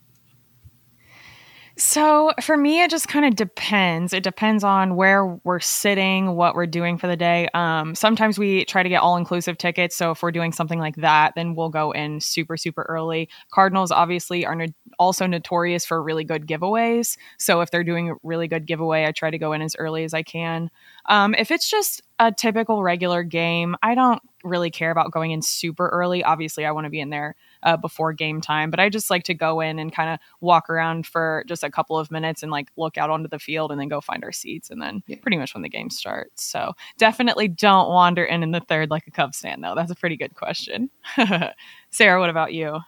So 1.80 2.32
for 2.42 2.58
me, 2.58 2.82
it 2.82 2.90
just 2.90 3.08
kind 3.08 3.24
of 3.24 3.34
depends. 3.36 4.12
It 4.12 4.22
depends 4.22 4.62
on 4.62 4.96
where 4.96 5.24
we're 5.44 5.60
sitting, 5.60 6.36
what 6.36 6.54
we're 6.54 6.66
doing 6.66 6.98
for 6.98 7.06
the 7.06 7.16
day. 7.16 7.48
Um, 7.54 7.94
sometimes 7.94 8.38
we 8.38 8.66
try 8.66 8.82
to 8.82 8.88
get 8.90 9.00
all 9.00 9.16
inclusive 9.16 9.56
tickets. 9.56 9.96
So 9.96 10.10
if 10.10 10.22
we're 10.22 10.30
doing 10.30 10.52
something 10.52 10.78
like 10.78 10.96
that, 10.96 11.32
then 11.36 11.54
we'll 11.54 11.70
go 11.70 11.92
in 11.92 12.20
super, 12.20 12.58
super 12.58 12.82
early. 12.82 13.30
Cardinals 13.50 13.90
obviously 13.90 14.44
are 14.44 14.54
no- 14.54 14.66
also 14.98 15.26
notorious 15.26 15.86
for 15.86 16.02
really 16.02 16.22
good 16.22 16.46
giveaways. 16.46 17.16
So 17.38 17.62
if 17.62 17.70
they're 17.70 17.82
doing 17.82 18.10
a 18.10 18.14
really 18.22 18.46
good 18.46 18.66
giveaway, 18.66 19.06
I 19.06 19.12
try 19.12 19.30
to 19.30 19.38
go 19.38 19.54
in 19.54 19.62
as 19.62 19.74
early 19.78 20.04
as 20.04 20.12
I 20.12 20.22
can. 20.22 20.70
Um, 21.06 21.34
if 21.34 21.50
it's 21.50 21.70
just 21.70 22.02
a 22.18 22.30
typical 22.30 22.82
regular 22.82 23.22
game, 23.22 23.74
I 23.82 23.94
don't 23.94 24.20
really 24.44 24.70
care 24.70 24.90
about 24.90 25.12
going 25.12 25.30
in 25.30 25.40
super 25.40 25.88
early. 25.88 26.22
Obviously, 26.22 26.66
I 26.66 26.72
want 26.72 26.84
to 26.84 26.90
be 26.90 27.00
in 27.00 27.08
there 27.08 27.36
uh, 27.62 27.76
before 27.76 28.12
game 28.12 28.40
time. 28.40 28.70
But 28.70 28.80
I 28.80 28.88
just 28.88 29.10
like 29.10 29.24
to 29.24 29.34
go 29.34 29.60
in 29.60 29.78
and 29.78 29.92
kind 29.92 30.10
of 30.10 30.18
walk 30.40 30.70
around 30.70 31.06
for 31.06 31.44
just 31.46 31.62
a 31.62 31.70
couple 31.70 31.98
of 31.98 32.10
minutes 32.10 32.42
and 32.42 32.50
like 32.50 32.68
look 32.76 32.98
out 32.98 33.10
onto 33.10 33.28
the 33.28 33.38
field 33.38 33.70
and 33.70 33.80
then 33.80 33.88
go 33.88 34.00
find 34.00 34.24
our 34.24 34.32
seats 34.32 34.70
and 34.70 34.80
then 34.80 35.02
yeah. 35.06 35.16
pretty 35.22 35.36
much 35.36 35.54
when 35.54 35.62
the 35.62 35.68
game 35.68 35.90
starts. 35.90 36.42
So 36.44 36.72
definitely 36.98 37.48
don't 37.48 37.88
wander 37.88 38.24
in 38.24 38.42
in 38.42 38.50
the 38.50 38.60
third 38.60 38.90
like 38.90 39.06
a 39.06 39.10
Cubs 39.10 39.40
fan 39.40 39.60
though. 39.60 39.74
That's 39.74 39.90
a 39.90 39.96
pretty 39.96 40.16
good 40.16 40.34
question. 40.34 40.90
Sarah, 41.90 42.20
what 42.20 42.30
about 42.30 42.52
you? 42.52 42.78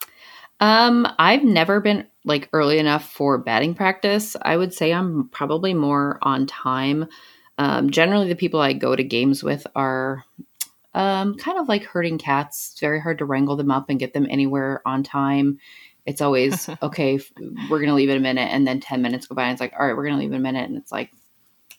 Um, 0.61 1.09
I've 1.19 1.43
never 1.43 1.81
been 1.81 2.07
like 2.25 2.49
early 2.53 2.79
enough 2.79 3.11
for 3.11 3.37
batting 3.37 3.75
practice. 3.75 4.37
I 4.43 4.57
would 4.57 4.73
say 4.73 4.93
I'm 4.93 5.29
probably 5.31 5.75
more 5.75 6.19
on 6.23 6.47
time. 6.47 7.09
Um, 7.59 7.91
generally, 7.91 8.29
the 8.29 8.37
people 8.37 8.61
I 8.61 8.73
go 8.73 8.95
to 8.95 9.03
games 9.03 9.43
with 9.43 9.67
are 9.75 10.25
um, 10.95 11.35
kind 11.37 11.59
of 11.59 11.69
like 11.69 11.85
herding 11.85 12.19
cats. 12.19 12.71
It's 12.73 12.81
very 12.81 13.01
hard 13.01 13.19
to 13.19 13.25
wrangle 13.25 13.57
them 13.57 13.71
up 13.71 13.89
and 13.89 13.99
get 13.99 14.13
them 14.13 14.27
anywhere 14.31 14.83
on 14.85 15.03
time. 15.03 15.59
It's 16.05 16.21
always 16.21 16.69
okay. 16.83 17.21
We're 17.71 17.81
gonna 17.81 17.95
leave 17.95 18.11
in 18.11 18.17
a 18.17 18.21
minute, 18.21 18.49
and 18.53 18.67
then 18.67 18.81
ten 18.81 19.03
minutes 19.03 19.27
go 19.27 19.35
by, 19.35 19.45
and 19.45 19.53
it's 19.53 19.61
like, 19.61 19.73
all 19.79 19.87
right, 19.87 19.97
we're 19.97 20.05
gonna 20.05 20.19
leave 20.19 20.33
in 20.33 20.37
a 20.37 20.41
minute, 20.41 20.69
and 20.69 20.77
it's 20.77 20.93
like, 20.93 21.11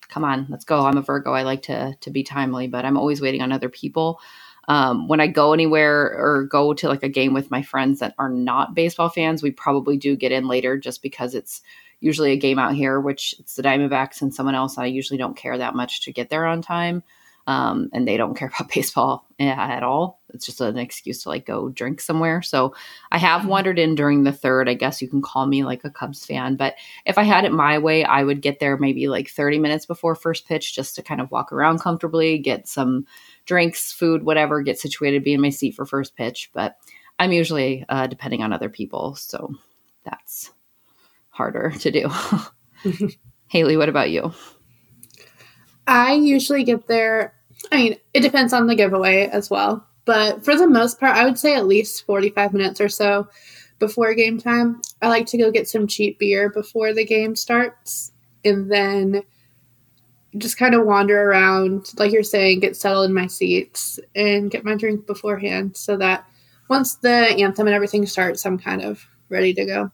come 0.08 0.24
on, 0.24 0.46
let's 0.48 0.64
go. 0.64 0.84
I'm 0.84 0.96
a 0.96 1.02
Virgo. 1.02 1.32
I 1.32 1.42
like 1.42 1.62
to 1.62 1.94
to 2.00 2.10
be 2.10 2.24
timely, 2.24 2.66
but 2.66 2.84
I'm 2.84 2.96
always 2.96 3.20
waiting 3.20 3.42
on 3.42 3.52
other 3.52 3.68
people. 3.68 4.20
Um, 4.66 5.08
when 5.08 5.20
I 5.20 5.26
go 5.26 5.52
anywhere 5.52 6.16
or 6.18 6.44
go 6.44 6.72
to 6.72 6.88
like 6.88 7.02
a 7.02 7.08
game 7.08 7.34
with 7.34 7.50
my 7.50 7.60
friends 7.62 8.00
that 8.00 8.14
are 8.18 8.30
not 8.30 8.74
baseball 8.74 9.10
fans, 9.10 9.42
we 9.42 9.50
probably 9.50 9.98
do 9.98 10.16
get 10.16 10.32
in 10.32 10.48
later 10.48 10.78
just 10.78 11.02
because 11.02 11.34
it's 11.34 11.60
usually 12.00 12.32
a 12.32 12.38
game 12.38 12.58
out 12.58 12.74
here, 12.74 12.98
which 12.98 13.34
it's 13.38 13.56
the 13.56 13.62
Diamondbacks 13.62 14.22
and 14.22 14.34
someone 14.34 14.54
else. 14.54 14.78
I 14.78 14.86
usually 14.86 15.18
don't 15.18 15.36
care 15.36 15.58
that 15.58 15.74
much 15.74 16.02
to 16.02 16.12
get 16.12 16.30
there 16.30 16.46
on 16.46 16.62
time 16.62 17.02
um, 17.46 17.90
and 17.92 18.08
they 18.08 18.16
don't 18.16 18.36
care 18.36 18.48
about 18.48 18.70
baseball 18.74 19.26
at 19.38 19.82
all. 19.82 20.20
It's 20.32 20.46
just 20.46 20.60
an 20.60 20.78
excuse 20.78 21.22
to 21.22 21.28
like 21.28 21.46
go 21.46 21.68
drink 21.68 22.00
somewhere. 22.00 22.42
So 22.42 22.74
I 23.12 23.18
have 23.18 23.42
mm-hmm. 23.42 23.50
wandered 23.50 23.78
in 23.78 23.94
during 23.94 24.24
the 24.24 24.32
third. 24.32 24.68
I 24.68 24.74
guess 24.74 25.02
you 25.02 25.08
can 25.08 25.22
call 25.22 25.46
me 25.46 25.64
like 25.64 25.84
a 25.84 25.90
Cubs 25.90 26.24
fan, 26.24 26.56
but 26.56 26.74
if 27.04 27.18
I 27.18 27.22
had 27.22 27.44
it 27.44 27.52
my 27.52 27.78
way, 27.78 28.04
I 28.04 28.24
would 28.24 28.40
get 28.40 28.60
there 28.60 28.76
maybe 28.76 29.08
like 29.08 29.28
30 29.28 29.58
minutes 29.58 29.86
before 29.86 30.14
first 30.14 30.48
pitch 30.48 30.74
just 30.74 30.94
to 30.96 31.02
kind 31.02 31.20
of 31.20 31.30
walk 31.30 31.52
around 31.52 31.80
comfortably, 31.80 32.38
get 32.38 32.66
some 32.66 33.06
drinks, 33.46 33.92
food, 33.92 34.22
whatever, 34.22 34.62
get 34.62 34.78
situated, 34.78 35.24
be 35.24 35.34
in 35.34 35.40
my 35.40 35.50
seat 35.50 35.74
for 35.74 35.86
first 35.86 36.16
pitch. 36.16 36.50
But 36.52 36.76
I'm 37.18 37.32
usually 37.32 37.84
uh, 37.88 38.06
depending 38.06 38.42
on 38.42 38.52
other 38.52 38.68
people. 38.68 39.14
So 39.14 39.54
that's 40.04 40.50
harder 41.28 41.70
to 41.70 41.90
do. 41.90 42.10
Haley, 43.48 43.76
what 43.76 43.88
about 43.88 44.10
you? 44.10 44.32
I 45.86 46.14
usually 46.14 46.64
get 46.64 46.86
there. 46.86 47.34
I 47.72 47.76
mean, 47.76 47.96
it 48.12 48.20
depends 48.20 48.52
on 48.52 48.66
the 48.66 48.74
giveaway 48.74 49.26
as 49.28 49.50
well, 49.50 49.86
but 50.04 50.44
for 50.44 50.56
the 50.56 50.66
most 50.66 51.00
part, 51.00 51.16
I 51.16 51.24
would 51.24 51.38
say 51.38 51.54
at 51.54 51.66
least 51.66 52.04
45 52.06 52.52
minutes 52.52 52.80
or 52.80 52.88
so 52.88 53.28
before 53.78 54.14
game 54.14 54.38
time. 54.38 54.80
I 55.02 55.08
like 55.08 55.26
to 55.26 55.38
go 55.38 55.50
get 55.50 55.68
some 55.68 55.86
cheap 55.86 56.18
beer 56.18 56.48
before 56.50 56.92
the 56.92 57.04
game 57.04 57.36
starts 57.36 58.12
and 58.44 58.70
then 58.70 59.22
just 60.36 60.58
kind 60.58 60.74
of 60.74 60.84
wander 60.84 61.30
around, 61.30 61.92
like 61.96 62.12
you're 62.12 62.22
saying, 62.22 62.60
get 62.60 62.76
settled 62.76 63.06
in 63.06 63.14
my 63.14 63.26
seats 63.26 64.00
and 64.14 64.50
get 64.50 64.64
my 64.64 64.74
drink 64.74 65.06
beforehand 65.06 65.76
so 65.76 65.96
that 65.96 66.26
once 66.68 66.96
the 66.96 67.10
anthem 67.10 67.66
and 67.66 67.74
everything 67.74 68.06
starts, 68.06 68.44
I'm 68.44 68.58
kind 68.58 68.82
of 68.82 69.06
ready 69.28 69.54
to 69.54 69.64
go. 69.64 69.90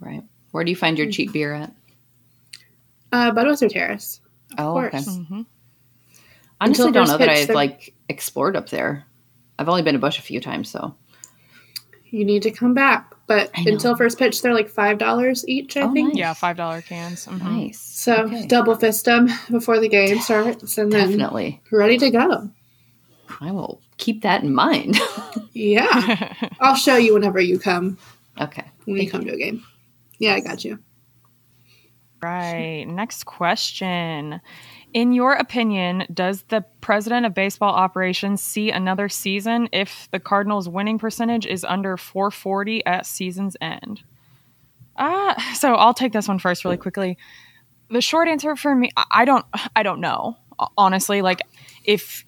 Right. 0.00 0.22
Where 0.50 0.64
do 0.64 0.70
you 0.70 0.76
find 0.76 0.98
your 0.98 1.10
cheap 1.10 1.32
beer 1.32 1.54
at? 1.54 1.72
Uh, 3.12 3.32
Budweiser 3.32 3.70
Terrace. 3.70 4.20
Oh, 4.56 4.78
okay. 4.78 4.98
Mm-hmm. 4.98 5.42
Honestly, 6.60 6.92
don't 6.92 7.08
know 7.08 7.18
that 7.18 7.28
I've 7.28 7.50
like 7.50 7.94
explored 8.08 8.56
up 8.56 8.70
there. 8.70 9.04
I've 9.58 9.68
only 9.68 9.82
been 9.82 9.94
to 9.94 9.98
Busch 9.98 10.18
a 10.18 10.22
few 10.22 10.40
times, 10.40 10.70
so 10.70 10.94
you 12.06 12.24
need 12.24 12.42
to 12.42 12.50
come 12.50 12.74
back. 12.74 13.14
But 13.26 13.50
until 13.54 13.94
first 13.94 14.18
pitch, 14.18 14.40
they're 14.40 14.54
like 14.54 14.68
five 14.68 14.98
dollars 14.98 15.46
each. 15.46 15.76
I 15.76 15.82
oh, 15.82 15.92
think. 15.92 16.08
Nice. 16.08 16.16
Yeah, 16.16 16.32
five 16.32 16.56
dollar 16.56 16.80
cans. 16.80 17.26
Mm-hmm. 17.26 17.56
Nice. 17.56 17.78
So 17.78 18.24
okay. 18.24 18.46
double 18.46 18.74
fist 18.74 19.04
them 19.04 19.28
before 19.50 19.78
the 19.78 19.88
game 19.88 20.18
starts, 20.20 20.78
and 20.78 20.90
definitely 20.90 21.60
ready 21.70 21.98
to 21.98 22.10
go. 22.10 22.50
I 23.40 23.52
will 23.52 23.82
keep 23.98 24.22
that 24.22 24.42
in 24.42 24.54
mind. 24.54 24.98
yeah, 25.52 26.34
I'll 26.60 26.74
show 26.74 26.96
you 26.96 27.14
whenever 27.14 27.40
you 27.40 27.58
come. 27.58 27.98
Okay. 28.40 28.64
When 28.84 28.96
Thank 28.96 29.06
you 29.06 29.10
come 29.10 29.22
you. 29.22 29.30
to 29.30 29.34
a 29.34 29.38
game. 29.38 29.64
Yeah, 30.18 30.34
I 30.34 30.40
got 30.40 30.64
you. 30.64 30.78
Right. 32.22 32.84
Next 32.84 33.24
question. 33.24 34.40
In 34.92 35.12
your 35.12 35.34
opinion, 35.34 36.04
does 36.12 36.42
the 36.44 36.64
president 36.80 37.26
of 37.26 37.34
baseball 37.34 37.74
operations 37.74 38.42
see 38.42 38.70
another 38.70 39.08
season 39.08 39.68
if 39.72 40.08
the 40.10 40.18
Cardinals' 40.18 40.68
winning 40.68 40.98
percentage 40.98 41.46
is 41.46 41.64
under 41.64 41.96
440 41.96 42.84
at 42.86 43.06
season's 43.06 43.56
end? 43.60 44.02
Uh, 44.96 45.34
so 45.54 45.74
I'll 45.74 45.94
take 45.94 46.12
this 46.12 46.28
one 46.28 46.38
first 46.38 46.64
really 46.64 46.76
quickly. 46.76 47.18
The 47.90 48.00
short 48.00 48.28
answer 48.28 48.56
for 48.56 48.74
me, 48.74 48.90
I 49.10 49.24
don't 49.24 49.46
I 49.74 49.82
don't 49.82 50.00
know. 50.00 50.36
Honestly, 50.76 51.22
like 51.22 51.40
if 51.84 52.24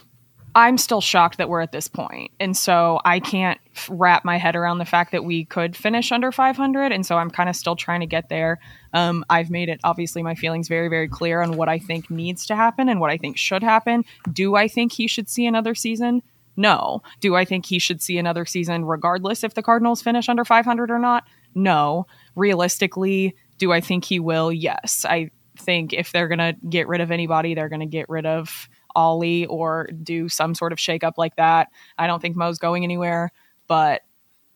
I'm 0.54 0.78
still 0.78 1.00
shocked 1.00 1.38
that 1.38 1.48
we're 1.48 1.60
at 1.60 1.72
this 1.72 1.88
point. 1.88 2.32
And 2.40 2.56
so 2.56 3.00
I 3.04 3.20
can't 3.20 3.60
wrap 3.88 4.24
my 4.24 4.36
head 4.36 4.56
around 4.56 4.78
the 4.78 4.84
fact 4.84 5.12
that 5.12 5.24
we 5.24 5.44
could 5.44 5.76
finish 5.76 6.10
under 6.10 6.32
500. 6.32 6.92
And 6.92 7.06
so 7.06 7.16
I'm 7.16 7.30
kind 7.30 7.48
of 7.48 7.54
still 7.54 7.76
trying 7.76 8.00
to 8.00 8.06
get 8.06 8.28
there. 8.28 8.58
Um, 8.92 9.24
I've 9.30 9.50
made 9.50 9.68
it 9.68 9.80
obviously 9.84 10.22
my 10.22 10.34
feelings 10.34 10.68
very, 10.68 10.88
very 10.88 11.08
clear 11.08 11.42
on 11.42 11.56
what 11.56 11.68
I 11.68 11.78
think 11.78 12.10
needs 12.10 12.46
to 12.46 12.56
happen 12.56 12.88
and 12.88 13.00
what 13.00 13.10
I 13.10 13.16
think 13.16 13.36
should 13.36 13.62
happen. 13.62 14.04
Do 14.32 14.56
I 14.56 14.68
think 14.68 14.92
he 14.92 15.06
should 15.06 15.28
see 15.28 15.46
another 15.46 15.74
season? 15.74 16.22
No. 16.56 17.02
Do 17.20 17.36
I 17.36 17.44
think 17.44 17.66
he 17.66 17.78
should 17.78 18.02
see 18.02 18.18
another 18.18 18.44
season 18.44 18.84
regardless 18.84 19.44
if 19.44 19.54
the 19.54 19.62
Cardinals 19.62 20.02
finish 20.02 20.28
under 20.28 20.44
500 20.44 20.90
or 20.90 20.98
not? 20.98 21.24
No. 21.54 22.06
Realistically, 22.34 23.34
do 23.58 23.72
I 23.72 23.80
think 23.80 24.04
he 24.04 24.18
will? 24.18 24.52
Yes. 24.52 25.06
I 25.08 25.30
think 25.56 25.92
if 25.92 26.12
they're 26.12 26.28
going 26.28 26.38
to 26.38 26.56
get 26.68 26.88
rid 26.88 27.00
of 27.00 27.10
anybody, 27.10 27.54
they're 27.54 27.68
going 27.68 27.80
to 27.80 27.86
get 27.86 28.08
rid 28.08 28.26
of 28.26 28.68
Ollie 28.94 29.46
or 29.46 29.88
do 30.02 30.28
some 30.28 30.54
sort 30.54 30.72
of 30.72 30.78
shakeup 30.78 31.12
like 31.16 31.36
that. 31.36 31.68
I 31.98 32.06
don't 32.06 32.20
think 32.20 32.36
Mo's 32.36 32.58
going 32.58 32.84
anywhere, 32.84 33.30
but 33.66 34.02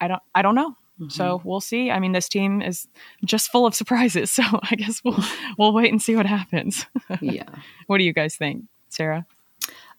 I 0.00 0.08
don't 0.08 0.22
I 0.34 0.42
don't 0.42 0.54
know. 0.54 0.76
Mm-hmm. 1.00 1.10
So 1.10 1.40
we'll 1.44 1.60
see. 1.60 1.90
I 1.90 1.98
mean, 1.98 2.12
this 2.12 2.28
team 2.28 2.62
is 2.62 2.86
just 3.24 3.50
full 3.50 3.66
of 3.66 3.74
surprises. 3.74 4.30
So 4.34 4.42
I 4.70 4.74
guess 4.74 5.02
we'll 5.04 5.22
we'll 5.58 5.72
wait 5.72 5.92
and 5.92 6.02
see 6.02 6.16
what 6.16 6.26
happens. 6.26 6.86
yeah. 7.20 7.48
What 7.86 7.98
do 7.98 8.04
you 8.04 8.12
guys 8.12 8.36
think, 8.36 8.64
Sarah? 8.88 9.26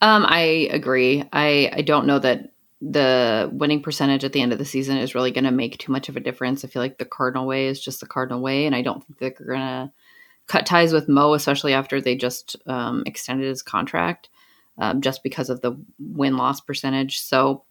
Um, 0.02 0.26
I 0.28 0.70
agree. 0.72 1.24
I 1.32 1.70
I 1.74 1.82
don't 1.82 2.06
know 2.06 2.20
that 2.20 2.52
the 2.82 3.50
winning 3.54 3.82
percentage 3.82 4.24
at 4.24 4.34
the 4.34 4.42
end 4.42 4.52
of 4.52 4.60
the 4.60 4.66
season 4.66 4.98
is 4.98 5.16
really 5.16 5.32
going 5.32 5.46
to 5.46 5.52
make 5.52 5.78
too 5.78 5.92
much 5.92 6.10
of 6.10 6.18
a 6.18 6.20
difference. 6.20 6.64
I 6.64 6.68
feel 6.68 6.82
like 6.82 6.98
the 6.98 7.06
Cardinal 7.06 7.48
way 7.48 7.68
is 7.68 7.82
just 7.82 8.00
the 8.00 8.06
Cardinal 8.06 8.42
way, 8.42 8.66
and 8.66 8.76
I 8.76 8.82
don't 8.82 9.04
think 9.06 9.38
they're 9.38 9.48
going 9.48 9.60
to 9.60 9.92
cut 10.48 10.66
ties 10.66 10.94
with 10.94 11.10
Mo, 11.10 11.34
especially 11.34 11.74
after 11.74 12.00
they 12.00 12.16
just 12.16 12.56
um, 12.68 13.04
extended 13.06 13.48
his 13.48 13.64
contract, 13.64 14.30
um, 14.78 15.02
just 15.02 15.24
because 15.24 15.50
of 15.50 15.62
the 15.62 15.78
win 16.00 16.38
loss 16.38 16.60
percentage. 16.60 17.20
So 17.20 17.64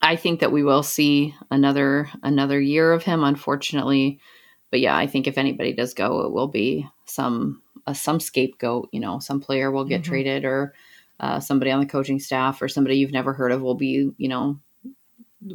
I 0.00 0.16
think 0.16 0.40
that 0.40 0.52
we 0.52 0.62
will 0.62 0.82
see 0.82 1.34
another 1.50 2.08
another 2.22 2.60
year 2.60 2.92
of 2.92 3.02
him, 3.02 3.24
unfortunately. 3.24 4.20
But 4.70 4.80
yeah, 4.80 4.96
I 4.96 5.06
think 5.06 5.26
if 5.26 5.38
anybody 5.38 5.72
does 5.72 5.94
go, 5.94 6.20
it 6.20 6.32
will 6.32 6.48
be 6.48 6.86
some 7.04 7.62
uh, 7.86 7.94
some 7.94 8.20
scapegoat. 8.20 8.88
You 8.92 9.00
know, 9.00 9.18
some 9.18 9.40
player 9.40 9.70
will 9.70 9.84
get 9.84 10.02
mm-hmm. 10.02 10.10
traded, 10.10 10.44
or 10.44 10.74
uh, 11.18 11.40
somebody 11.40 11.70
on 11.70 11.80
the 11.80 11.86
coaching 11.86 12.20
staff, 12.20 12.62
or 12.62 12.68
somebody 12.68 12.96
you've 12.96 13.12
never 13.12 13.32
heard 13.32 13.52
of 13.52 13.62
will 13.62 13.74
be 13.74 14.10
you 14.16 14.28
know 14.28 14.60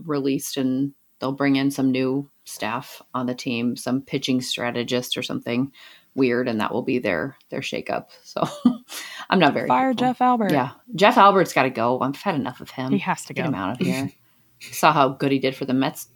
released, 0.06 0.58
and 0.58 0.94
they'll 1.20 1.32
bring 1.32 1.56
in 1.56 1.72
some 1.72 1.92
new 1.92 2.30
staff 2.44 3.02
on 3.14 3.28
the 3.28 3.36
team, 3.36 3.78
some 3.78 4.02
pitching 4.02 4.42
strategist 4.42 5.16
or 5.16 5.24
something 5.24 5.72
weird, 6.16 6.48
and 6.50 6.60
that 6.60 6.74
will 6.74 6.82
be 6.82 7.00
their 7.00 7.38
their 7.50 7.62
shakeup. 7.62 8.08
So 8.24 8.44
I'm 9.30 9.40
not 9.40 9.54
very 9.54 9.70
fire 9.70 9.94
Jeff 9.94 10.20
Albert. 10.20 10.52
Yeah, 10.52 10.72
Jeff 10.96 11.18
Albert's 11.18 11.54
got 11.54 11.64
to 11.64 11.70
go. 11.70 12.02
I've 12.02 12.16
had 12.18 12.36
enough 12.36 12.60
of 12.60 12.72
him. 12.72 12.92
He 12.92 13.00
has 13.00 13.24
to 13.26 13.34
get 13.34 13.44
go. 13.44 13.50
him 13.50 13.56
out 13.56 13.80
of 13.80 13.88
here. 13.88 14.12
Saw 14.72 14.92
how 14.94 15.10
good 15.10 15.32
he 15.32 15.40
did 15.40 15.56
for 15.56 15.66
the 15.66 15.74
Mets. 15.74 16.08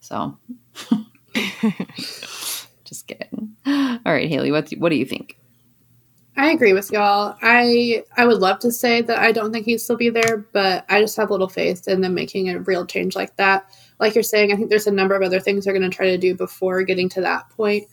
So 0.00 0.38
just 2.84 3.06
kidding. 3.06 3.56
All 3.66 4.00
right, 4.04 4.28
Haley, 4.28 4.50
what 4.52 4.70
what 4.78 4.90
do 4.90 4.96
you 4.96 5.04
think? 5.04 5.38
I 6.38 6.52
agree 6.52 6.72
with 6.72 6.92
y'all. 6.92 7.36
I 7.42 8.04
I 8.16 8.24
would 8.24 8.38
love 8.38 8.60
to 8.60 8.70
say 8.70 9.02
that 9.02 9.18
I 9.18 9.32
don't 9.32 9.52
think 9.52 9.66
he'd 9.66 9.78
still 9.78 9.96
be 9.96 10.08
there, 10.08 10.46
but 10.52 10.84
I 10.88 11.00
just 11.00 11.16
have 11.16 11.30
little 11.30 11.48
faith 11.48 11.88
in 11.88 12.00
them 12.00 12.14
making 12.14 12.48
a 12.48 12.60
real 12.60 12.86
change 12.86 13.16
like 13.16 13.34
that. 13.36 13.68
Like 13.98 14.14
you're 14.14 14.22
saying, 14.22 14.52
I 14.52 14.56
think 14.56 14.70
there's 14.70 14.86
a 14.86 14.92
number 14.92 15.16
of 15.16 15.22
other 15.22 15.40
things 15.40 15.64
they're 15.64 15.74
going 15.76 15.90
to 15.90 15.94
try 15.94 16.06
to 16.06 16.16
do 16.16 16.36
before 16.36 16.84
getting 16.84 17.08
to 17.10 17.20
that 17.22 17.50
point. 17.50 17.88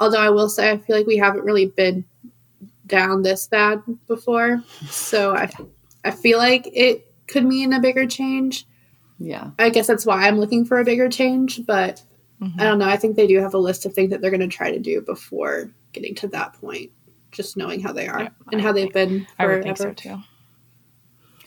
Although 0.00 0.20
I 0.20 0.30
will 0.30 0.48
say, 0.48 0.70
I 0.70 0.78
feel 0.78 0.96
like 0.96 1.06
we 1.06 1.18
haven't 1.18 1.44
really 1.44 1.66
been 1.66 2.06
down 2.86 3.22
this 3.22 3.46
bad 3.46 3.82
before, 4.08 4.62
so 4.88 5.36
I 5.36 5.50
I 6.02 6.10
feel 6.10 6.38
like 6.38 6.70
it 6.72 7.12
could 7.26 7.44
mean 7.44 7.74
a 7.74 7.80
bigger 7.80 8.06
change. 8.06 8.66
Yeah. 9.20 9.50
I 9.58 9.68
guess 9.70 9.86
that's 9.86 10.04
why 10.06 10.26
I'm 10.26 10.40
looking 10.40 10.64
for 10.64 10.80
a 10.80 10.84
bigger 10.84 11.08
change, 11.08 11.64
but 11.66 12.02
Mhm. 12.42 12.58
I 12.58 12.64
don't 12.64 12.78
know. 12.78 12.88
I 12.88 12.96
think 12.96 13.16
they 13.16 13.26
do 13.26 13.38
have 13.38 13.52
a 13.54 13.58
list 13.58 13.84
of 13.86 13.92
things 13.92 14.10
that 14.10 14.20
they're 14.22 14.30
going 14.30 14.40
to 14.40 14.48
try 14.48 14.72
to 14.72 14.78
do 14.78 15.02
before 15.02 15.70
getting 15.92 16.14
to 16.16 16.28
that 16.28 16.54
point. 16.54 16.90
Just 17.32 17.56
knowing 17.56 17.80
how 17.80 17.92
they 17.92 18.08
are 18.08 18.22
Yeah, 18.22 18.28
and 18.50 18.60
I 18.60 18.64
how 18.64 18.72
they've 18.72 18.92
been 18.92 19.26
I 19.38 19.44
forever. 19.44 19.54
would 19.58 19.62
think 19.64 19.76
so 19.76 19.92
too. 19.92 20.16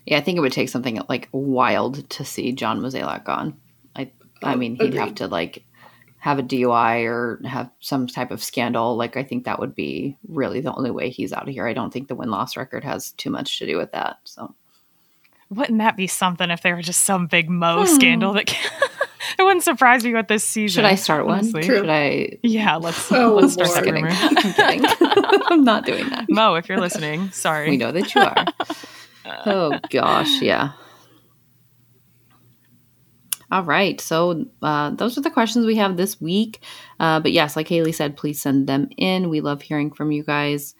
Yeah, 0.05 0.17
I 0.17 0.21
think 0.21 0.37
it 0.37 0.41
would 0.41 0.51
take 0.53 0.69
something 0.69 1.01
like 1.09 1.27
wild 1.31 2.09
to 2.11 2.23
see 2.23 2.51
John 2.53 2.79
Mozeliak 2.79 3.25
gone. 3.25 3.57
I 3.95 4.11
I 4.43 4.53
Oh, 4.53 4.57
mean, 4.57 4.75
he'd 4.75 4.93
have 4.93 5.15
to 5.15 5.27
like 5.27 5.63
have 6.19 6.39
a 6.39 6.43
DUI 6.43 7.03
or 7.05 7.41
have 7.45 7.69
some 7.81 8.07
type 8.07 8.31
of 8.31 8.41
scandal. 8.43 8.95
Like 8.95 9.17
I 9.17 9.23
think 9.23 9.43
that 9.45 9.59
would 9.59 9.75
be 9.75 10.15
really 10.29 10.61
the 10.61 10.73
only 10.73 10.91
way 10.91 11.09
he's 11.09 11.33
out 11.33 11.47
of 11.49 11.53
here. 11.53 11.67
I 11.67 11.73
don't 11.73 11.91
think 11.91 12.07
the 12.07 12.15
win 12.15 12.29
loss 12.31 12.55
record 12.55 12.83
has 12.85 13.11
too 13.11 13.29
much 13.29 13.59
to 13.59 13.65
do 13.65 13.75
with 13.77 13.91
that. 13.93 14.17
So 14.23 14.53
Wouldn't 15.53 15.79
that 15.79 15.95
be 15.97 16.07
something 16.07 16.49
if 16.49 16.61
there 16.61 16.75
were 16.75 16.81
just 16.81 17.03
some 17.05 17.27
big 17.27 17.49
Mo 17.49 17.85
Hmm. 17.85 17.95
scandal 17.95 18.33
that 18.33 18.51
it 19.39 19.43
wouldn't 19.43 19.63
surprise 19.63 20.03
me 20.03 20.13
with 20.13 20.27
this 20.27 20.43
season. 20.43 20.83
should 20.83 20.89
I 20.91 20.95
start 20.95 21.25
one? 21.25 21.39
honestly. 21.39 21.63
True. 21.63 21.79
Should 21.79 21.89
I? 21.89 22.37
Yeah, 22.43 22.75
let's 22.75 23.11
Oh, 23.11 23.35
let's 23.35 23.53
start 23.53 23.71
that 23.73 23.85
rumor. 23.91 24.09
I'm 24.11 24.35
kidding. 24.35 24.85
I'm 25.47 25.63
not 25.63 25.85
doing 25.85 26.09
that. 26.09 26.25
Mo, 26.29 26.55
if 26.55 26.67
you're 26.69 26.79
listening, 26.79 27.31
sorry. 27.31 27.69
We 27.69 27.77
know 27.77 27.91
that 27.91 28.13
you 28.15 28.21
are. 28.21 28.45
oh 29.45 29.79
gosh, 29.89 30.41
yeah. 30.41 30.71
All 33.51 33.63
right, 33.63 34.01
so 34.01 34.45
uh, 34.63 34.89
those 34.91 35.15
are 35.17 35.21
the 35.21 35.29
questions 35.29 35.67
we 35.67 35.75
have 35.75 35.95
this 35.95 36.19
week. 36.19 36.63
Uh, 36.99 37.19
but 37.19 37.31
yes, 37.31 37.55
like 37.55 37.67
Haley 37.67 37.91
said, 37.91 38.17
please 38.17 38.41
send 38.41 38.65
them 38.67 38.89
in. 38.97 39.29
We 39.29 39.41
love 39.41 39.61
hearing 39.61 39.91
from 39.91 40.11
you 40.11 40.23
guys. 40.23 40.73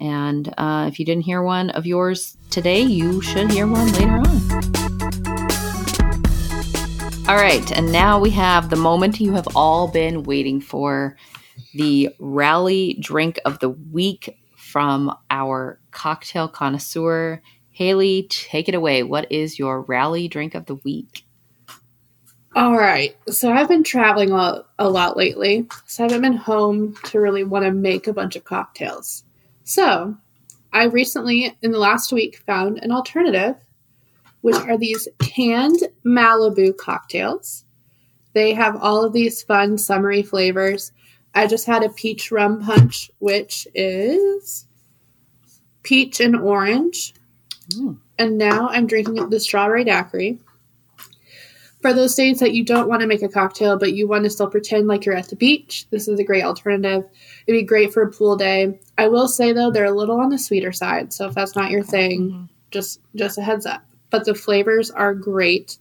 And 0.00 0.52
uh, 0.56 0.86
if 0.88 0.98
you 0.98 1.04
didn't 1.04 1.24
hear 1.24 1.42
one 1.42 1.70
of 1.70 1.86
yours 1.86 2.36
today, 2.50 2.82
you 2.82 3.20
should 3.20 3.50
hear 3.50 3.66
one 3.66 3.92
later 3.92 4.18
on. 4.18 4.68
All 7.28 7.36
right, 7.36 7.70
and 7.76 7.92
now 7.92 8.18
we 8.18 8.30
have 8.30 8.70
the 8.70 8.76
moment 8.76 9.20
you 9.20 9.32
have 9.34 9.48
all 9.54 9.88
been 9.88 10.22
waiting 10.22 10.60
for 10.60 11.16
the 11.74 12.08
rally 12.18 12.96
drink 13.00 13.38
of 13.44 13.58
the 13.58 13.68
week 13.68 14.38
from 14.56 15.14
our 15.30 15.78
cocktail 15.90 16.48
connoisseur. 16.48 17.42
Haley, 17.70 18.26
take 18.30 18.68
it 18.68 18.74
away. 18.74 19.02
What 19.02 19.30
is 19.30 19.58
your 19.58 19.82
rally 19.82 20.26
drink 20.26 20.54
of 20.54 20.66
the 20.66 20.76
week? 20.76 21.24
All 22.56 22.76
right. 22.76 23.16
So 23.28 23.52
I've 23.52 23.68
been 23.68 23.84
traveling 23.84 24.32
a, 24.32 24.64
a 24.78 24.88
lot 24.88 25.16
lately. 25.16 25.68
So 25.86 26.04
I 26.04 26.06
haven't 26.06 26.22
been 26.22 26.32
home 26.32 26.96
to 27.04 27.20
really 27.20 27.44
want 27.44 27.64
to 27.64 27.70
make 27.70 28.06
a 28.06 28.12
bunch 28.12 28.36
of 28.36 28.44
cocktails. 28.44 29.22
So 29.68 30.16
I 30.72 30.84
recently, 30.84 31.54
in 31.60 31.72
the 31.72 31.78
last 31.78 32.10
week, 32.10 32.38
found 32.46 32.78
an 32.82 32.90
alternative, 32.90 33.56
which 34.40 34.56
are 34.56 34.78
these 34.78 35.06
canned 35.18 35.80
Malibu 36.06 36.74
cocktails. 36.74 37.66
They 38.32 38.54
have 38.54 38.76
all 38.76 39.04
of 39.04 39.12
these 39.12 39.42
fun 39.42 39.76
summery 39.76 40.22
flavors. 40.22 40.92
I 41.34 41.46
just 41.46 41.66
had 41.66 41.82
a 41.82 41.90
peach 41.90 42.32
rum 42.32 42.62
punch, 42.64 43.10
which 43.18 43.68
is 43.74 44.64
peach 45.82 46.18
and 46.18 46.34
orange. 46.34 47.12
Mm. 47.72 47.98
And 48.18 48.38
now 48.38 48.70
I'm 48.70 48.86
drinking 48.86 49.28
the 49.28 49.38
strawberry 49.38 49.84
daiquiri 49.84 50.38
for 51.80 51.92
those 51.92 52.14
days 52.14 52.40
that 52.40 52.52
you 52.54 52.64
don't 52.64 52.88
want 52.88 53.00
to 53.02 53.06
make 53.06 53.22
a 53.22 53.28
cocktail 53.28 53.78
but 53.78 53.92
you 53.92 54.08
want 54.08 54.24
to 54.24 54.30
still 54.30 54.48
pretend 54.50 54.86
like 54.88 55.04
you're 55.04 55.14
at 55.16 55.28
the 55.28 55.36
beach 55.36 55.86
this 55.90 56.08
is 56.08 56.18
a 56.18 56.24
great 56.24 56.42
alternative. 56.44 57.04
It'd 57.46 57.60
be 57.60 57.64
great 57.66 57.92
for 57.92 58.02
a 58.02 58.10
pool 58.10 58.36
day. 58.36 58.78
I 58.98 59.08
will 59.08 59.28
say 59.28 59.52
though 59.52 59.70
they're 59.70 59.84
a 59.84 59.90
little 59.92 60.18
on 60.20 60.30
the 60.30 60.38
sweeter 60.38 60.72
side 60.72 61.12
so 61.12 61.26
if 61.28 61.34
that's 61.34 61.54
not 61.56 61.70
your 61.70 61.82
thing 61.84 62.30
Mhm. 62.30 62.48
just 62.70 63.00
just 63.14 63.38
a 63.38 63.42
heads 63.42 63.64
up. 63.66 63.82
But 64.10 64.24
the 64.24 64.34
flavors 64.34 64.90
are 64.90 65.14
great 65.14 65.78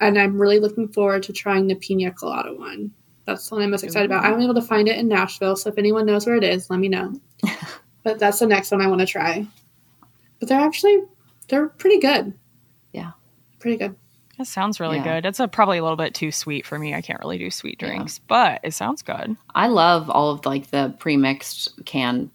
and 0.00 0.18
i'm 0.18 0.40
really 0.40 0.58
looking 0.58 0.88
forward 0.88 1.22
to 1.24 1.32
trying 1.32 1.66
the 1.68 1.74
pina 1.76 2.10
colada 2.10 2.52
one. 2.54 2.90
That's 3.24 3.48
the 3.48 3.54
one 3.54 3.64
i'm 3.64 3.70
most 3.70 3.84
excited 3.84 4.10
about. 4.10 4.24
i'm 4.24 4.40
able 4.40 4.54
to 4.54 4.62
find 4.62 4.88
it 4.88 4.98
in 4.98 5.08
nashville 5.08 5.56
so 5.56 5.70
if 5.70 5.78
anyone 5.78 6.06
knows 6.06 6.26
where 6.26 6.36
it 6.36 6.44
is 6.44 6.68
let 6.70 6.80
me 6.80 6.88
know. 6.88 7.12
But 8.02 8.20
that's 8.20 8.38
the 8.38 8.46
next 8.46 8.70
one 8.70 8.80
i 8.82 8.86
want 8.86 9.00
to 9.00 9.06
try. 9.06 9.46
But 10.38 10.48
they're 10.48 10.60
actually 10.60 11.02
they're 11.48 11.68
pretty 11.68 11.98
good. 11.98 12.34
Yeah. 12.92 13.12
pretty 13.58 13.76
good 13.78 13.94
That 14.38 14.46
sounds 14.46 14.80
really 14.80 14.98
Yeah. 14.98 15.20
good. 15.20 15.26
It's 15.26 15.40
a, 15.40 15.48
probably 15.48 15.78
a 15.78 15.82
little 15.82 15.96
bit 15.96 16.14
too 16.14 16.30
sweet 16.30 16.66
for 16.66 16.78
me. 16.78 16.94
I 16.94 17.00
can't 17.00 17.20
really 17.20 17.38
do 17.38 17.50
sweet 17.50 17.80
Yeah. 17.80 17.88
drinks, 17.88 18.18
but 18.18 18.60
it 18.62 18.74
sounds 18.74 19.02
good. 19.02 19.36
I 19.54 19.68
love 19.68 20.10
all 20.10 20.30
of 20.30 20.44
like 20.44 20.70
the 20.70 20.94
pre-mixed 20.98 21.84
canned 21.86 22.30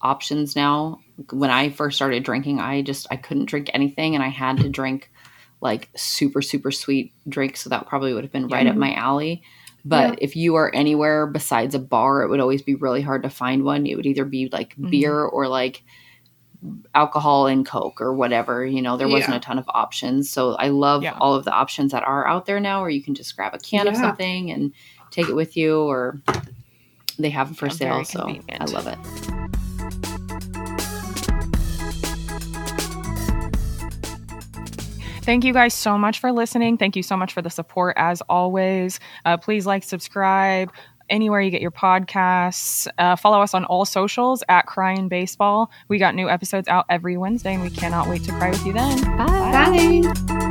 options 0.00 0.56
now. 0.56 1.00
When 1.30 1.50
I 1.50 1.68
first 1.70 1.96
started 1.96 2.22
drinking, 2.24 2.60
I 2.60 2.82
just 2.82 3.06
I 3.10 3.16
couldn't 3.16 3.46
drink 3.46 3.70
anything 3.74 4.14
and 4.14 4.24
I 4.24 4.28
had 4.28 4.58
to 4.58 4.68
drink 4.68 5.10
like 5.60 5.90
super 5.94 6.42
super 6.42 6.70
sweet 6.72 7.12
drinks, 7.28 7.60
so 7.60 7.70
that 7.70 7.86
probably 7.86 8.14
would 8.14 8.24
have 8.24 8.32
been 8.32 8.48
right 8.48 8.64
Yeah. 8.64 8.72
up 8.72 8.76
my 8.76 8.94
alley. 8.94 9.42
But 9.84 10.22
if 10.22 10.36
you 10.36 10.54
are 10.54 10.72
anywhere 10.74 11.26
besides 11.26 11.74
a 11.74 11.78
bar, 11.80 12.22
it 12.22 12.28
would 12.30 12.40
always 12.40 12.62
be 12.62 12.76
really 12.76 13.02
hard 13.02 13.24
to 13.24 13.30
find 13.30 13.64
one. 13.64 13.86
It 13.86 13.96
would 13.96 14.06
either 14.06 14.24
be 14.24 14.48
like 14.50 14.74
Mhm. 14.76 14.90
beer 14.90 15.20
or 15.20 15.48
like 15.48 15.82
alcohol 16.94 17.46
and 17.48 17.66
coke 17.66 18.00
or 18.00 18.12
whatever 18.12 18.64
you 18.64 18.80
know 18.80 18.96
there 18.96 19.08
wasn't 19.08 19.32
Yeah. 19.32 19.38
a 19.38 19.40
ton 19.40 19.58
of 19.58 19.64
options 19.74 20.30
so 20.30 20.54
i 20.54 20.68
love 20.68 21.02
Yeah. 21.02 21.16
all 21.20 21.34
of 21.34 21.44
the 21.44 21.52
options 21.52 21.90
that 21.92 22.04
are 22.04 22.26
out 22.26 22.46
there 22.46 22.60
now 22.60 22.80
where 22.82 22.90
you 22.90 23.02
can 23.02 23.14
just 23.14 23.34
grab 23.36 23.54
a 23.54 23.58
can 23.58 23.88
of 23.88 23.96
something 23.96 24.50
and 24.50 24.72
take 25.10 25.28
it 25.28 25.34
with 25.34 25.56
you 25.56 25.80
or 25.82 26.20
they 27.18 27.30
have 27.30 27.48
them 27.48 27.54
for 27.56 27.66
Yeah, 27.66 28.02
sale 28.02 28.04
so 28.04 28.28
i 28.60 28.64
love 28.66 28.86
it 28.86 28.98
Thank 35.24 35.44
you 35.44 35.52
guys 35.52 35.72
so 35.72 35.96
much 35.96 36.18
for 36.18 36.32
listening. 36.32 36.76
Thank 36.76 36.96
you 36.96 37.02
so 37.04 37.16
much 37.16 37.32
for 37.32 37.42
the 37.42 37.50
support 37.50 37.94
as 37.96 38.22
always. 38.22 38.98
Uh, 39.24 39.36
please 39.36 39.66
like, 39.66 39.84
subscribe 39.84 40.72
anywhere 41.10 41.40
you 41.40 41.50
get 41.50 41.62
your 41.62 41.70
podcasts. 41.70 42.86
Uh, 42.98 43.16
follow 43.16 43.40
us 43.40 43.54
on 43.54 43.64
all 43.64 43.84
socials 43.84 44.42
at 44.48 44.66
Crying 44.66 45.08
Baseball. 45.08 45.70
We 45.88 45.98
got 45.98 46.14
new 46.14 46.28
episodes 46.28 46.68
out 46.68 46.86
every 46.88 47.16
Wednesday, 47.16 47.54
and 47.54 47.62
we 47.62 47.70
cannot 47.70 48.08
wait 48.08 48.24
to 48.24 48.32
cry 48.32 48.50
with 48.50 48.64
you 48.66 48.72
then. 48.72 49.00
bye 49.16 49.26
bye 49.26 50.48